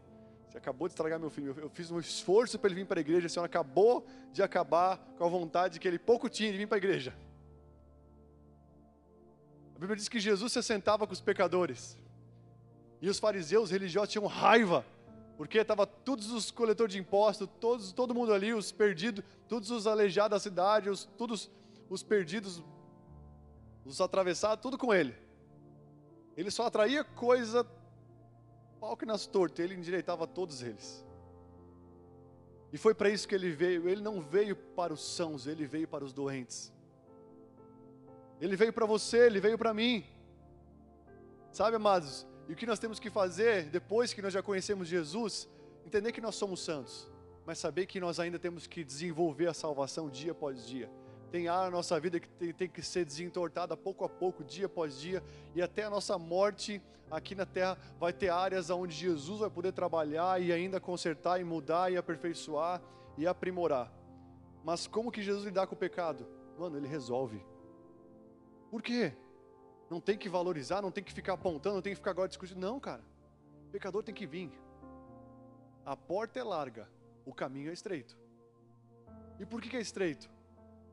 Você 0.56 0.60
acabou 0.60 0.88
de 0.88 0.93
estragar 0.93 1.20
meu 1.20 1.30
filho. 1.30 1.53
Eu 1.58 1.70
fiz 1.70 1.91
um 1.91 1.99
esforço 1.99 2.58
para 2.58 2.70
ele 2.70 2.76
vir 2.76 2.86
para 2.86 2.97
a 2.97 3.01
igreja. 3.01 3.28
A 3.28 3.30
senhora 3.30 3.45
acabou 3.45 4.08
de 4.32 4.41
acabar 4.41 4.97
com 5.18 5.26
a 5.26 5.28
vontade 5.28 5.82
que 5.82 5.86
ele 5.86 5.99
pouco 5.99 6.30
tinha 6.30 6.49
de 6.49 6.58
vir 6.58 6.66
para 6.66 6.78
a 6.78 6.80
igreja. 6.80 7.14
A 9.76 9.80
Bíblia 9.80 9.97
diz 9.97 10.08
que 10.08 10.18
Jesus 10.18 10.53
se 10.53 10.64
sentava 10.64 11.06
com 11.06 11.12
os 11.12 11.20
pecadores. 11.20 11.97
E 13.01 13.10
os 13.10 13.20
fariseus 13.20 13.70
religiosos 13.70 14.10
tinham 14.10 14.26
raiva 14.28 14.86
porque 15.36 15.58
estava 15.58 15.86
todos 15.86 16.32
os 16.32 16.49
coletores 16.51 16.93
de 16.93 17.01
impostos, 17.01 17.49
todos, 17.60 17.91
todo 17.91 18.16
mundo 18.16 18.34
ali, 18.34 18.53
os 18.53 18.72
perdidos, 18.72 19.26
todos 19.49 19.70
os 19.70 19.86
aleijados 19.86 20.38
da 20.38 20.39
cidade, 20.39 20.89
os, 20.89 21.03
todos 21.18 21.51
os 21.89 22.01
perdidos, 22.01 22.64
os 23.84 23.99
atravessados, 23.99 24.64
tudo 24.64 24.78
com 24.78 24.93
ele. 24.93 25.14
Ele 26.38 26.49
só 26.49 26.66
atraía 26.66 27.03
coisa, 27.03 27.68
pau 28.86 28.95
que 28.95 29.05
nas 29.05 29.25
tortas, 29.25 29.65
ele 29.65 29.73
endireitava 29.73 30.27
todos 30.27 30.61
eles. 30.61 31.03
E 32.71 32.77
foi 32.77 32.93
para 32.93 33.09
isso 33.09 33.27
que 33.27 33.33
ele 33.33 33.49
veio. 33.49 33.89
Ele 33.89 34.01
não 34.01 34.21
veio 34.21 34.55
para 34.55 34.93
os 34.93 35.03
sãos, 35.15 35.47
ele 35.47 35.65
veio 35.65 35.88
para 35.88 36.05
os 36.05 36.13
doentes. 36.13 36.71
Ele 38.39 38.55
veio 38.55 38.71
para 38.71 38.86
você, 38.86 39.25
ele 39.25 39.39
veio 39.39 39.57
para 39.57 39.73
mim. 39.73 40.05
Sabe, 41.51 41.77
amados? 41.77 42.27
E 42.47 42.53
o 42.53 42.55
que 42.55 42.67
nós 42.67 42.77
temos 42.77 42.99
que 42.99 43.09
fazer 43.09 43.69
depois 43.71 44.13
que 44.13 44.21
nós 44.21 44.31
já 44.31 44.43
conhecemos 44.43 44.88
Jesus, 44.88 45.49
entender 45.83 46.11
que 46.11 46.21
nós 46.21 46.36
somos 46.36 46.59
santos, 46.59 47.09
mas 47.43 47.57
saber 47.57 47.88
que 47.88 47.99
nós 47.99 48.19
ainda 48.19 48.38
temos 48.38 48.67
que 48.67 48.83
desenvolver 48.83 49.47
a 49.47 49.53
salvação 49.53 50.09
dia 50.09 50.33
após 50.33 50.67
dia. 50.67 50.91
Tem 51.36 51.49
área 51.49 51.65
na 51.65 51.71
nossa 51.71 51.99
vida 51.99 52.17
que 52.17 52.29
tem, 52.29 52.53
tem, 52.53 52.69
que 52.69 52.81
ser 52.81 53.03
desentortada 53.03 53.75
pouco 53.75 54.05
a 54.05 54.09
pouco, 54.09 54.41
dia 54.41 54.67
após 54.67 54.97
dia, 54.97 55.21
e 55.53 55.61
até 55.61 55.83
a 55.83 55.89
nossa 55.89 56.17
morte 56.17 56.81
aqui 57.11 57.36
na 57.36 57.45
terra 57.45 57.77
vai 57.99 58.13
ter 58.13 58.29
áreas 58.29 58.69
onde 58.69 58.95
Jesus 58.95 59.41
vai 59.41 59.49
poder 59.49 59.73
trabalhar 59.73 60.41
e 60.41 60.53
ainda 60.53 60.79
consertar 60.79 61.41
e 61.41 61.43
mudar 61.43 61.91
e 61.91 61.97
aperfeiçoar 61.97 62.81
e 63.17 63.27
aprimorar. 63.27 63.91
Mas 64.63 64.88
como 64.88 65.11
que 65.11 65.21
Jesus 65.21 65.43
lidar 65.43 65.67
com 65.67 65.75
o 65.75 65.77
pecado? 65.77 66.25
Mano, 66.57 66.77
ele 66.77 66.88
resolve. 66.88 67.45
Por 68.71 68.81
quê? 68.81 69.11
Não 69.89 69.99
tem 69.99 70.17
que 70.17 70.29
valorizar, 70.29 70.81
não 70.81 70.89
tem 70.89 71.03
que 71.03 71.11
ficar 71.11 71.33
apontando, 71.33 71.75
não 71.75 71.81
tem 71.81 71.91
que 71.91 71.97
ficar 71.97 72.11
agora 72.11 72.29
discutindo. 72.29 72.61
Não, 72.61 72.79
cara. 72.79 73.03
O 73.67 73.71
pecador 73.71 74.03
tem 74.03 74.15
que 74.15 74.25
vir. 74.25 74.53
A 75.86 75.97
porta 75.97 76.39
é 76.39 76.43
larga, 76.45 76.89
o 77.25 77.33
caminho 77.33 77.71
é 77.71 77.73
estreito. 77.73 78.17
E 79.38 79.45
por 79.45 79.61
que, 79.61 79.67
que 79.67 79.75
é 79.75 79.81
estreito? 79.81 80.33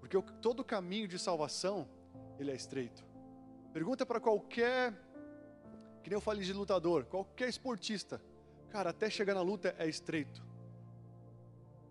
Porque 0.03 0.21
todo 0.43 0.65
caminho 0.65 1.07
de 1.07 1.17
salvação, 1.17 1.89
ele 2.37 2.51
é 2.51 2.57
estreito. 2.57 3.05
Pergunta 3.73 4.05
para 4.05 4.19
qualquer, 4.19 4.93
que 6.03 6.11
nem 6.11 6.17
eu 6.17 6.21
falei 6.21 6.43
de 6.43 6.53
lutador, 6.53 7.05
qualquer 7.05 7.49
esportista. 7.49 8.21
Cara, 8.69 8.91
até 8.91 9.09
chegar 9.09 9.33
na 9.33 9.43
luta 9.43 9.77
é 9.79 9.89
estreito. 9.89 10.43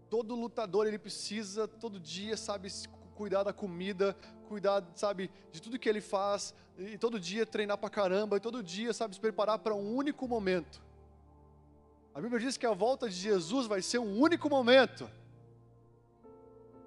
Todo 0.10 0.36
lutador, 0.36 0.88
ele 0.88 1.00
precisa, 1.00 1.70
todo 1.70 2.02
dia, 2.02 2.36
sabe, 2.36 2.68
cuidar 3.16 3.44
da 3.44 3.54
comida, 3.54 4.14
cuidar, 4.50 4.86
sabe, 4.94 5.32
de 5.50 5.62
tudo 5.62 5.80
que 5.80 5.88
ele 5.88 6.02
faz, 6.02 6.54
e 6.78 6.98
todo 6.98 7.18
dia 7.18 7.46
treinar 7.46 7.78
para 7.78 7.90
caramba, 7.90 8.36
e 8.36 8.42
todo 8.42 8.62
dia, 8.62 8.92
sabe, 8.92 9.16
se 9.16 9.22
preparar 9.22 9.60
para 9.60 9.74
um 9.74 9.96
único 9.96 10.28
momento. 10.28 10.82
A 12.14 12.20
Bíblia 12.20 12.42
diz 12.42 12.58
que 12.58 12.66
a 12.66 12.74
volta 12.74 13.08
de 13.08 13.16
Jesus 13.16 13.68
vai 13.68 13.82
ser 13.82 14.00
um 14.00 14.20
único 14.20 14.50
momento. 14.50 15.10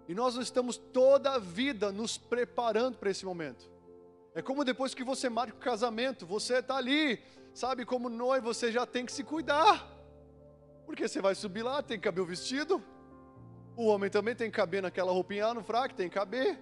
E 0.08 0.14
nós 0.14 0.36
estamos 0.36 0.76
toda 0.76 1.32
a 1.32 1.38
vida 1.38 1.90
nos 1.90 2.18
preparando 2.18 2.98
para 2.98 3.10
esse 3.10 3.24
momento. 3.24 3.70
É 4.34 4.42
como 4.42 4.64
depois 4.64 4.94
que 4.94 5.04
você 5.04 5.28
marca 5.28 5.54
o 5.54 5.60
casamento, 5.60 6.26
você 6.26 6.58
está 6.58 6.76
ali, 6.76 7.22
sabe, 7.54 7.84
como 7.84 8.08
noivo, 8.08 8.52
você 8.52 8.70
já 8.70 8.84
tem 8.84 9.06
que 9.06 9.12
se 9.12 9.22
cuidar. 9.22 9.88
Porque 10.84 11.08
você 11.08 11.22
vai 11.22 11.34
subir 11.34 11.62
lá, 11.62 11.82
tem 11.82 11.98
que 11.98 12.04
caber 12.04 12.22
o 12.22 12.26
vestido. 12.26 12.82
O 13.76 13.86
homem 13.86 14.10
também 14.10 14.34
tem 14.34 14.50
que 14.50 14.56
caber 14.56 14.82
naquela 14.82 15.12
roupinha 15.12 15.46
lá 15.46 15.54
no 15.54 15.62
fraco, 15.62 15.94
tem 15.94 16.08
que 16.08 16.14
caber. 16.14 16.58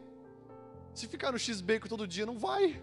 Se 0.95 1.09
ficar 1.09 1.32
no 1.32 1.38
X-Bacon 1.38 1.88
todo 1.88 2.07
dia, 2.07 2.26
não 2.26 2.38
vai. 2.38 2.82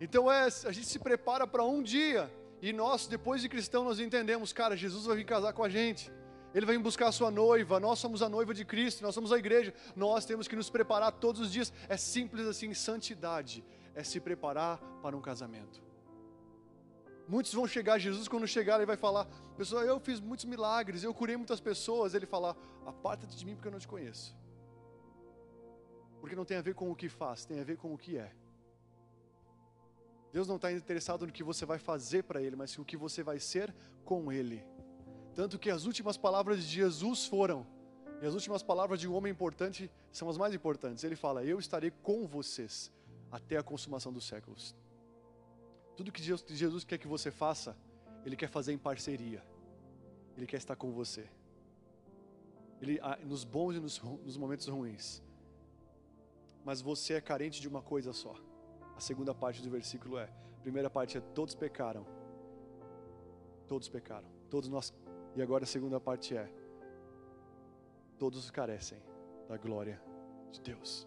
Então 0.00 0.30
é, 0.30 0.44
a 0.44 0.72
gente 0.72 0.86
se 0.86 0.98
prepara 0.98 1.46
para 1.46 1.64
um 1.64 1.82
dia. 1.82 2.30
E 2.60 2.72
nós, 2.72 3.06
depois 3.06 3.42
de 3.42 3.48
cristão, 3.48 3.84
nós 3.84 3.98
entendemos, 3.98 4.52
cara, 4.52 4.76
Jesus 4.76 5.06
vai 5.06 5.16
vir 5.16 5.24
casar 5.24 5.52
com 5.52 5.64
a 5.64 5.68
gente. 5.68 6.10
Ele 6.54 6.64
vai 6.64 6.78
buscar 6.78 7.08
a 7.08 7.12
sua 7.12 7.30
noiva, 7.30 7.80
nós 7.80 7.98
somos 7.98 8.22
a 8.22 8.28
noiva 8.28 8.54
de 8.54 8.64
Cristo, 8.64 9.02
nós 9.02 9.14
somos 9.14 9.32
a 9.32 9.38
igreja, 9.38 9.74
nós 9.96 10.24
temos 10.24 10.46
que 10.46 10.54
nos 10.54 10.70
preparar 10.70 11.10
todos 11.10 11.40
os 11.40 11.52
dias. 11.52 11.72
É 11.88 11.96
simples 11.96 12.46
assim, 12.46 12.72
santidade 12.72 13.64
é 13.94 14.04
se 14.04 14.20
preparar 14.20 14.78
para 15.02 15.16
um 15.16 15.20
casamento. 15.20 15.82
Muitos 17.26 17.52
vão 17.52 17.66
chegar 17.66 17.94
a 17.94 17.98
Jesus, 17.98 18.28
quando 18.28 18.46
chegar, 18.46 18.76
ele 18.76 18.86
vai 18.86 18.96
falar: 18.96 19.26
Pessoal, 19.56 19.82
eu 19.82 19.98
fiz 19.98 20.20
muitos 20.20 20.44
milagres, 20.44 21.02
eu 21.02 21.12
curei 21.12 21.36
muitas 21.36 21.60
pessoas. 21.60 22.14
Ele 22.14 22.26
fala: 22.26 22.56
Aparta-te 22.86 23.36
de 23.36 23.46
mim 23.46 23.54
porque 23.54 23.68
eu 23.68 23.72
não 23.72 23.78
te 23.78 23.88
conheço. 23.88 24.36
Porque 26.20 26.36
não 26.36 26.44
tem 26.44 26.56
a 26.56 26.62
ver 26.62 26.74
com 26.74 26.90
o 26.90 26.94
que 26.94 27.08
faz, 27.08 27.44
tem 27.44 27.60
a 27.60 27.64
ver 27.64 27.76
com 27.76 27.92
o 27.92 27.98
que 27.98 28.16
é. 28.16 28.30
Deus 30.32 30.48
não 30.48 30.56
está 30.56 30.70
interessado 30.72 31.26
no 31.26 31.32
que 31.32 31.42
você 31.42 31.64
vai 31.64 31.78
fazer 31.78 32.24
para 32.24 32.42
Ele, 32.42 32.56
mas 32.56 32.76
no 32.76 32.84
que 32.84 32.96
você 32.96 33.22
vai 33.22 33.38
ser 33.38 33.74
com 34.04 34.30
Ele. 34.30 34.64
Tanto 35.34 35.58
que 35.58 35.70
as 35.70 35.84
últimas 35.84 36.16
palavras 36.16 36.62
de 36.62 36.68
Jesus 36.68 37.26
foram, 37.26 37.66
e 38.22 38.26
as 38.26 38.34
últimas 38.34 38.62
palavras 38.62 39.00
de 39.00 39.08
um 39.08 39.14
homem 39.14 39.32
importante 39.32 39.90
são 40.12 40.28
as 40.28 40.38
mais 40.38 40.54
importantes. 40.54 41.02
Ele 41.02 41.16
fala: 41.16 41.44
Eu 41.44 41.58
estarei 41.58 41.90
com 41.90 42.26
vocês 42.26 42.92
até 43.30 43.56
a 43.56 43.62
consumação 43.62 44.12
dos 44.12 44.24
séculos. 44.24 44.74
Tudo 45.96 46.12
que 46.12 46.22
Jesus 46.22 46.84
quer 46.84 46.98
que 46.98 47.06
você 47.06 47.30
faça, 47.30 47.76
Ele 48.24 48.36
quer 48.36 48.48
fazer 48.48 48.72
em 48.72 48.78
parceria. 48.78 49.44
Ele 50.36 50.46
quer 50.46 50.56
estar 50.56 50.76
com 50.76 50.90
você. 50.92 51.28
Ele, 52.80 53.00
nos 53.24 53.44
bons 53.44 53.76
e 53.76 53.80
nos, 53.80 54.00
nos 54.00 54.36
momentos 54.36 54.66
ruins. 54.68 55.22
Mas 56.64 56.80
você 56.80 57.14
é 57.14 57.20
carente 57.20 57.60
de 57.60 57.68
uma 57.68 57.82
coisa 57.82 58.12
só. 58.12 58.34
A 58.96 59.00
segunda 59.00 59.34
parte 59.34 59.62
do 59.62 59.70
versículo 59.70 60.16
é: 60.16 60.24
a 60.24 60.60
primeira 60.60 60.88
parte 60.88 61.18
é 61.18 61.20
todos 61.20 61.54
pecaram. 61.54 62.06
Todos 63.66 63.88
pecaram. 63.88 64.28
Todos 64.48 64.68
nós 64.68 64.92
e 65.36 65.42
agora 65.42 65.64
a 65.64 65.66
segunda 65.66 66.00
parte 66.00 66.36
é: 66.36 66.48
todos 68.18 68.50
carecem 68.50 68.98
da 69.48 69.56
glória 69.56 70.00
de 70.52 70.60
Deus. 70.60 71.06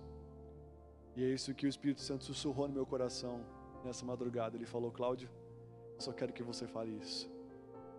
E 1.15 1.23
é 1.23 1.27
isso 1.27 1.53
que 1.53 1.65
o 1.65 1.69
Espírito 1.69 2.01
Santo 2.01 2.25
sussurrou 2.25 2.67
no 2.67 2.73
meu 2.73 2.85
coração 2.85 3.43
nessa 3.83 4.05
madrugada. 4.05 4.55
Ele 4.55 4.65
falou: 4.65 4.91
Cláudio, 4.91 5.29
só 5.97 6.11
quero 6.11 6.33
que 6.33 6.43
você 6.43 6.67
fale 6.67 6.91
isso. 6.91 7.29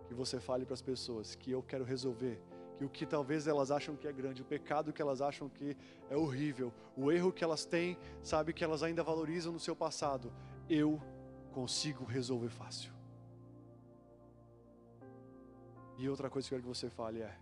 Que 0.07 0.13
você 0.13 0.39
fale 0.39 0.65
para 0.65 0.73
as 0.73 0.81
pessoas 0.81 1.35
que 1.35 1.51
eu 1.51 1.61
quero 1.61 1.83
resolver. 1.83 2.41
Que 2.77 2.85
o 2.85 2.89
que 2.89 3.05
talvez 3.05 3.45
elas 3.45 3.71
acham 3.71 3.95
que 3.95 4.07
é 4.07 4.13
grande, 4.13 4.41
o 4.41 4.45
pecado 4.45 4.93
que 4.93 5.01
elas 5.01 5.21
acham 5.21 5.49
que 5.49 5.75
é 6.09 6.15
horrível, 6.15 6.71
o 6.95 7.11
erro 7.11 7.33
que 7.33 7.43
elas 7.43 7.65
têm, 7.65 7.97
sabe, 8.23 8.53
que 8.53 8.63
elas 8.63 8.83
ainda 8.83 9.03
valorizam 9.03 9.51
no 9.51 9.59
seu 9.59 9.75
passado, 9.75 10.31
eu 10.69 11.01
consigo 11.51 12.05
resolver 12.05 12.47
fácil. 12.47 12.98
E 15.99 16.07
outra 16.07 16.29
coisa 16.29 16.47
que 16.47 16.53
eu 16.53 16.59
quero 16.59 16.69
que 16.69 16.79
você 16.79 16.89
fale 16.89 17.21
é 17.21 17.37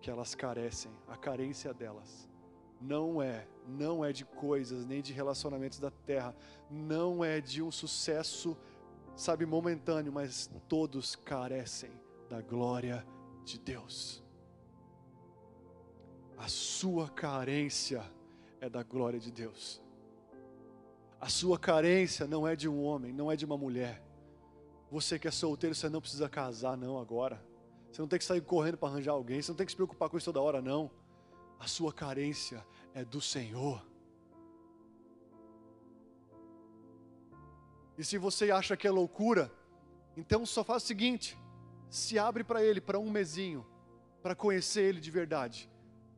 que 0.00 0.10
elas 0.10 0.34
carecem, 0.34 0.90
a 1.06 1.16
carência 1.16 1.72
delas 1.72 2.28
não 2.80 3.22
é, 3.22 3.46
não 3.68 4.04
é 4.04 4.12
de 4.12 4.24
coisas, 4.24 4.84
nem 4.84 5.00
de 5.00 5.12
relacionamentos 5.12 5.78
da 5.78 5.92
terra, 5.92 6.34
não 6.68 7.24
é 7.24 7.40
de 7.40 7.62
um 7.62 7.70
sucesso, 7.70 8.56
sabe, 9.14 9.46
momentâneo, 9.46 10.12
mas 10.12 10.50
todos 10.68 11.14
carecem 11.14 11.92
da 12.28 12.40
glória 12.40 13.06
de 13.44 13.60
Deus. 13.60 14.24
A 16.36 16.48
sua 16.48 17.08
carência 17.08 18.02
é 18.60 18.68
da 18.68 18.82
glória 18.82 19.20
de 19.20 19.30
Deus. 19.30 19.80
A 21.20 21.28
sua 21.28 21.60
carência 21.60 22.26
não 22.26 22.48
é 22.48 22.56
de 22.56 22.68
um 22.68 22.82
homem, 22.82 23.12
não 23.12 23.30
é 23.30 23.36
de 23.36 23.44
uma 23.44 23.56
mulher. 23.56 24.02
Você 24.90 25.18
que 25.18 25.28
é 25.28 25.30
solteiro, 25.30 25.74
você 25.74 25.88
não 25.88 26.00
precisa 26.00 26.28
casar, 26.28 26.76
não, 26.76 26.98
agora. 26.98 27.40
Você 27.90 28.00
não 28.02 28.08
tem 28.08 28.18
que 28.18 28.24
sair 28.24 28.40
correndo 28.40 28.76
para 28.76 28.88
arranjar 28.88 29.12
alguém, 29.12 29.40
você 29.40 29.52
não 29.52 29.56
tem 29.56 29.66
que 29.66 29.72
se 29.72 29.76
preocupar 29.76 30.08
com 30.08 30.16
isso 30.16 30.32
toda 30.32 30.40
hora, 30.40 30.60
não. 30.60 30.90
A 31.58 31.66
sua 31.66 31.92
carência 31.92 32.66
é 32.94 33.04
do 33.04 33.20
Senhor. 33.20 33.84
E 37.96 38.04
se 38.04 38.18
você 38.18 38.50
acha 38.50 38.76
que 38.76 38.86
é 38.86 38.90
loucura, 38.90 39.52
então 40.16 40.44
só 40.46 40.64
faz 40.64 40.82
o 40.82 40.86
seguinte: 40.86 41.38
se 41.88 42.18
abre 42.18 42.42
para 42.42 42.64
Ele 42.64 42.80
para 42.80 42.98
um 42.98 43.10
mesinho, 43.10 43.66
para 44.22 44.34
conhecer 44.34 44.82
Ele 44.82 45.00
de 45.00 45.10
verdade, 45.10 45.70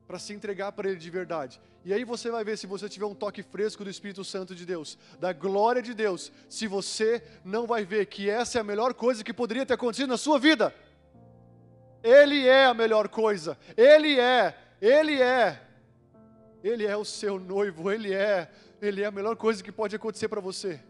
para 0.07 0.19
se 0.19 0.33
entregar 0.33 0.73
para 0.73 0.89
Ele 0.89 0.99
de 0.99 1.11
verdade. 1.11 1.61
E 1.85 1.93
aí 1.93 2.05
você 2.05 2.31
vai 2.31 2.45
ver 2.45 2.57
se 2.57 2.67
você 2.67 2.89
tiver 2.89 3.07
um 3.07 3.15
toque 3.15 3.43
fresco 3.43 3.83
do 3.83 3.91
Espírito 3.91 4.25
Santo 4.25 4.55
de 4.55 4.65
Deus, 4.65 4.99
da 5.19 5.33
glória 5.33 5.83
de 5.83 5.95
Deus, 5.95 6.31
se 6.49 6.67
você 6.67 7.23
não 7.45 7.67
vai 7.67 7.85
ver 7.85 8.07
que 8.07 8.29
essa 8.29 8.59
é 8.59 8.61
a 8.61 8.65
melhor 8.65 8.95
coisa 8.95 9.25
que 9.25 9.33
poderia 9.33 9.67
ter 9.67 9.75
acontecido 9.75 10.09
na 10.09 10.17
sua 10.17 10.39
vida. 10.39 10.75
Ele 12.03 12.47
é 12.47 12.67
a 12.67 12.75
melhor 12.75 13.09
coisa. 13.09 13.59
Ele 13.77 14.19
é, 14.19 14.57
ele 14.81 15.21
é. 15.21 15.61
Ele 16.63 16.87
é 16.87 16.97
o 16.97 17.05
seu 17.05 17.41
noivo, 17.41 17.91
ele 17.91 18.15
é, 18.15 18.51
ele 18.81 19.03
é 19.03 19.07
a 19.07 19.11
melhor 19.11 19.35
coisa 19.37 19.63
que 19.63 19.73
pode 19.73 19.97
acontecer 19.97 20.29
para 20.29 20.41
você. 20.41 20.81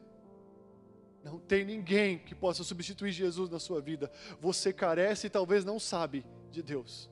Não 1.24 1.38
tem 1.38 1.64
ninguém 1.64 2.18
que 2.18 2.34
possa 2.34 2.64
substituir 2.64 3.12
Jesus 3.12 3.48
na 3.48 3.58
sua 3.58 3.80
vida. 3.80 4.10
Você 4.40 4.72
carece 4.72 5.28
e 5.28 5.30
talvez 5.30 5.64
não 5.64 5.78
sabe 5.78 6.26
de 6.50 6.62
Deus. 6.62 7.11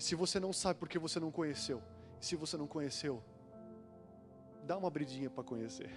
E 0.00 0.02
se 0.02 0.14
você 0.14 0.40
não 0.40 0.50
sabe 0.50 0.80
porque 0.80 0.98
você 0.98 1.20
não 1.20 1.30
conheceu, 1.30 1.82
se 2.18 2.34
você 2.34 2.56
não 2.56 2.66
conheceu, 2.66 3.22
dá 4.64 4.74
uma 4.78 4.88
bridinha 4.88 5.28
para 5.28 5.44
conhecer. 5.44 5.90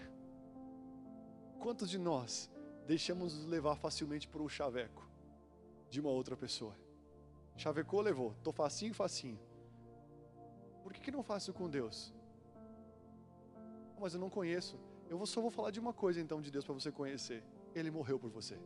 Quantos 1.58 1.89
de 1.89 1.97
nós 1.97 2.51
deixamos 2.86 3.34
nos 3.34 3.45
levar 3.45 3.78
facilmente 3.78 4.28
por 4.28 4.41
um 4.41 4.49
chaveco 4.49 5.08
de 5.89 6.01
uma 6.01 6.10
outra 6.10 6.36
pessoa? 6.36 6.76
Chavecou, 7.56 8.01
levou. 8.01 8.36
Tô 8.43 8.51
facinho, 8.51 8.93
facinho. 8.93 9.39
Por 10.84 10.91
que, 10.91 10.99
que 10.99 11.10
não 11.10 11.24
faço 11.24 11.54
com 11.54 11.70
Deus? 11.70 12.14
Mas 13.97 14.16
eu 14.16 14.20
não 14.20 14.30
conheço. 14.30 14.78
Eu 15.10 15.26
só 15.26 15.39
vou 15.39 15.49
falar 15.49 15.72
de 15.72 15.80
uma 15.80 15.93
coisa 15.93 16.20
então 16.20 16.41
de 16.41 16.51
Deus 16.51 16.66
para 16.66 16.74
você 16.74 16.91
conhecer. 16.91 17.41
Ele 17.74 17.89
morreu 17.89 18.20
por 18.20 18.30
você. 18.30 18.60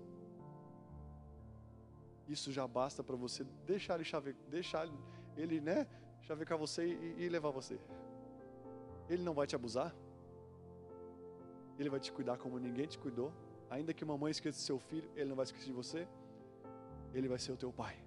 Isso 2.27 2.51
já 2.51 2.67
basta 2.67 3.03
para 3.03 3.15
você 3.15 3.43
deixar 3.67 3.95
ele 3.95 4.03
chave, 4.03 4.33
deixar 4.49 4.87
ele, 4.87 4.97
né, 5.45 5.85
chavecar 6.21 6.57
você 6.57 6.85
e, 6.85 7.23
e 7.25 7.29
levar 7.29 7.51
você. 7.51 7.79
Ele 9.09 9.23
não 9.23 9.33
vai 9.33 9.45
te 9.45 9.55
abusar. 9.55 9.95
Ele 11.77 11.89
vai 11.89 11.99
te 11.99 12.11
cuidar 12.11 12.37
como 12.37 12.57
ninguém 12.59 12.87
te 12.87 12.97
cuidou. 12.97 13.31
Ainda 13.69 13.93
que 13.93 14.03
uma 14.03 14.17
mãe 14.17 14.31
esqueça 14.31 14.59
seu 14.59 14.79
filho, 14.79 15.09
ele 15.15 15.29
não 15.29 15.35
vai 15.35 15.45
esquecer 15.45 15.67
de 15.67 15.73
você. 15.73 16.07
Ele 17.13 17.27
vai 17.27 17.37
ser 17.37 17.51
o 17.51 17.57
teu 17.57 17.71
pai. 17.71 17.97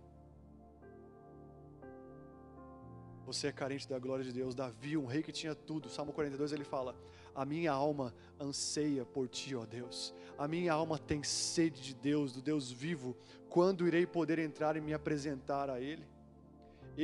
Você 3.26 3.46
é 3.46 3.52
carente 3.52 3.88
da 3.88 3.98
glória 3.98 4.24
de 4.24 4.32
Deus. 4.32 4.54
Davi, 4.54 4.96
um 4.96 5.06
rei 5.06 5.22
que 5.22 5.30
tinha 5.30 5.54
tudo. 5.54 5.88
Salmo 5.88 6.12
42 6.12 6.52
ele 6.52 6.64
fala: 6.64 6.96
A 7.34 7.44
minha 7.44 7.70
alma 7.70 8.12
anseia 8.40 9.04
por 9.04 9.28
ti, 9.28 9.54
ó 9.54 9.64
Deus. 9.64 10.12
A 10.36 10.48
minha 10.48 10.72
alma 10.72 10.98
tem 10.98 11.22
sede 11.22 11.80
de 11.80 11.94
Deus, 11.94 12.32
do 12.32 12.42
Deus 12.42 12.72
vivo. 12.72 13.16
Quando 13.48 13.86
irei 13.86 14.06
poder 14.06 14.38
entrar 14.38 14.76
e 14.76 14.80
me 14.80 14.92
apresentar 14.92 15.70
a 15.70 15.80
Ele? 15.80 16.04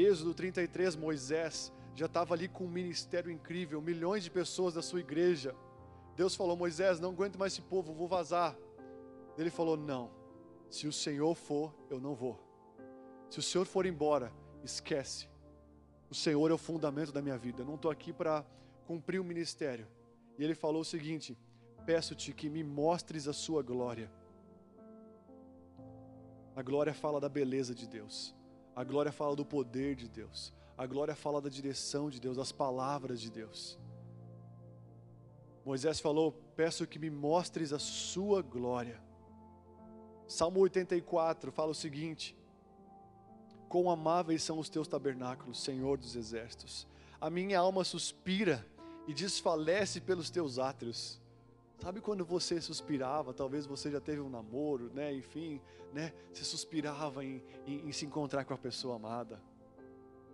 Êxodo 0.04 0.34
33, 0.34 0.96
Moisés 0.96 1.72
já 1.94 2.06
estava 2.06 2.34
ali 2.34 2.48
com 2.48 2.64
um 2.64 2.70
ministério 2.70 3.30
incrível, 3.30 3.80
milhões 3.80 4.22
de 4.22 4.30
pessoas 4.30 4.74
da 4.74 4.82
sua 4.82 5.00
igreja. 5.00 5.54
Deus 6.14 6.34
falou: 6.34 6.56
Moisés, 6.56 7.00
não 7.00 7.10
aguento 7.10 7.38
mais 7.38 7.54
esse 7.54 7.62
povo, 7.62 7.94
vou 7.94 8.06
vazar. 8.06 8.56
Ele 9.38 9.50
falou: 9.50 9.76
Não, 9.76 10.10
se 10.68 10.86
o 10.86 10.92
Senhor 10.92 11.34
for, 11.34 11.74
eu 11.88 11.98
não 11.98 12.14
vou. 12.14 12.38
Se 13.30 13.38
o 13.38 13.42
Senhor 13.42 13.64
for 13.64 13.86
embora, 13.86 14.32
esquece. 14.62 15.28
O 16.10 16.14
Senhor 16.14 16.50
é 16.50 16.54
o 16.54 16.58
fundamento 16.58 17.12
da 17.12 17.22
minha 17.22 17.38
vida. 17.38 17.62
Eu 17.62 17.66
não 17.66 17.74
estou 17.76 17.90
aqui 17.90 18.12
para 18.12 18.44
cumprir 18.86 19.18
o 19.18 19.24
ministério. 19.24 19.86
E 20.38 20.44
ele 20.44 20.54
falou 20.54 20.82
o 20.82 20.84
seguinte: 20.84 21.38
Peço-te 21.86 22.32
que 22.32 22.50
me 22.50 22.62
mostres 22.62 23.26
a 23.26 23.32
sua 23.32 23.62
glória. 23.62 24.10
A 26.54 26.62
glória 26.62 26.92
fala 26.92 27.20
da 27.20 27.28
beleza 27.28 27.74
de 27.74 27.86
Deus. 27.86 28.34
A 28.76 28.84
glória 28.84 29.10
fala 29.10 29.34
do 29.34 29.44
poder 29.44 29.96
de 29.96 30.06
Deus. 30.06 30.52
A 30.76 30.86
glória 30.86 31.16
fala 31.16 31.40
da 31.40 31.48
direção 31.48 32.10
de 32.10 32.20
Deus, 32.20 32.36
das 32.36 32.52
palavras 32.52 33.18
de 33.18 33.30
Deus. 33.30 33.78
Moisés 35.64 35.98
falou: 35.98 36.32
Peço 36.54 36.86
que 36.86 36.98
me 36.98 37.08
mostres 37.08 37.72
a 37.72 37.78
sua 37.78 38.42
glória. 38.42 39.00
Salmo 40.28 40.60
84 40.60 41.50
fala 41.50 41.70
o 41.70 41.74
seguinte: 41.74 42.36
Quão 43.66 43.88
amáveis 43.88 44.42
são 44.42 44.58
os 44.58 44.68
teus 44.68 44.86
tabernáculos, 44.86 45.62
Senhor 45.62 45.96
dos 45.96 46.14
exércitos. 46.14 46.86
A 47.18 47.30
minha 47.30 47.58
alma 47.58 47.82
suspira 47.82 48.64
e 49.08 49.14
desfalece 49.14 50.02
pelos 50.02 50.28
teus 50.28 50.58
átrios. 50.58 51.18
Sabe 51.78 52.00
quando 52.00 52.24
você 52.24 52.60
suspirava? 52.60 53.34
Talvez 53.34 53.66
você 53.66 53.90
já 53.90 54.00
teve 54.00 54.20
um 54.20 54.30
namoro, 54.30 54.90
né? 54.94 55.12
Enfim, 55.14 55.60
né? 55.92 56.12
Você 56.32 56.44
suspirava 56.44 57.24
em, 57.24 57.42
em, 57.66 57.88
em 57.88 57.92
se 57.92 58.06
encontrar 58.06 58.44
com 58.44 58.54
a 58.54 58.58
pessoa 58.58 58.96
amada, 58.96 59.40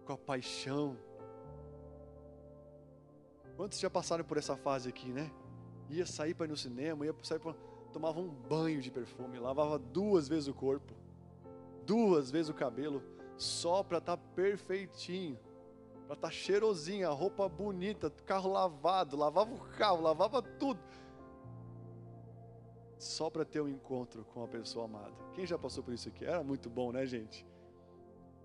com 0.04 0.12
a 0.12 0.18
paixão. 0.18 0.96
Quantos 3.56 3.78
já 3.78 3.90
passaram 3.90 4.24
por 4.24 4.38
essa 4.38 4.56
fase 4.56 4.88
aqui, 4.88 5.12
né? 5.12 5.30
Ia 5.90 6.06
sair 6.06 6.34
para 6.34 6.46
ir 6.46 6.48
no 6.48 6.56
cinema, 6.56 7.04
ia 7.04 7.14
sair 7.22 7.38
para 7.38 7.54
tomava 7.92 8.18
um 8.18 8.28
banho 8.28 8.80
de 8.80 8.90
perfume, 8.90 9.38
lavava 9.38 9.78
duas 9.78 10.26
vezes 10.26 10.48
o 10.48 10.54
corpo, 10.54 10.94
duas 11.86 12.30
vezes 12.30 12.48
o 12.48 12.54
cabelo, 12.54 13.02
só 13.36 13.82
para 13.82 13.98
estar 13.98 14.16
tá 14.16 14.22
perfeitinho, 14.34 15.38
para 16.06 16.14
estar 16.14 16.28
tá 16.28 16.32
cheirosinho, 16.32 17.08
a 17.08 17.12
roupa 17.12 17.48
bonita, 17.48 18.10
carro 18.24 18.50
lavado, 18.50 19.16
lavava 19.16 19.54
o 19.54 19.60
carro, 19.76 20.00
lavava 20.00 20.42
tudo, 20.42 20.80
só 23.02 23.28
para 23.28 23.44
ter 23.44 23.60
um 23.60 23.68
encontro 23.68 24.24
com 24.26 24.44
a 24.44 24.48
pessoa 24.48 24.84
amada. 24.84 25.12
Quem 25.34 25.44
já 25.44 25.58
passou 25.58 25.82
por 25.82 25.92
isso 25.92 26.08
aqui? 26.08 26.24
Era 26.24 26.42
muito 26.42 26.70
bom, 26.70 26.92
né, 26.92 27.04
gente? 27.04 27.44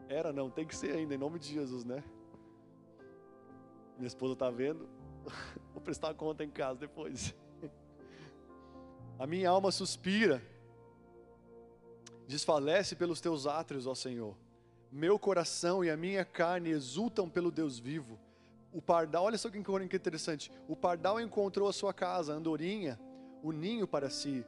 Era 0.10 0.34
não, 0.34 0.49
tem 0.49 0.66
que 0.66 0.76
ser 0.76 0.95
ainda, 0.95 1.14
em 1.14 1.18
nome 1.18 1.38
de 1.38 1.53
Jesus, 1.53 1.84
né? 1.86 2.03
Minha 3.97 4.08
esposa 4.08 4.34
está 4.34 4.49
vendo, 4.49 4.89
vou 5.74 5.82
prestar 5.82 6.14
conta 6.16 6.43
em 6.43 6.49
casa 6.49 6.80
depois. 6.80 7.36
A 9.20 9.28
minha 9.28 9.49
alma 9.49 9.72
suspira, 9.72 10.41
desfalece 12.28 12.95
pelos 12.95 13.22
teus 13.22 13.45
átrios, 13.45 13.86
ó 13.86 13.93
Senhor. 13.93 14.36
Meu 14.91 15.20
coração 15.20 15.84
e 15.84 15.89
a 15.89 15.97
minha 15.97 16.24
carne 16.24 16.70
exultam 16.70 17.30
pelo 17.30 17.51
Deus 17.51 17.78
vivo. 17.78 18.18
O 18.72 18.82
pardal, 18.82 19.26
olha 19.26 19.38
só 19.38 19.49
que 19.49 19.58
interessante. 19.58 20.51
O 20.68 20.76
pardal 20.76 21.20
encontrou 21.20 21.68
a 21.68 21.74
sua 21.74 21.93
casa, 21.93 22.34
a 22.34 22.38
andorinha, 22.38 22.99
o 23.43 23.51
ninho 23.51 23.88
para 23.88 24.09
si, 24.09 24.45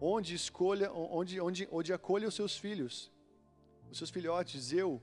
onde 0.00 0.34
escolha, 0.34 0.92
onde, 0.92 1.40
onde, 1.40 1.68
onde 1.70 1.92
acolha 1.92 2.28
os 2.28 2.34
seus 2.34 2.56
filhos, 2.56 3.10
os 3.90 3.98
seus 3.98 4.10
filhotes. 4.10 4.72
Eu, 4.72 5.00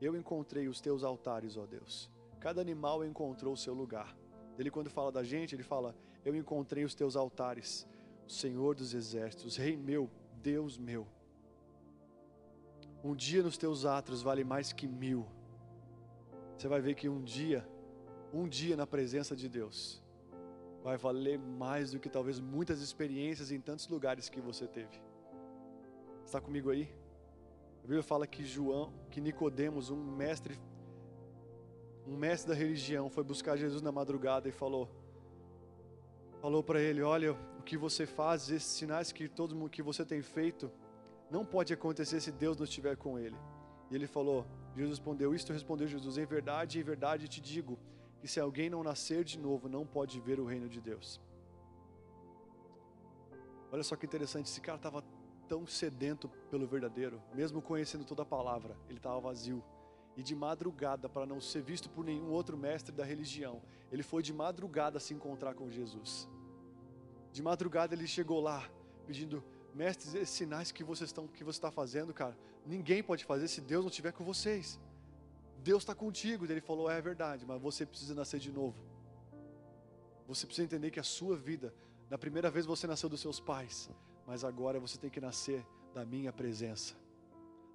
eu 0.00 0.16
encontrei 0.16 0.68
os 0.68 0.80
teus 0.80 1.04
altares, 1.04 1.56
ó 1.56 1.66
Deus. 1.66 2.10
Cada 2.38 2.60
animal 2.60 3.04
encontrou 3.04 3.54
o 3.54 3.56
seu 3.56 3.74
lugar. 3.74 4.16
Ele 4.58 4.70
quando 4.70 4.90
fala 4.90 5.12
da 5.12 5.22
gente, 5.22 5.54
ele 5.54 5.62
fala: 5.62 5.94
Eu 6.24 6.34
encontrei 6.34 6.84
os 6.84 6.94
teus 6.94 7.16
altares. 7.16 7.86
Senhor 8.26 8.76
dos 8.76 8.94
exércitos, 8.94 9.56
Rei 9.56 9.76
meu, 9.76 10.08
Deus 10.40 10.78
meu. 10.78 11.06
Um 13.02 13.14
dia 13.14 13.42
nos 13.42 13.58
teus 13.58 13.84
atos 13.84 14.22
vale 14.22 14.44
mais 14.44 14.72
que 14.72 14.86
mil. 14.86 15.26
Você 16.56 16.68
vai 16.68 16.80
ver 16.80 16.94
que 16.94 17.08
um 17.08 17.22
dia, 17.22 17.66
um 18.32 18.46
dia 18.46 18.76
na 18.76 18.86
presença 18.86 19.34
de 19.34 19.48
Deus, 19.48 20.02
vai 20.82 20.96
valer 20.96 21.38
mais 21.38 21.92
do 21.92 21.98
que 21.98 22.08
talvez 22.08 22.40
muitas 22.40 22.80
experiências 22.80 23.50
em 23.52 23.60
tantos 23.60 23.88
lugares 23.88 24.28
que 24.28 24.40
você 24.40 24.66
teve. 24.66 25.00
Está 26.24 26.40
comigo 26.40 26.70
aí? 26.70 26.92
A 27.78 27.82
Bíblia 27.82 28.02
fala 28.02 28.26
que 28.26 28.44
João, 28.44 28.92
que 29.10 29.20
Nicodemos, 29.20 29.90
um 29.90 29.96
mestre, 29.96 30.58
um 32.06 32.16
mestre 32.16 32.50
da 32.50 32.54
religião, 32.54 33.10
foi 33.10 33.24
buscar 33.24 33.56
Jesus 33.56 33.82
na 33.82 33.92
madrugada 33.92 34.48
e 34.48 34.52
falou: 34.52 34.88
falou 36.40 36.62
para 36.62 36.80
ele: 36.80 37.02
Olha, 37.02 37.32
o 37.58 37.62
que 37.62 37.76
você 37.76 38.06
faz, 38.06 38.50
esses 38.50 38.68
sinais 38.68 39.12
que 39.12 39.28
todo 39.28 39.68
que 39.68 39.82
você 39.82 40.04
tem 40.04 40.22
feito, 40.22 40.70
não 41.30 41.44
pode 41.44 41.72
acontecer 41.72 42.20
se 42.20 42.32
Deus 42.32 42.56
não 42.56 42.64
estiver 42.64 42.96
com 42.96 43.18
ele. 43.18 43.36
E 43.90 43.94
ele 43.94 44.06
falou: 44.06 44.46
Jesus 44.74 44.98
respondeu: 44.98 45.34
Isto 45.34 45.52
respondeu 45.52 45.86
Jesus, 45.86 46.16
em 46.16 46.24
verdade, 46.24 46.78
em 46.78 46.82
verdade 46.82 47.28
te 47.28 47.40
digo, 47.40 47.78
que 48.20 48.28
se 48.28 48.38
alguém 48.38 48.68
não 48.68 48.82
nascer 48.82 49.24
de 49.24 49.38
novo, 49.38 49.68
não 49.68 49.86
pode 49.86 50.20
ver 50.20 50.38
o 50.38 50.44
reino 50.44 50.68
de 50.68 50.80
Deus. 50.80 51.20
Olha 53.72 53.82
só 53.82 53.96
que 53.96 54.04
interessante, 54.04 54.46
esse 54.46 54.60
cara 54.60 54.76
estava 54.76 55.02
tão 55.48 55.66
sedento 55.66 56.28
pelo 56.50 56.66
verdadeiro, 56.66 57.20
mesmo 57.34 57.62
conhecendo 57.62 58.04
toda 58.04 58.22
a 58.22 58.26
palavra, 58.26 58.76
ele 58.88 58.98
estava 58.98 59.18
vazio. 59.20 59.64
E 60.16 60.22
de 60.22 60.34
madrugada, 60.34 61.08
para 61.08 61.24
não 61.24 61.40
ser 61.40 61.62
visto 61.62 61.88
por 61.88 62.04
nenhum 62.04 62.30
outro 62.30 62.56
mestre 62.56 62.94
da 62.94 63.04
religião, 63.04 63.62
ele 63.90 64.02
foi 64.02 64.22
de 64.22 64.32
madrugada 64.32 65.00
se 65.00 65.14
encontrar 65.14 65.54
com 65.54 65.70
Jesus. 65.70 66.28
De 67.32 67.42
madrugada 67.42 67.94
ele 67.94 68.06
chegou 68.06 68.40
lá, 68.40 68.68
pedindo, 69.06 69.42
mestres, 69.74 70.14
esses 70.14 70.30
sinais 70.30 70.72
que 70.72 70.84
vocês 70.84 71.08
estão, 71.08 71.26
que 71.26 71.44
você 71.44 71.58
está 71.58 71.70
fazendo, 71.70 72.12
cara, 72.12 72.36
ninguém 72.66 73.02
pode 73.02 73.24
fazer 73.24 73.48
se 73.48 73.60
Deus 73.60 73.84
não 73.84 73.88
estiver 73.90 74.12
com 74.12 74.24
vocês. 74.24 74.80
Deus 75.60 75.82
está 75.82 75.94
contigo. 75.94 76.44
Ele 76.44 76.60
falou, 76.60 76.90
é 76.90 77.00
verdade, 77.00 77.44
mas 77.46 77.60
você 77.60 77.86
precisa 77.86 78.14
nascer 78.14 78.40
de 78.40 78.50
novo. 78.50 78.82
Você 80.26 80.46
precisa 80.46 80.64
entender 80.64 80.90
que 80.90 81.00
a 81.00 81.04
sua 81.04 81.36
vida, 81.36 81.74
na 82.08 82.16
primeira 82.16 82.50
vez 82.50 82.66
você 82.66 82.86
nasceu 82.86 83.08
dos 83.08 83.20
seus 83.20 83.40
pais, 83.40 83.90
mas 84.26 84.44
agora 84.44 84.78
você 84.78 84.96
tem 84.98 85.10
que 85.10 85.20
nascer 85.20 85.64
da 85.94 86.04
minha 86.04 86.32
presença. 86.32 86.94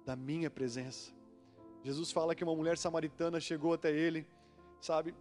Da 0.04 0.16
minha 0.16 0.50
presença. 0.50 1.12
Jesus 1.82 2.10
fala 2.10 2.34
que 2.34 2.42
uma 2.42 2.54
mulher 2.54 2.78
samaritana 2.78 3.38
chegou 3.38 3.72
até 3.72 3.92
ele, 3.92 4.26
sabe? 4.80 5.14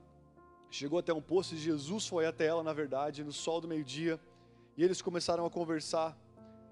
Chegou 0.70 0.99
até 0.99 1.13
um 1.13 1.22
poço 1.22 1.55
e 1.55 1.57
Jesus 1.57 2.07
foi 2.07 2.26
até 2.26 2.45
ela, 2.45 2.63
na 2.63 2.74
verdade, 2.74 3.24
no 3.24 3.32
sol 3.32 3.61
do 3.61 3.68
meio-dia. 3.68 4.20
E 4.76 4.84
eles 4.84 5.01
começaram 5.01 5.45
a 5.45 5.49
conversar. 5.49 6.18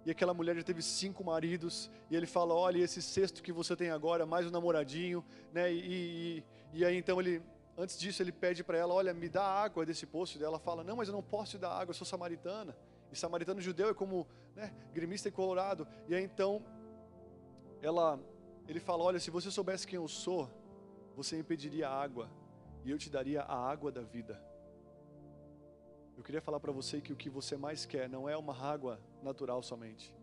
E 0.06 0.12
aquela 0.12 0.34
mulher 0.34 0.56
já 0.56 0.64
teve 0.64 0.82
cinco 0.82 1.24
maridos. 1.24 1.90
E 2.10 2.16
ele 2.16 2.26
fala: 2.26 2.54
Olha, 2.54 2.80
esse 2.80 3.02
sexto 3.02 3.42
que 3.42 3.52
você 3.52 3.76
tem 3.76 3.90
agora, 3.90 4.26
mais 4.26 4.46
um 4.46 4.50
namoradinho. 4.50 5.24
Né? 5.52 5.72
E, 5.72 6.44
e, 6.74 6.80
e 6.80 6.86
aí 6.86 6.98
então 6.98 7.20
ele, 7.20 7.42
antes 7.78 7.98
disso, 7.98 8.22
ele 8.22 8.32
pede 8.32 8.64
para 8.64 8.78
ela: 8.78 8.94
Olha, 8.94 9.14
me 9.14 9.30
dá 9.30 9.44
água 9.44 9.86
desse 9.86 10.06
poço. 10.06 10.38
E 10.38 10.44
ela 10.44 10.60
fala: 10.60 10.84
Não, 10.84 10.98
mas 10.98 11.08
eu 11.08 11.14
não 11.14 11.24
posso 11.24 11.52
te 11.52 11.58
dar 11.58 11.72
água, 11.72 11.92
eu 11.92 11.96
sou 11.96 12.06
samaritana. 12.06 12.76
E 13.12 13.16
samaritano 13.16 13.62
judeu 13.62 13.90
é 13.90 13.94
como 13.94 14.28
né, 14.56 14.74
grimista 14.94 15.30
e 15.30 15.32
colorado. 15.32 15.88
E 16.08 16.16
aí 16.16 16.24
então 16.24 16.62
ela, 17.82 18.20
ele 18.68 18.80
fala: 18.80 19.04
Olha, 19.04 19.20
se 19.20 19.32
você 19.32 19.50
soubesse 19.50 19.88
quem 19.88 19.98
eu 19.98 20.08
sou, 20.08 20.50
você 21.16 21.38
me 21.38 21.44
pediria 21.44 21.90
água 21.90 22.30
e 22.84 22.92
eu 22.92 22.98
te 22.98 23.10
daria 23.10 23.44
a 23.44 23.56
água 23.56 23.92
da 23.92 24.02
vida. 24.02 24.42
Eu 26.16 26.24
queria 26.24 26.42
falar 26.42 26.60
para 26.60 26.72
você 26.72 27.02
que 27.02 27.12
o 27.12 27.16
que 27.16 27.30
você 27.30 27.58
mais 27.58 27.86
quer 27.86 28.08
não 28.08 28.30
é 28.30 28.38
uma 28.38 28.56
água 28.56 29.00
natural 29.22 29.62
somente. 29.64 30.14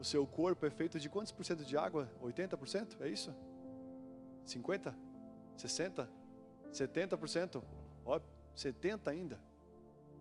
O 0.00 0.04
seu 0.04 0.26
corpo 0.26 0.66
é 0.66 0.70
feito 0.70 0.98
de 0.98 1.08
quantos 1.08 1.30
por 1.30 1.44
cento 1.44 1.64
de 1.64 1.76
água? 1.76 2.10
80%? 2.20 3.00
É 3.00 3.08
isso? 3.08 3.34
50? 4.44 4.96
60? 5.56 6.10
70%? 6.72 7.62
Ó, 8.04 8.20
70 8.54 9.10
ainda. 9.10 9.40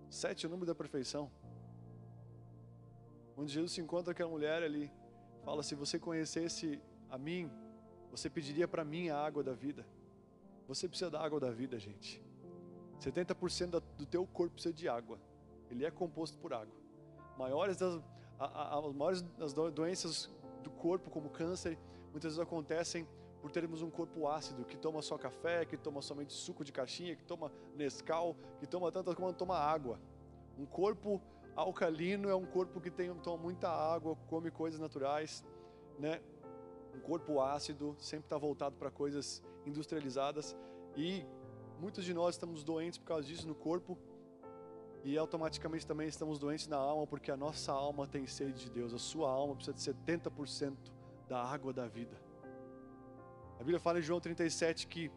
Sete 0.10 0.46
é 0.46 0.48
o 0.48 0.52
número 0.52 0.68
da 0.68 0.76
perfeição. 0.76 1.32
Onde 3.36 3.52
Jesus 3.52 3.72
se 3.72 3.82
encontra 3.82 4.06
com 4.06 4.12
aquela 4.12 4.30
mulher 4.30 4.62
ali, 4.62 4.92
fala: 5.44 5.64
se 5.64 5.74
você 5.74 5.98
conhecesse 5.98 6.82
a 7.10 7.18
mim, 7.18 7.50
você 8.12 8.30
pediria 8.30 8.68
para 8.68 8.84
mim 8.84 9.10
a 9.10 9.18
água 9.18 9.42
da 9.42 9.54
vida. 9.54 9.86
Você 10.68 10.88
precisa 10.88 11.10
da 11.10 11.20
água 11.20 11.39
da 11.39 11.50
vida, 11.50 11.80
gente. 11.80 12.22
70% 13.02 13.82
do 13.97 14.06
teu 14.06 14.26
corpo 14.28 14.54
precisa 14.54 14.74
de 14.74 14.88
água. 14.88 15.20
Ele 15.70 15.86
é 15.86 15.91
composto 15.91 16.38
por 16.38 16.54
água. 16.54 16.74
Maiores 17.38 17.78
das, 17.78 17.99
as 18.39 18.93
maiores 18.93 19.22
das 19.38 19.54
doenças 19.54 20.30
do 20.64 20.70
corpo, 20.70 21.10
como 21.10 21.30
câncer, 21.30 21.78
muitas 22.12 22.34
vezes 22.34 22.39
acontecem 22.39 23.08
por 23.41 23.52
termos 23.52 23.82
um 23.82 23.89
corpo 23.89 24.28
ácido, 24.28 24.64
que 24.64 24.78
toma 24.78 25.02
só 25.02 25.18
café, 25.18 25.66
que 25.66 25.76
toma 25.76 26.02
somente 26.02 26.32
suco 26.32 26.64
de 26.64 26.72
caixinha, 26.72 27.16
que 27.16 27.24
toma 27.24 27.52
Nescau, 27.76 28.36
que 28.60 28.68
toma 28.68 28.91
tantas 28.91 29.16
como 29.16 29.34
toma 29.34 29.58
água. 29.58 29.99
Um 30.58 30.66
corpo 30.66 31.20
alcalino 31.56 32.30
é 32.30 32.36
um 32.36 32.45
corpo 32.45 32.80
que 32.80 32.91
tem, 32.91 33.12
toma 33.16 33.41
muita 33.41 33.68
água, 33.68 34.16
come 34.28 34.52
coisas 34.52 34.80
naturais, 34.80 35.43
né? 35.97 36.22
Um 36.95 36.99
corpo 36.99 37.41
ácido 37.41 37.95
sempre 37.97 38.26
está 38.26 38.38
voltado 38.38 38.76
para 38.76 38.91
coisas 38.91 39.41
industrializadas 39.66 40.56
e 40.95 41.26
muitos 41.82 42.05
de 42.05 42.13
nós 42.13 42.36
estamos 42.36 42.63
doentes 42.63 42.99
por 42.99 43.05
causa 43.05 43.27
disso 43.27 43.47
no 43.47 43.55
corpo 43.55 43.97
e 45.03 45.17
automaticamente 45.17 45.88
também 45.88 46.07
estamos 46.07 46.38
doentes 46.38 46.67
na 46.67 46.77
alma 46.77 47.07
porque 47.07 47.32
a 47.32 47.36
nossa 47.36 47.71
alma 47.71 48.05
tem 48.05 48.27
sede 48.27 48.65
de 48.65 48.69
Deus. 48.69 48.93
A 48.93 48.99
sua 48.99 49.32
alma 49.32 49.55
precisa 49.55 49.73
de 49.73 49.82
70% 49.82 50.77
da 51.27 51.43
água 51.43 51.73
da 51.73 51.88
vida. 51.88 52.15
A 53.55 53.63
Bíblia 53.63 53.79
fala 53.79 53.97
em 53.97 54.03
João 54.03 54.19
37 54.19 54.86
que 54.86 55.11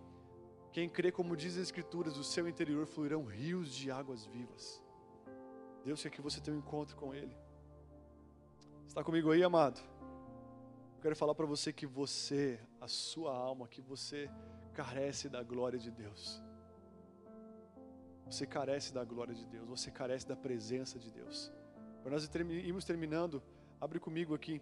quem 0.73 0.89
crê, 0.89 1.13
como 1.13 1.37
diz 1.37 1.55
as 1.55 1.65
Escrituras, 1.65 2.15
do 2.15 2.25
seu 2.25 2.49
interior 2.49 2.87
fluirão 2.87 3.25
rios 3.25 3.73
de 3.75 3.91
águas 3.91 4.25
vivas. 4.25 4.83
Deus 5.85 6.03
quer 6.03 6.11
que 6.11 6.23
você 6.23 6.41
tenha 6.41 6.57
um 6.57 6.61
encontro 6.61 6.97
com 6.97 7.15
Ele. 7.15 7.37
Está 8.89 9.05
comigo 9.05 9.31
aí, 9.31 9.45
amado? 9.45 9.79
Eu 10.97 11.03
quero 11.03 11.15
falar 11.15 11.35
para 11.35 11.45
você 11.45 11.75
que 11.75 11.87
você, 11.87 12.59
a 12.81 12.89
sua 12.89 13.37
alma, 13.37 13.69
que 13.69 13.83
você 13.83 14.31
carece 14.73 15.29
da 15.29 15.43
glória 15.43 15.79
de 15.79 15.91
Deus. 15.91 16.43
Você 18.29 18.47
carece 18.47 18.93
da 18.93 19.05
glória 19.05 19.35
de 19.35 19.47
Deus, 19.47 19.69
você 19.69 19.91
carece 19.91 20.27
da 20.27 20.37
presença 20.37 20.99
de 20.99 21.11
Deus. 21.11 21.53
Para 22.03 22.13
nós 22.13 22.29
irmos 22.35 22.85
terminando, 22.85 23.43
abre 23.81 23.99
comigo 23.99 24.35
aqui, 24.35 24.61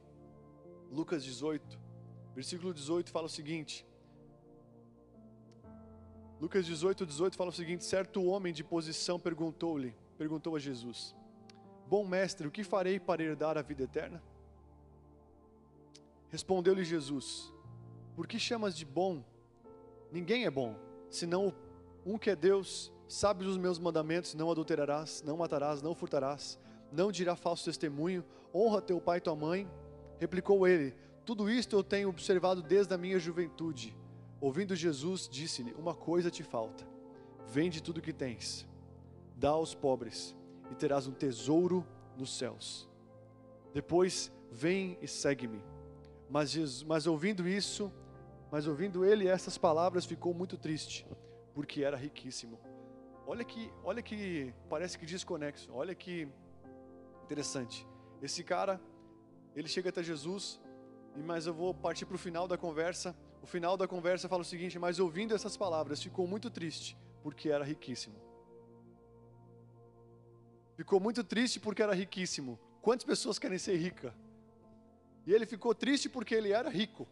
Lucas 0.91 1.25
18. 1.25 1.79
Versículo 2.35 2.73
18 2.73 3.11
fala 3.11 3.27
o 3.27 3.31
seguinte: 3.31 3.87
Lucas 6.41 6.67
18, 6.67 7.07
18 7.07 7.37
fala 7.37 7.51
o 7.51 7.53
seguinte: 7.53 7.85
certo 7.85 8.25
homem 8.25 8.53
de 8.53 8.65
posição 8.65 9.19
perguntou-lhe, 9.19 9.95
perguntou 10.19 10.57
a 10.57 10.59
Jesus: 10.59 11.15
Bom 11.87 12.07
mestre, 12.07 12.47
o 12.47 12.51
que 12.51 12.65
farei 12.65 12.99
para 12.99 13.23
herdar 13.23 13.57
a 13.57 13.63
vida 13.63 13.85
eterna? 13.85 14.23
Respondeu-lhe 16.31 16.85
Jesus: 16.85 17.53
Por 18.17 18.27
que 18.27 18.39
chamas 18.39 18.77
de 18.77 18.85
bom? 18.85 19.23
Ninguém 20.11 20.45
é 20.45 20.51
bom, 20.51 20.75
senão 21.11 21.55
um 22.05 22.19
que 22.19 22.31
é 22.31 22.37
Deus. 22.37 22.93
Sabes 23.09 23.47
os 23.47 23.57
meus 23.57 23.79
mandamentos: 23.79 24.35
não 24.35 24.51
adulterarás, 24.51 25.23
não 25.23 25.37
matarás, 25.37 25.83
não 25.83 25.95
furtarás, 25.95 26.59
não 26.91 27.13
dirá 27.13 27.37
falso 27.37 27.65
testemunho, 27.65 28.25
honra 28.55 28.81
teu 28.81 29.01
pai 29.01 29.19
e 29.19 29.21
tua 29.21 29.37
mãe. 29.37 29.71
Replicou 30.19 30.67
ele: 30.67 30.95
tudo 31.25 31.49
isto 31.49 31.77
eu 31.77 31.85
tenho 31.85 32.09
observado 32.09 32.63
desde 32.63 32.93
a 32.93 32.99
minha 32.99 33.19
juventude. 33.19 33.97
Ouvindo 34.41 34.75
Jesus, 34.75 35.29
disse-lhe: 35.29 35.73
Uma 35.75 35.95
coisa 35.95 36.31
te 36.31 36.43
falta. 36.43 36.85
Vende 37.47 37.83
tudo 37.83 37.99
o 37.99 38.03
que 38.03 38.13
tens, 38.13 38.67
dá 39.37 39.51
aos 39.51 39.75
pobres, 39.75 40.35
e 40.71 40.75
terás 40.75 41.07
um 41.07 41.13
tesouro 41.13 41.87
nos 42.17 42.37
céus. 42.37 42.89
Depois, 43.73 44.33
vem 44.51 44.99
e 45.01 45.07
segue-me. 45.07 45.63
Mas, 46.29 46.83
mas 46.83 47.07
ouvindo 47.07 47.47
isso, 47.47 47.93
mas 48.51 48.67
ouvindo 48.67 49.05
ele 49.05 49.29
essas 49.29 49.59
palavras, 49.59 50.07
ficou 50.07 50.35
muito 50.35 50.57
triste, 50.57 51.07
porque 51.55 51.85
era 51.85 51.97
riquíssimo. 51.97 52.59
Olha 53.27 53.45
que, 53.45 53.73
olha 53.85 54.03
que 54.03 54.53
parece 54.69 54.99
que 54.99 55.07
desconexo. 55.07 55.73
Olha 55.73 55.95
que 55.95 56.29
interessante. 57.25 57.87
Esse 58.21 58.43
cara, 58.43 58.81
ele 59.55 59.69
chega 59.69 59.89
até 59.91 60.03
Jesus, 60.03 60.61
mas 61.17 61.47
eu 61.47 61.55
vou 61.55 61.73
partir 61.73 62.05
para 62.05 62.17
o 62.17 62.19
final 62.19 62.47
da 62.49 62.59
conversa. 62.59 63.17
O 63.43 63.47
final 63.47 63.77
da 63.77 63.89
conversa 63.89 64.29
fala 64.29 64.43
o 64.43 64.45
seguinte: 64.45 64.79
Mas 64.79 64.99
ouvindo 64.99 65.35
essas 65.35 65.57
palavras, 65.57 66.03
ficou 66.03 66.27
muito 66.27 66.51
triste, 66.51 66.97
porque 67.23 67.49
era 67.49 67.65
riquíssimo. 67.65 68.17
Ficou 70.77 70.99
muito 70.99 71.23
triste 71.23 71.61
porque 71.61 71.83
era 71.83 71.95
riquíssimo. 71.95 72.59
Quantas 72.81 73.05
pessoas 73.05 73.39
querem 73.39 73.59
ser 73.59 73.77
rica? 73.77 74.15
E 75.27 75.33
ele 75.33 75.47
ficou 75.47 75.75
triste 75.75 76.09
porque 76.09 76.35
ele 76.35 76.51
era 76.51 76.69
rico. 76.69 77.07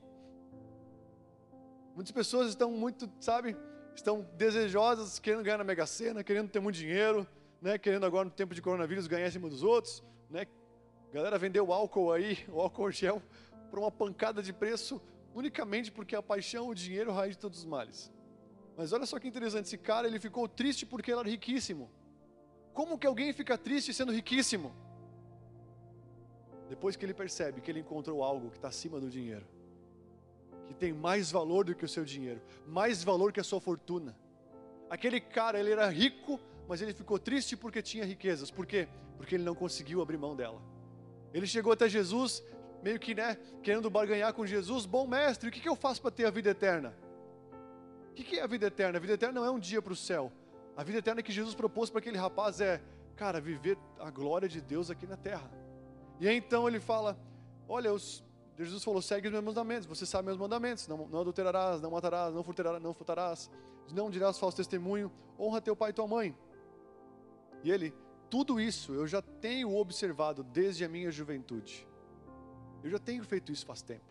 Muitas 1.95 2.13
pessoas 2.13 2.49
estão 2.49 2.71
muito, 2.73 3.09
sabe, 3.21 3.57
estão 3.95 4.27
desejosas, 4.37 5.19
querendo 5.19 5.43
ganhar 5.43 5.59
na 5.59 5.65
Mega 5.65 5.87
Sena, 5.87 6.23
querendo 6.25 6.49
ter 6.49 6.61
muito 6.61 6.77
dinheiro, 6.77 7.27
né, 7.61 7.79
querendo 7.79 8.07
agora 8.07 8.25
no 8.25 8.31
tempo 8.31 8.55
de 8.55 8.63
coronavírus 8.63 9.07
ganhar 9.07 9.29
em 9.29 9.31
cima 9.31 9.49
dos 9.49 9.63
outros, 9.63 10.03
né? 10.29 10.47
Galera 11.13 11.39
vendeu 11.39 11.73
álcool 11.73 12.13
aí, 12.13 12.39
o 12.49 12.61
álcool 12.61 12.91
gel 12.91 13.23
por 13.69 13.79
uma 13.79 13.91
pancada 13.91 14.43
de 14.43 14.53
preço 14.53 15.01
unicamente 15.35 15.91
porque 15.93 16.15
a 16.17 16.23
paixão, 16.23 16.69
o 16.69 16.75
dinheiro, 16.75 17.11
é 17.11 17.13
a 17.13 17.17
raiz 17.17 17.37
de 17.37 17.39
todos 17.39 17.59
os 17.59 17.65
males. 17.65 18.13
Mas 18.77 18.93
olha 18.93 19.07
só 19.07 19.19
que 19.19 19.29
interessante, 19.29 19.67
esse 19.67 19.79
cara 19.79 20.07
ele 20.07 20.19
ficou 20.19 20.49
triste 20.49 20.87
porque 20.87 21.11
ele 21.11 21.21
era 21.21 21.29
riquíssimo. 21.29 21.91
Como 22.73 22.99
que 22.99 23.07
alguém 23.07 23.33
fica 23.33 23.59
triste 23.59 23.93
sendo 23.93 24.13
riquíssimo? 24.13 24.75
Depois 26.69 26.97
que 26.97 27.05
ele 27.05 27.13
percebe 27.13 27.61
que 27.61 27.71
ele 27.71 27.81
encontrou 27.81 28.23
algo 28.23 28.51
que 28.51 28.57
está 28.57 28.69
acima 28.69 29.01
do 29.01 29.11
dinheiro, 29.11 29.45
que 30.71 30.75
tem 30.75 30.93
mais 30.93 31.33
valor 31.33 31.65
do 31.65 31.75
que 31.75 31.85
o 31.85 31.89
seu 31.89 32.05
dinheiro, 32.05 32.41
mais 32.65 33.03
valor 33.03 33.33
que 33.33 33.41
a 33.41 33.45
sua 33.45 33.61
fortuna. 33.61 34.17
Aquele 34.89 35.21
cara, 35.21 35.59
ele 35.59 35.73
era 35.73 35.89
rico, 35.89 36.39
mas 36.69 36.81
ele 36.81 36.95
ficou 36.95 37.19
triste 37.19 37.57
porque 37.57 37.83
tinha 37.83 38.05
riquezas. 38.05 38.53
Por 38.53 38.65
quê? 38.65 38.87
Porque 39.17 39.35
ele 39.35 39.43
não 39.43 39.57
conseguiu 39.57 40.01
abrir 40.01 40.17
mão 40.17 40.37
dela. 40.37 40.63
Ele 41.35 41.45
chegou 41.45 41.73
até 41.73 41.89
Jesus, 41.89 42.41
meio 42.85 43.01
que, 43.01 43.17
né, 43.17 43.37
querendo 43.65 43.91
barganhar 43.91 44.33
com 44.33 44.47
Jesus, 44.47 44.87
bom 44.87 45.09
mestre, 45.09 45.49
o 45.49 45.53
que, 45.53 45.69
eu 45.69 45.75
faço 45.75 46.01
para 46.01 46.13
ter 46.13 46.25
a 46.25 46.31
vida 46.31 46.51
eterna? 46.51 46.97
O 48.13 48.15
que, 48.15 48.23
que 48.23 48.39
é 48.39 48.43
a 48.43 48.47
vida 48.47 48.69
eterna? 48.69 48.97
A 48.97 49.01
vida 49.01 49.15
eterna 49.15 49.41
não 49.41 49.45
é 49.45 49.51
um 49.51 49.59
dia 49.59 49.83
para 49.83 49.93
o 49.93 49.97
céu. 49.97 50.31
A 50.77 50.85
vida 50.85 50.99
eterna 50.99 51.21
que 51.21 51.33
Jesus 51.33 51.53
propôs 51.53 51.91
para 51.91 51.99
aquele 51.99 52.17
rapaz 52.17 52.61
é, 52.61 52.81
cara, 53.17 53.41
viver 53.41 53.77
a 53.99 54.09
glória 54.09 54.49
de 54.49 54.61
Deus 54.61 54.89
aqui 54.89 55.05
na 55.05 55.17
terra. 55.17 55.51
E 56.21 56.29
aí 56.29 56.37
então 56.37 56.69
ele 56.69 56.79
fala: 56.79 57.19
Olha, 57.69 57.93
os, 57.93 58.23
Jesus 58.65 58.85
falou: 58.85 59.01
segue 59.01 59.29
os 59.29 59.33
meus 59.33 59.45
mandamentos, 59.45 59.87
você 59.87 60.05
sabe 60.05 60.27
meus 60.27 60.39
mandamentos, 60.39 60.87
não, 60.87 61.09
não 61.09 61.21
adulterarás, 61.21 61.81
não 61.81 61.91
matarás, 61.91 62.35
não 62.35 62.43
furtarás, 62.43 62.83
não 62.83 62.93
furtarás, 62.93 63.51
não 63.93 64.11
dirás 64.11 64.39
falso 64.39 64.57
testemunho, 64.57 65.11
honra 65.39 65.61
teu 65.61 65.75
pai 65.77 65.91
e 65.91 65.93
tua 65.93 66.07
mãe. 66.07 66.37
E 67.63 67.71
ele, 67.71 67.95
tudo 68.29 68.61
isso 68.61 68.95
eu 68.95 69.07
já 69.07 69.21
tenho 69.21 69.75
observado 69.75 70.43
desde 70.43 70.85
a 70.85 70.89
minha 70.89 71.11
juventude. 71.11 71.87
Eu 72.83 72.91
já 72.91 72.99
tenho 72.99 73.23
feito 73.25 73.53
isso 73.53 73.67
faz 73.67 73.83
tempo. 73.83 74.05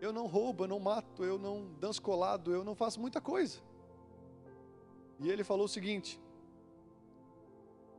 Eu 0.00 0.12
não 0.12 0.26
roubo, 0.26 0.64
eu 0.64 0.68
não 0.68 0.78
mato, 0.78 1.24
eu 1.24 1.38
não 1.38 1.72
danço 1.80 2.02
colado, 2.02 2.52
eu 2.52 2.62
não 2.62 2.74
faço 2.74 3.00
muita 3.00 3.20
coisa. 3.20 3.60
E 5.20 5.30
ele 5.30 5.44
falou 5.44 5.64
o 5.64 5.68
seguinte: 5.68 6.20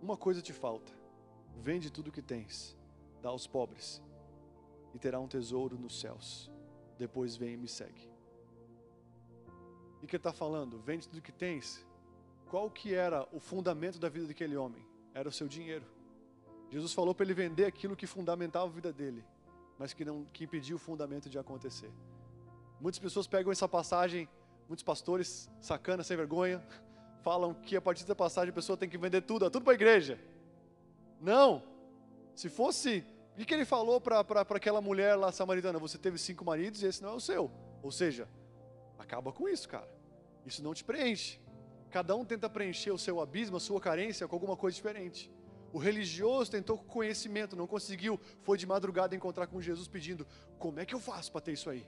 Uma 0.02 0.18
coisa 0.18 0.42
te 0.42 0.54
falta. 0.54 0.94
Vende 1.58 1.90
tudo 1.90 2.12
que 2.12 2.22
tens, 2.22 2.78
dá 3.22 3.30
aos 3.30 3.48
pobres, 3.48 4.02
e 4.96 5.00
terá 5.00 5.20
um 5.20 5.28
tesouro 5.28 5.78
nos 5.78 6.00
céus. 6.00 6.50
Depois 6.98 7.36
vem 7.36 7.54
e 7.54 7.58
me 7.58 7.68
segue. 7.68 8.10
E 10.02 10.08
que 10.08 10.16
ele 10.16 10.22
está 10.22 10.34
falando? 10.34 10.80
Vende 10.80 11.08
tudo 11.08 11.22
que 11.22 11.32
tens. 11.32 11.86
Qual 12.50 12.72
que 12.72 12.96
era 12.96 13.28
o 13.32 13.40
fundamento 13.40 14.00
da 14.00 14.10
vida 14.10 14.26
daquele 14.26 14.58
homem? 14.58 14.84
Era 15.14 15.30
o 15.30 15.32
seu 15.32 15.48
dinheiro. 15.48 15.86
Jesus 16.72 16.94
falou 16.94 17.14
para 17.14 17.26
ele 17.26 17.34
vender 17.36 17.66
aquilo 17.66 17.96
que 17.96 18.08
fundamentava 18.08 18.66
a 18.66 18.70
vida 18.70 18.92
dele 18.92 19.24
mas 19.78 19.94
que 19.94 20.06
não 20.06 20.26
que 20.32 20.44
impediu 20.46 20.78
o 20.78 20.80
fundamento 20.80 21.30
de 21.30 21.38
acontecer. 21.38 21.92
Muitas 22.80 23.00
pessoas 23.00 23.28
pegam 23.28 23.52
essa 23.52 23.68
passagem, 23.68 24.28
muitos 24.68 24.84
pastores, 24.84 25.50
sacana, 25.60 26.04
sem 26.04 26.16
vergonha, 26.16 26.64
falam 27.22 27.54
que 27.54 27.76
a 27.76 27.82
partir 27.82 28.06
da 28.06 28.16
passagem 28.16 28.50
a 28.50 28.54
pessoa 28.54 28.78
tem 28.78 28.90
que 28.90 28.98
vender 28.98 29.22
tudo, 29.22 29.50
tudo 29.50 29.64
para 29.64 29.74
a 29.74 29.76
igreja. 29.76 30.20
Não! 31.20 31.64
Se 32.36 32.50
fosse, 32.50 33.04
o 33.36 33.38
que, 33.38 33.44
que 33.44 33.54
ele 33.54 33.66
falou 33.66 34.00
para 34.00 34.22
aquela 34.22 34.80
mulher 34.80 35.14
lá 35.16 35.30
samaritana? 35.30 35.78
Você 35.78 35.98
teve 35.98 36.18
cinco 36.18 36.46
maridos 36.46 36.82
e 36.82 36.86
esse 36.86 37.04
não 37.04 37.10
é 37.10 37.14
o 37.14 37.20
seu. 37.20 37.52
Ou 37.84 37.92
seja, 37.92 38.30
acaba 38.98 39.34
com 39.34 39.50
isso, 39.50 39.68
cara. 39.68 39.90
Isso 40.46 40.64
não 40.64 40.74
te 40.74 40.86
preenche. 40.86 41.38
Cada 41.92 42.16
um 42.16 42.24
tenta 42.24 42.50
preencher 42.50 42.92
o 42.92 42.98
seu 42.98 43.20
abismo, 43.20 43.58
a 43.58 43.60
sua 43.60 43.82
carência 43.82 44.26
com 44.26 44.38
alguma 44.38 44.56
coisa 44.56 44.74
diferente. 44.74 45.30
O 45.74 45.78
religioso 45.78 46.50
tentou 46.50 46.78
com 46.78 46.86
conhecimento, 46.86 47.58
não 47.58 47.68
conseguiu. 47.68 48.18
Foi 48.42 48.58
de 48.58 48.66
madrugada 48.66 49.14
encontrar 49.14 49.48
com 49.48 49.62
Jesus 49.62 49.90
pedindo: 49.90 50.26
Como 50.58 50.80
é 50.80 50.86
que 50.86 50.96
eu 50.96 51.00
faço 51.02 51.30
para 51.30 51.42
ter 51.42 51.52
isso 51.52 51.70
aí? 51.70 51.86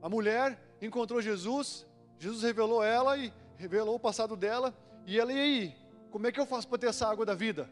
A 0.00 0.08
mulher 0.08 0.56
encontrou 0.80 1.20
Jesus, 1.20 1.84
Jesus 2.16 2.44
revelou 2.44 2.84
ela 2.84 3.18
e 3.18 3.32
revelou 3.56 3.96
o 3.96 4.00
passado 4.00 4.36
dela. 4.36 4.72
E 5.04 5.18
ela, 5.18 5.32
e 5.32 5.40
aí? 5.40 5.76
Como 6.12 6.28
é 6.28 6.30
que 6.30 6.38
eu 6.38 6.46
faço 6.46 6.68
para 6.68 6.78
ter 6.78 6.86
essa 6.86 7.08
água 7.08 7.26
da 7.26 7.34
vida? 7.34 7.68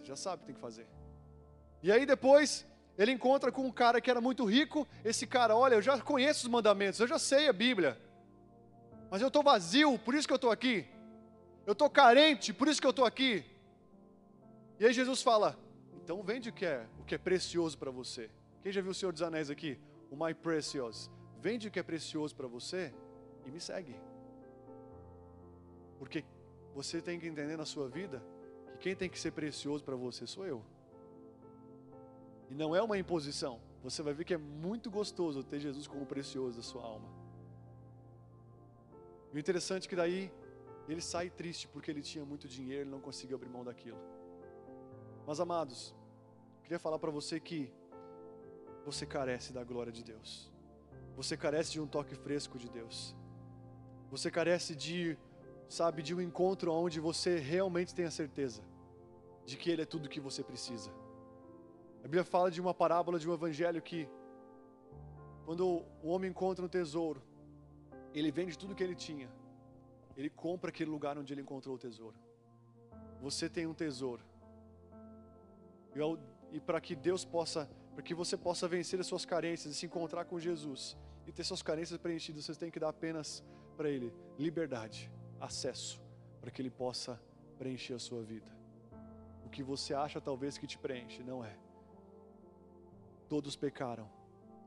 Você 0.00 0.06
já 0.06 0.16
sabe 0.16 0.36
o 0.36 0.38
que 0.40 0.46
tem 0.46 0.54
que 0.54 0.60
fazer. 0.60 0.86
E 1.82 1.92
aí 1.92 2.04
depois, 2.04 2.66
ele 2.98 3.12
encontra 3.12 3.52
com 3.52 3.62
um 3.62 3.72
cara 3.72 4.00
que 4.00 4.10
era 4.10 4.20
muito 4.20 4.44
rico. 4.44 4.86
Esse 5.04 5.26
cara, 5.26 5.56
olha, 5.56 5.74
eu 5.74 5.82
já 5.82 6.00
conheço 6.00 6.46
os 6.46 6.50
mandamentos, 6.50 6.98
eu 7.00 7.06
já 7.06 7.18
sei 7.18 7.48
a 7.48 7.52
Bíblia. 7.52 8.00
Mas 9.10 9.20
eu 9.20 9.28
estou 9.28 9.42
vazio, 9.42 9.98
por 9.98 10.14
isso 10.14 10.26
que 10.26 10.32
eu 10.32 10.36
estou 10.36 10.50
aqui. 10.50 10.86
Eu 11.66 11.72
estou 11.72 11.90
carente, 11.90 12.52
por 12.52 12.68
isso 12.68 12.80
que 12.80 12.86
eu 12.86 12.90
estou 12.90 13.04
aqui. 13.04 13.44
E 14.78 14.86
aí 14.86 14.92
Jesus 14.92 15.22
fala: 15.22 15.58
então 16.02 16.22
vende 16.22 16.48
o 16.48 16.52
que 16.52 16.64
é, 16.64 16.86
o 16.98 17.04
que 17.04 17.14
é 17.14 17.18
precioso 17.18 17.76
para 17.78 17.90
você. 17.90 18.30
Quem 18.62 18.72
já 18.72 18.80
viu 18.80 18.90
o 18.90 18.94
Senhor 18.94 19.12
dos 19.12 19.22
Anéis 19.22 19.50
aqui? 19.50 19.78
O 20.10 20.16
My 20.16 20.34
Precious. 20.34 21.10
Vende 21.40 21.68
o 21.68 21.70
que 21.70 21.78
é 21.78 21.82
precioso 21.82 22.34
para 22.34 22.46
você 22.46 22.92
e 23.46 23.50
me 23.50 23.60
segue. 23.60 23.94
Porque 25.98 26.24
você 26.74 27.00
tem 27.00 27.18
que 27.18 27.26
entender 27.26 27.56
na 27.56 27.64
sua 27.64 27.88
vida 27.88 28.22
quem 28.80 28.96
tem 28.96 29.08
que 29.08 29.18
ser 29.18 29.32
precioso 29.32 29.84
para 29.84 29.94
você 29.94 30.26
sou 30.26 30.46
eu. 30.46 30.64
E 32.48 32.54
não 32.54 32.74
é 32.74 32.82
uma 32.82 32.98
imposição. 32.98 33.60
Você 33.82 34.02
vai 34.02 34.12
ver 34.12 34.24
que 34.24 34.34
é 34.34 34.38
muito 34.38 34.90
gostoso 34.90 35.44
ter 35.44 35.60
Jesus 35.60 35.86
como 35.86 36.04
precioso 36.06 36.56
da 36.56 36.62
sua 36.62 36.82
alma. 36.82 37.08
E 39.32 39.36
o 39.36 39.38
interessante 39.38 39.86
é 39.86 39.88
que 39.88 39.94
daí 39.94 40.32
ele 40.88 41.00
sai 41.00 41.30
triste 41.30 41.68
porque 41.68 41.90
ele 41.90 42.02
tinha 42.02 42.24
muito 42.24 42.48
dinheiro 42.48 42.88
e 42.88 42.90
não 42.90 43.00
conseguiu 43.00 43.36
abrir 43.36 43.50
mão 43.50 43.62
daquilo. 43.62 44.00
Mas 45.26 45.38
amados, 45.38 45.94
queria 46.62 46.78
falar 46.78 46.98
para 46.98 47.10
você 47.10 47.38
que 47.38 47.72
você 48.84 49.06
carece 49.06 49.52
da 49.52 49.62
glória 49.62 49.92
de 49.92 50.02
Deus. 50.02 50.50
Você 51.16 51.36
carece 51.36 51.70
de 51.72 51.80
um 51.80 51.86
toque 51.86 52.14
fresco 52.14 52.58
de 52.58 52.68
Deus. 52.68 53.14
Você 54.10 54.30
carece 54.30 54.74
de, 54.74 55.16
sabe, 55.68 56.02
de 56.02 56.14
um 56.14 56.20
encontro 56.20 56.72
onde 56.72 56.98
você 56.98 57.38
realmente 57.38 57.94
tenha 57.94 58.10
certeza 58.10 58.69
de 59.44 59.56
que 59.56 59.70
Ele 59.70 59.82
é 59.82 59.86
tudo 59.86 60.06
o 60.06 60.08
que 60.08 60.20
você 60.20 60.42
precisa. 60.42 60.90
A 62.00 62.02
Bíblia 62.02 62.24
fala 62.24 62.50
de 62.50 62.60
uma 62.60 62.72
parábola 62.72 63.18
de 63.18 63.28
um 63.28 63.34
evangelho 63.34 63.80
que, 63.82 64.08
quando 65.44 65.84
o 66.02 66.08
homem 66.08 66.30
encontra 66.30 66.64
um 66.64 66.68
tesouro, 66.68 67.22
ele 68.14 68.30
vende 68.30 68.58
tudo 68.58 68.74
que 68.74 68.82
ele 68.82 68.94
tinha, 68.94 69.30
ele 70.16 70.30
compra 70.30 70.70
aquele 70.70 70.90
lugar 70.90 71.16
onde 71.18 71.32
ele 71.32 71.42
encontrou 71.42 71.76
o 71.76 71.78
tesouro. 71.78 72.16
Você 73.20 73.48
tem 73.48 73.66
um 73.66 73.74
tesouro, 73.74 74.22
e, 75.94 76.56
e 76.56 76.60
para 76.60 76.80
que 76.80 76.96
Deus 76.96 77.24
possa, 77.24 77.68
para 77.94 78.02
que 78.02 78.14
você 78.14 78.36
possa 78.36 78.66
vencer 78.66 78.98
as 78.98 79.06
suas 79.06 79.24
carências 79.24 79.74
e 79.74 79.76
se 79.76 79.86
encontrar 79.86 80.24
com 80.24 80.38
Jesus 80.38 80.96
e 81.26 81.32
ter 81.32 81.44
suas 81.44 81.62
carências 81.62 81.98
preenchidas, 81.98 82.44
você 82.46 82.54
tem 82.54 82.70
que 82.70 82.80
dar 82.80 82.88
apenas 82.88 83.44
para 83.76 83.90
Ele 83.90 84.12
liberdade, 84.38 85.10
acesso, 85.38 86.00
para 86.40 86.50
que 86.50 86.62
Ele 86.62 86.70
possa 86.70 87.20
preencher 87.58 87.94
a 87.94 87.98
sua 87.98 88.22
vida. 88.22 88.59
O 89.50 89.52
que 89.52 89.64
você 89.64 89.92
acha 89.92 90.20
talvez 90.20 90.56
que 90.56 90.64
te 90.64 90.78
preenche, 90.78 91.24
não 91.24 91.44
é. 91.44 91.56
Todos 93.28 93.56
pecaram 93.56 94.08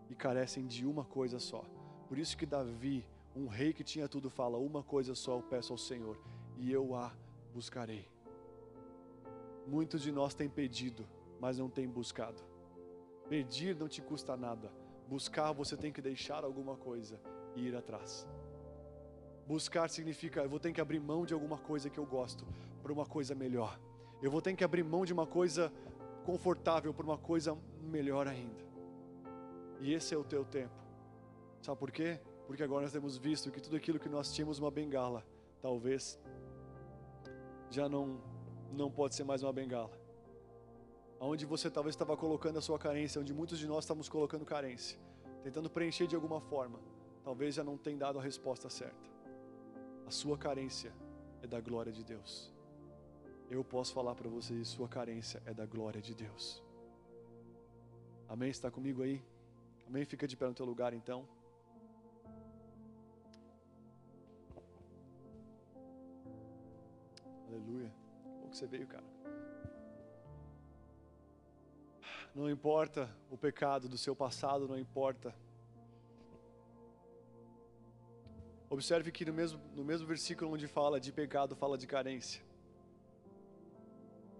e 0.09 0.13
carecem 0.13 0.67
de 0.67 0.85
uma 0.85 1.05
coisa 1.05 1.39
só. 1.39 1.63
Por 2.05 2.17
isso 2.17 2.35
que 2.35 2.45
Davi, 2.45 3.07
um 3.33 3.47
rei 3.47 3.71
que 3.71 3.81
tinha 3.81 4.09
tudo, 4.09 4.29
fala: 4.29 4.57
Uma 4.57 4.83
coisa 4.83 5.15
só 5.15 5.37
eu 5.37 5.41
peço 5.41 5.71
ao 5.71 5.77
Senhor, 5.77 6.21
e 6.57 6.69
eu 6.69 6.93
a 6.95 7.15
buscarei. 7.53 8.05
Muitos 9.65 10.01
de 10.01 10.11
nós 10.11 10.33
têm 10.33 10.49
pedido, 10.49 11.07
mas 11.39 11.57
não 11.57 11.69
têm 11.69 11.87
buscado. 11.87 12.43
Pedir 13.29 13.77
não 13.77 13.87
te 13.87 14.01
custa 14.01 14.35
nada. 14.35 14.69
Buscar, 15.07 15.53
você 15.53 15.77
tem 15.77 15.93
que 15.93 16.01
deixar 16.01 16.43
alguma 16.43 16.75
coisa 16.75 17.21
e 17.55 17.67
ir 17.67 17.73
atrás. 17.73 18.27
Buscar 19.47 19.89
significa 19.89 20.41
eu 20.41 20.49
vou 20.49 20.59
ter 20.59 20.73
que 20.73 20.81
abrir 20.81 20.99
mão 20.99 21.25
de 21.25 21.33
alguma 21.33 21.57
coisa 21.57 21.89
que 21.89 21.97
eu 21.97 22.05
gosto 22.05 22.45
por 22.81 22.91
uma 22.91 23.05
coisa 23.05 23.33
melhor. 23.33 23.79
Eu 24.23 24.31
vou 24.31 24.41
ter 24.41 24.55
que 24.55 24.63
abrir 24.63 24.83
mão 24.85 25.03
de 25.03 25.11
uma 25.11 25.27
coisa 25.27 25.69
confortável 26.23 26.93
por 26.93 27.03
uma 27.03 27.17
coisa 27.17 27.57
melhor 27.81 28.25
ainda. 28.25 28.63
E 29.81 29.93
esse 29.93 30.15
é 30.15 30.17
o 30.17 30.23
teu 30.23 30.45
tempo. 30.45 30.73
Sabe 31.61 31.77
por 31.77 31.91
quê? 31.91 32.21
Porque 32.47 32.63
agora 32.63 32.83
nós 32.83 32.93
temos 32.93 33.17
visto 33.17 33.51
que 33.51 33.59
tudo 33.59 33.75
aquilo 33.75 33.99
que 33.99 34.07
nós 34.07 34.33
tínhamos 34.33 34.59
uma 34.59 34.71
bengala, 34.71 35.25
talvez 35.61 36.17
já 37.69 37.89
não 37.89 38.21
não 38.71 38.89
pode 38.89 39.13
ser 39.13 39.25
mais 39.25 39.43
uma 39.43 39.51
bengala. 39.51 39.91
Onde 41.19 41.45
você 41.45 41.69
talvez 41.69 41.93
estava 41.93 42.15
colocando 42.15 42.57
a 42.57 42.61
sua 42.61 42.79
carência, 42.79 43.19
onde 43.19 43.33
muitos 43.33 43.59
de 43.59 43.67
nós 43.67 43.83
estamos 43.83 44.07
colocando 44.07 44.45
carência, 44.45 44.97
tentando 45.43 45.69
preencher 45.69 46.07
de 46.07 46.15
alguma 46.15 46.39
forma, 46.39 46.79
talvez 47.25 47.55
já 47.55 47.63
não 47.63 47.77
tenha 47.77 47.97
dado 47.97 48.19
a 48.19 48.21
resposta 48.21 48.69
certa. 48.69 49.09
A 50.07 50.11
sua 50.11 50.37
carência 50.37 50.93
é 51.41 51.47
da 51.47 51.59
glória 51.59 51.91
de 51.91 52.05
Deus. 52.05 52.52
Eu 53.49 53.63
posso 53.63 53.93
falar 53.93 54.15
para 54.15 54.29
vocês, 54.29 54.67
sua 54.67 54.87
carência 54.87 55.41
é 55.45 55.53
da 55.53 55.65
glória 55.65 56.01
de 56.01 56.15
Deus. 56.15 56.63
Amém? 58.27 58.49
Está 58.49 58.71
comigo 58.71 59.03
aí? 59.03 59.23
Amém? 59.87 60.05
Fica 60.05 60.27
de 60.27 60.35
pé 60.35 60.47
no 60.47 60.53
teu 60.53 60.65
lugar 60.65 60.93
então. 60.93 61.27
Aleluia 67.47 68.03
que 68.53 68.57
você 68.57 68.67
veio, 68.67 68.87
cara. 68.87 69.03
Não 72.33 72.49
importa 72.49 73.09
o 73.29 73.37
pecado 73.37 73.89
do 73.89 73.97
seu 73.97 74.15
passado, 74.15 74.67
não 74.67 74.77
importa. 74.77 75.33
Observe 78.69 79.11
que 79.11 79.25
no 79.25 79.33
mesmo, 79.33 79.59
no 79.75 79.83
mesmo 79.83 80.07
versículo 80.07 80.51
onde 80.51 80.67
fala 80.67 80.99
de 80.99 81.11
pecado, 81.11 81.55
fala 81.55 81.77
de 81.77 81.85
carência. 81.85 82.41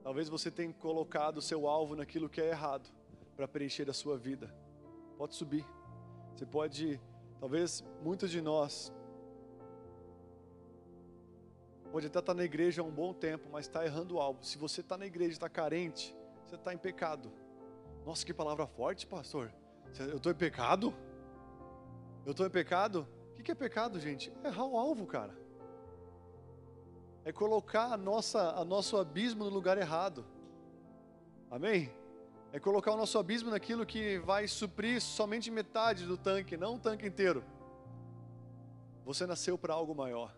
Talvez 0.03 0.29
você 0.29 0.51
tenha 0.51 0.73
colocado 0.73 1.37
o 1.37 1.41
seu 1.41 1.67
alvo 1.67 1.95
naquilo 1.95 2.29
que 2.29 2.41
é 2.41 2.49
errado 2.49 2.89
para 3.35 3.47
preencher 3.47 3.89
a 3.89 3.93
sua 3.93 4.17
vida. 4.17 4.53
Pode 5.17 5.35
subir. 5.35 5.65
Você 6.35 6.45
pode, 6.45 6.99
talvez 7.39 7.83
muitos 8.03 8.29
de 8.29 8.41
nós 8.41 8.91
Pode 11.93 12.07
até 12.07 12.17
estar 12.17 12.33
na 12.33 12.43
igreja 12.43 12.81
há 12.81 12.83
um 12.83 12.89
bom 12.89 13.13
tempo, 13.13 13.47
mas 13.51 13.67
está 13.67 13.85
errando 13.85 14.19
algo. 14.19 14.43
Se 14.43 14.57
você 14.57 14.81
está 14.81 14.97
na 14.97 15.05
igreja 15.05 15.29
e 15.29 15.33
está 15.33 15.47
carente, 15.47 16.17
você 16.43 16.55
está 16.55 16.73
em 16.73 16.77
pecado. 16.77 17.31
Nossa, 18.03 18.25
que 18.25 18.33
palavra 18.33 18.65
forte, 18.65 19.05
pastor. 19.05 19.53
Eu 19.99 20.17
estou 20.17 20.31
em 20.31 20.35
pecado? 20.35 20.91
Eu 22.25 22.31
estou 22.31 22.47
em 22.47 22.49
pecado? 22.49 23.07
O 23.37 23.43
que 23.43 23.51
é 23.51 23.53
pecado, 23.53 23.99
gente? 23.99 24.33
É 24.43 24.47
errar 24.47 24.65
o 24.65 24.75
alvo, 24.75 25.05
cara. 25.05 25.37
É 27.25 27.31
colocar 27.31 27.93
a 27.93 27.97
nossa, 27.97 28.51
a 28.51 28.65
nosso 28.65 28.97
abismo 28.97 29.43
no 29.43 29.49
lugar 29.49 29.77
errado. 29.77 30.25
Amém? 31.49 31.91
É 32.51 32.59
colocar 32.59 32.91
o 32.91 32.97
nosso 32.97 33.17
abismo 33.17 33.49
naquilo 33.49 33.85
que 33.85 34.19
vai 34.19 34.47
suprir 34.47 35.01
somente 35.01 35.49
metade 35.49 36.05
do 36.05 36.17
tanque, 36.17 36.57
não 36.57 36.75
o 36.75 36.79
tanque 36.79 37.07
inteiro. 37.07 37.43
Você 39.05 39.25
nasceu 39.25 39.57
para 39.57 39.73
algo 39.73 39.95
maior. 39.95 40.35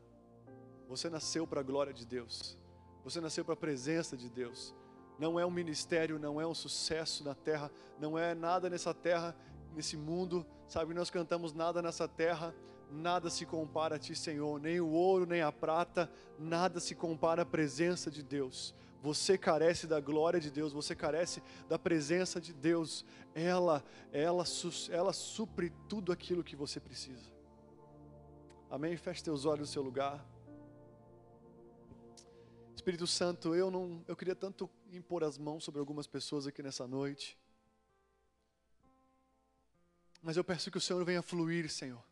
Você 0.88 1.10
nasceu 1.10 1.46
para 1.48 1.60
a 1.60 1.64
glória 1.64 1.94
de 1.94 2.06
Deus. 2.06 2.58
Você 3.04 3.20
nasceu 3.20 3.44
para 3.44 3.54
a 3.54 3.58
presença 3.58 4.16
de 4.16 4.30
Deus. 4.30 4.74
Não 5.18 5.40
é 5.40 5.46
um 5.46 5.52
ministério, 5.52 6.20
não 6.20 6.40
é 6.40 6.46
um 6.46 6.54
sucesso 6.54 7.24
na 7.24 7.34
terra, 7.34 7.72
não 8.00 8.18
é 8.18 8.36
nada 8.36 8.70
nessa 8.70 8.94
terra, 8.94 9.36
nesse 9.74 9.96
mundo. 9.96 10.46
Sabe, 10.68 10.94
nós 10.94 11.10
cantamos 11.10 11.54
nada 11.54 11.82
nessa 11.82 12.08
terra, 12.08 12.54
nada 12.92 13.30
se 13.30 13.46
compara 13.46 13.96
a 13.96 14.00
ti, 14.00 14.16
Senhor, 14.16 14.60
nem 14.60 14.80
o 14.80 14.90
ouro, 14.90 15.26
nem 15.26 15.42
a 15.42 15.52
prata, 15.52 16.10
nada 16.38 16.80
se 16.80 16.96
compara 16.96 17.42
à 17.42 17.46
presença 17.46 18.10
de 18.10 18.24
Deus. 18.24 18.74
Você 19.02 19.38
carece 19.38 19.86
da 19.86 20.00
glória 20.00 20.40
de 20.40 20.50
Deus, 20.50 20.74
você 20.74 20.96
carece 20.96 21.42
da 21.70 21.78
presença 21.78 22.42
de 22.42 22.52
Deus. 22.54 23.06
Ela, 23.36 23.84
ela, 24.12 24.44
ela 24.90 25.14
supre 25.14 25.72
tudo 25.88 26.12
aquilo 26.12 26.44
que 26.44 26.56
você 26.56 26.80
precisa. 26.80 27.32
Amém? 28.70 28.98
Feche 28.98 29.24
teus 29.24 29.46
olhos 29.46 29.70
no 29.70 29.74
seu 29.74 29.84
lugar. 29.84 30.26
Espírito 32.76 33.06
Santo, 33.06 33.54
eu 33.54 33.70
não, 33.70 34.04
eu 34.08 34.16
queria 34.16 34.36
tanto 34.36 34.70
impor 34.92 35.24
as 35.24 35.38
mãos 35.38 35.64
sobre 35.64 35.80
algumas 35.80 36.08
pessoas 36.08 36.48
aqui 36.48 36.64
nessa 36.64 36.88
noite. 36.88 37.38
Mas 40.22 40.36
eu 40.36 40.44
peço 40.44 40.72
que 40.72 40.78
o 40.80 40.82
Senhor 40.82 41.04
venha 41.06 41.22
fluir, 41.22 41.70
Senhor. 41.70 42.04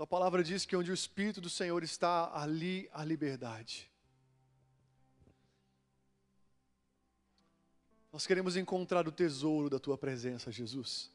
A 0.00 0.06
palavra 0.06 0.42
diz 0.42 0.64
que 0.64 0.74
onde 0.74 0.90
o 0.90 0.94
Espírito 0.94 1.42
do 1.42 1.50
Senhor 1.50 1.84
está, 1.84 2.34
ali 2.34 2.88
a 2.90 3.04
liberdade. 3.04 3.90
Nós 8.10 8.26
queremos 8.26 8.56
encontrar 8.56 9.06
o 9.06 9.12
tesouro 9.12 9.68
da 9.68 9.78
tua 9.78 9.98
presença, 9.98 10.50
Jesus. 10.50 11.12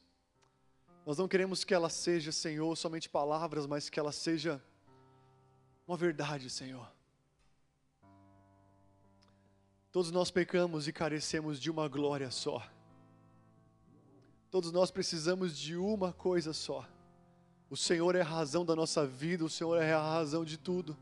Nós 1.04 1.18
não 1.18 1.26
queremos 1.26 1.64
que 1.64 1.74
ela 1.74 1.90
seja, 1.90 2.30
Senhor, 2.30 2.76
somente 2.76 3.08
palavras, 3.08 3.66
mas 3.66 3.90
que 3.90 3.98
ela 3.98 4.12
seja 4.12 4.62
uma 5.84 5.96
verdade, 5.96 6.48
Senhor. 6.48 6.88
Todos 9.90 10.12
nós 10.12 10.30
pecamos 10.30 10.86
e 10.86 10.92
carecemos 10.92 11.58
de 11.58 11.72
uma 11.72 11.88
glória 11.88 12.30
só. 12.30 12.64
Todos 14.48 14.70
nós 14.70 14.92
precisamos 14.92 15.58
de 15.58 15.76
uma 15.76 16.12
coisa 16.12 16.52
só. 16.52 16.88
O 17.68 17.76
Senhor 17.76 18.14
é 18.14 18.20
a 18.20 18.24
razão 18.24 18.64
da 18.64 18.76
nossa 18.76 19.06
vida, 19.06 19.44
o 19.44 19.50
Senhor 19.50 19.76
é 19.76 19.92
a 19.92 20.00
razão 20.00 20.44
de 20.44 20.56
tudo. 20.56 20.96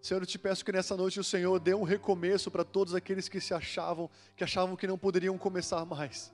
Senhor, 0.00 0.22
eu 0.22 0.26
te 0.26 0.38
peço 0.38 0.64
que 0.64 0.72
nessa 0.72 0.96
noite 0.96 1.20
o 1.20 1.24
Senhor 1.24 1.58
dê 1.58 1.74
um 1.74 1.82
recomeço 1.82 2.50
para 2.50 2.64
todos 2.64 2.94
aqueles 2.94 3.28
que 3.28 3.40
se 3.40 3.52
achavam, 3.52 4.08
que 4.36 4.44
achavam 4.44 4.76
que 4.76 4.86
não 4.86 4.96
poderiam 4.96 5.36
começar 5.36 5.84
mais. 5.84 6.32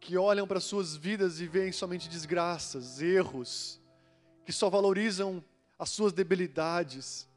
Que 0.00 0.16
olham 0.16 0.46
para 0.46 0.60
suas 0.60 0.96
vidas 0.96 1.40
e 1.40 1.46
veem 1.46 1.72
somente 1.72 2.08
desgraças, 2.08 3.00
erros, 3.00 3.80
que 4.44 4.52
só 4.52 4.68
valorizam 4.68 5.42
as 5.78 5.88
suas 5.90 6.12
debilidades, 6.12 7.28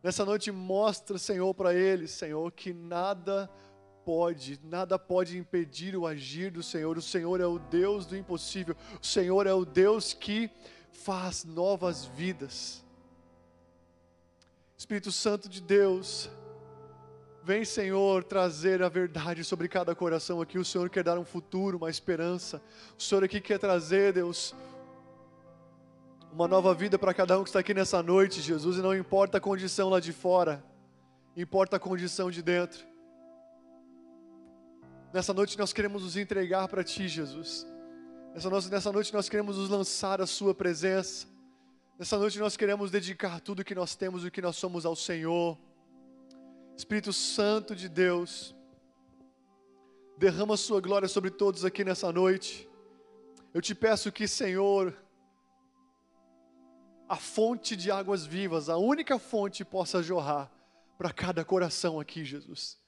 Nessa 0.00 0.24
noite, 0.24 0.52
mostra, 0.52 1.18
Senhor, 1.18 1.52
para 1.54 1.74
eles, 1.74 2.12
Senhor, 2.12 2.52
que 2.52 2.72
nada 2.72 3.50
pode, 4.08 4.58
nada 4.64 4.98
pode 4.98 5.36
impedir 5.36 5.94
o 5.94 6.06
agir 6.06 6.50
do 6.50 6.62
Senhor. 6.62 6.96
O 6.96 7.02
Senhor 7.02 7.42
é 7.42 7.46
o 7.46 7.58
Deus 7.58 8.06
do 8.06 8.16
impossível. 8.16 8.74
O 9.02 9.06
Senhor 9.06 9.46
é 9.46 9.52
o 9.52 9.66
Deus 9.66 10.14
que 10.14 10.48
faz 10.90 11.44
novas 11.44 12.06
vidas. 12.06 12.82
Espírito 14.78 15.12
Santo 15.12 15.46
de 15.46 15.60
Deus, 15.60 16.30
vem, 17.44 17.66
Senhor, 17.66 18.24
trazer 18.24 18.82
a 18.82 18.88
verdade 18.88 19.44
sobre 19.44 19.68
cada 19.68 19.94
coração 19.94 20.40
aqui. 20.40 20.58
O 20.58 20.64
Senhor 20.64 20.88
quer 20.88 21.04
dar 21.04 21.18
um 21.18 21.24
futuro, 21.26 21.76
uma 21.76 21.90
esperança. 21.90 22.62
O 22.98 23.02
Senhor 23.02 23.22
aqui 23.22 23.42
quer 23.42 23.58
trazer, 23.58 24.14
Deus, 24.14 24.54
uma 26.32 26.48
nova 26.48 26.72
vida 26.72 26.98
para 26.98 27.12
cada 27.12 27.38
um 27.38 27.42
que 27.42 27.50
está 27.50 27.58
aqui 27.58 27.74
nessa 27.74 28.02
noite, 28.02 28.40
Jesus, 28.40 28.78
e 28.78 28.80
não 28.80 28.96
importa 28.96 29.36
a 29.36 29.40
condição 29.40 29.90
lá 29.90 30.00
de 30.00 30.14
fora, 30.14 30.64
importa 31.36 31.76
a 31.76 31.78
condição 31.78 32.30
de 32.30 32.40
dentro. 32.40 32.87
Nessa 35.12 35.32
noite 35.32 35.56
nós 35.56 35.72
queremos 35.72 36.02
nos 36.02 36.18
entregar 36.18 36.68
para 36.68 36.84
Ti, 36.84 37.08
Jesus. 37.08 37.66
Nessa 38.34 38.50
noite, 38.50 38.68
nessa 38.68 38.92
noite 38.92 39.14
nós 39.14 39.26
queremos 39.26 39.56
nos 39.56 39.70
lançar 39.70 40.20
à 40.20 40.26
Sua 40.26 40.54
presença. 40.54 41.26
Nessa 41.98 42.18
noite 42.18 42.38
nós 42.38 42.58
queremos 42.58 42.90
dedicar 42.90 43.40
tudo 43.40 43.64
que 43.64 43.74
nós 43.74 43.96
temos 43.96 44.22
e 44.22 44.26
o 44.26 44.30
que 44.30 44.42
nós 44.42 44.56
somos 44.56 44.84
ao 44.84 44.94
Senhor. 44.94 45.56
Espírito 46.76 47.10
Santo 47.12 47.74
de 47.74 47.88
Deus, 47.88 48.54
derrama 50.18 50.58
Sua 50.58 50.78
glória 50.78 51.08
sobre 51.08 51.30
todos 51.30 51.64
aqui 51.64 51.84
nessa 51.84 52.12
noite. 52.12 52.68
Eu 53.54 53.62
te 53.62 53.74
peço 53.74 54.12
que, 54.12 54.28
Senhor, 54.28 54.94
a 57.08 57.16
fonte 57.16 57.74
de 57.74 57.90
águas 57.90 58.26
vivas, 58.26 58.68
a 58.68 58.76
única 58.76 59.18
fonte 59.18 59.64
possa 59.64 60.02
jorrar 60.02 60.52
para 60.98 61.10
cada 61.10 61.42
coração 61.46 61.98
aqui, 61.98 62.26
Jesus. 62.26 62.78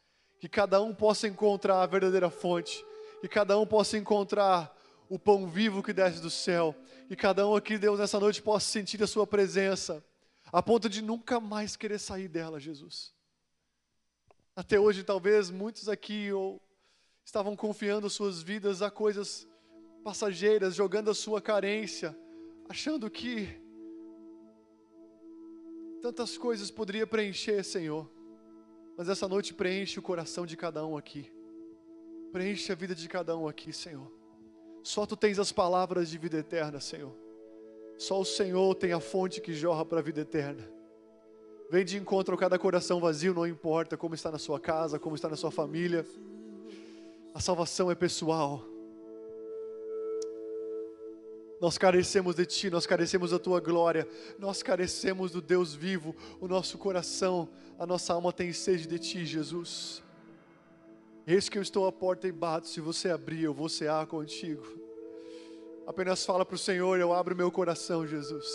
Que 0.41 0.49
cada 0.49 0.81
um 0.83 0.95
possa 0.95 1.29
encontrar 1.29 1.83
a 1.83 1.87
verdadeira 1.87 2.31
fonte, 2.31 2.85
que 3.21 3.29
cada 3.29 3.59
um 3.59 3.67
possa 3.67 3.97
encontrar 3.97 4.75
o 5.09 5.19
pão 5.19 5.47
vivo 5.47 5.83
que 5.83 5.93
desce 5.93 6.21
do 6.21 6.31
céu, 6.31 6.75
e 7.09 7.15
cada 7.15 7.47
um 7.47 7.55
aqui, 7.55 7.77
Deus, 7.77 7.99
nessa 7.99 8.19
noite 8.19 8.41
possa 8.41 8.67
sentir 8.67 9.03
a 9.03 9.07
Sua 9.07 9.27
presença, 9.27 10.05
a 10.53 10.63
ponto 10.63 10.89
de 10.89 11.03
nunca 11.03 11.39
mais 11.39 11.77
querer 11.77 11.99
sair 11.99 12.29
dela, 12.29 12.59
Jesus. 12.59 13.13
Até 14.57 14.81
hoje, 14.81 15.05
talvez 15.05 15.51
muitos 15.51 15.89
aqui 15.89 16.33
ou 16.33 16.61
estavam 17.25 17.55
confiando 17.55 18.09
suas 18.09 18.41
vidas 18.41 18.83
a 18.83 18.91
coisas 18.91 19.47
passageiras, 20.03 20.75
jogando 20.75 21.11
a 21.11 21.15
sua 21.15 21.41
carência, 21.41 22.17
achando 22.69 23.11
que 23.11 23.61
Tantas 26.01 26.39
coisas 26.39 26.71
poderia 26.71 27.07
preencher, 27.07 27.63
Senhor, 27.63 28.11
mas 29.01 29.09
essa 29.09 29.27
noite 29.27 29.55
preenche 29.55 29.99
o 29.99 30.03
coração 30.03 30.45
de 30.45 30.59
cada 30.59 30.85
um 30.85 30.95
aqui. 30.95 31.33
Preenche 32.31 32.71
a 32.71 32.75
vida 32.75 32.95
de 32.95 33.09
cada 33.09 33.35
um 33.35 33.49
aqui, 33.49 33.73
Senhor. 33.73 34.13
Só 34.83 35.07
tu 35.07 35.17
tens 35.17 35.39
as 35.39 35.51
palavras 35.51 36.11
de 36.11 36.19
vida 36.19 36.37
eterna, 36.37 36.79
Senhor. 36.81 37.17
Só 37.97 38.21
o 38.21 38.27
Senhor 38.27 38.75
tem 38.75 38.93
a 38.93 39.01
fonte 39.01 39.41
que 39.41 39.55
jorra 39.55 39.87
para 39.87 40.01
a 40.01 40.03
vida 40.03 40.21
eterna. 40.21 40.71
Vem 41.71 41.83
de 41.83 41.97
encontro 41.97 42.35
a 42.35 42.39
cada 42.39 42.59
coração 42.59 43.01
vazio, 43.01 43.33
não 43.33 43.47
importa 43.47 43.97
como 43.97 44.15
está 44.15 44.31
na 44.31 44.37
sua 44.37 44.61
casa, 44.61 44.99
como 44.99 45.17
está 45.17 45.31
na 45.31 45.37
sua 45.37 45.51
família. 45.51 46.05
A 47.33 47.41
salvação 47.41 47.91
é 47.91 47.95
pessoal. 47.95 48.63
Nós 51.61 51.77
carecemos 51.77 52.37
de 52.37 52.47
Ti, 52.47 52.71
nós 52.71 52.87
carecemos 52.87 53.33
da 53.33 53.39
Tua 53.39 53.61
glória, 53.61 54.09
nós 54.39 54.63
carecemos 54.63 55.31
do 55.31 55.43
Deus 55.43 55.75
vivo. 55.75 56.17
O 56.41 56.49
nosso 56.49 56.79
coração, 56.79 57.49
a 57.79 57.85
nossa 57.85 58.15
alma 58.15 58.33
tem 58.33 58.51
sede 58.53 58.89
de 58.89 58.99
Ti, 58.99 59.27
Jesus. 59.27 60.03
Eis 61.27 61.51
que 61.51 61.59
eu 61.59 61.63
estou 61.63 61.87
à 61.87 61.93
porta 61.93 62.27
e 62.27 62.33
bato. 62.33 62.67
Se 62.67 62.81
você 62.81 63.11
abrir, 63.11 63.43
eu 63.43 63.53
vou 63.53 63.69
cear 63.69 64.07
contigo. 64.07 64.65
Apenas 65.87 66.25
fala 66.25 66.47
para 66.47 66.55
o 66.55 66.59
Senhor: 66.59 66.99
Eu 66.99 67.13
abro 67.13 67.37
meu 67.37 67.51
coração, 67.51 68.07
Jesus. 68.07 68.47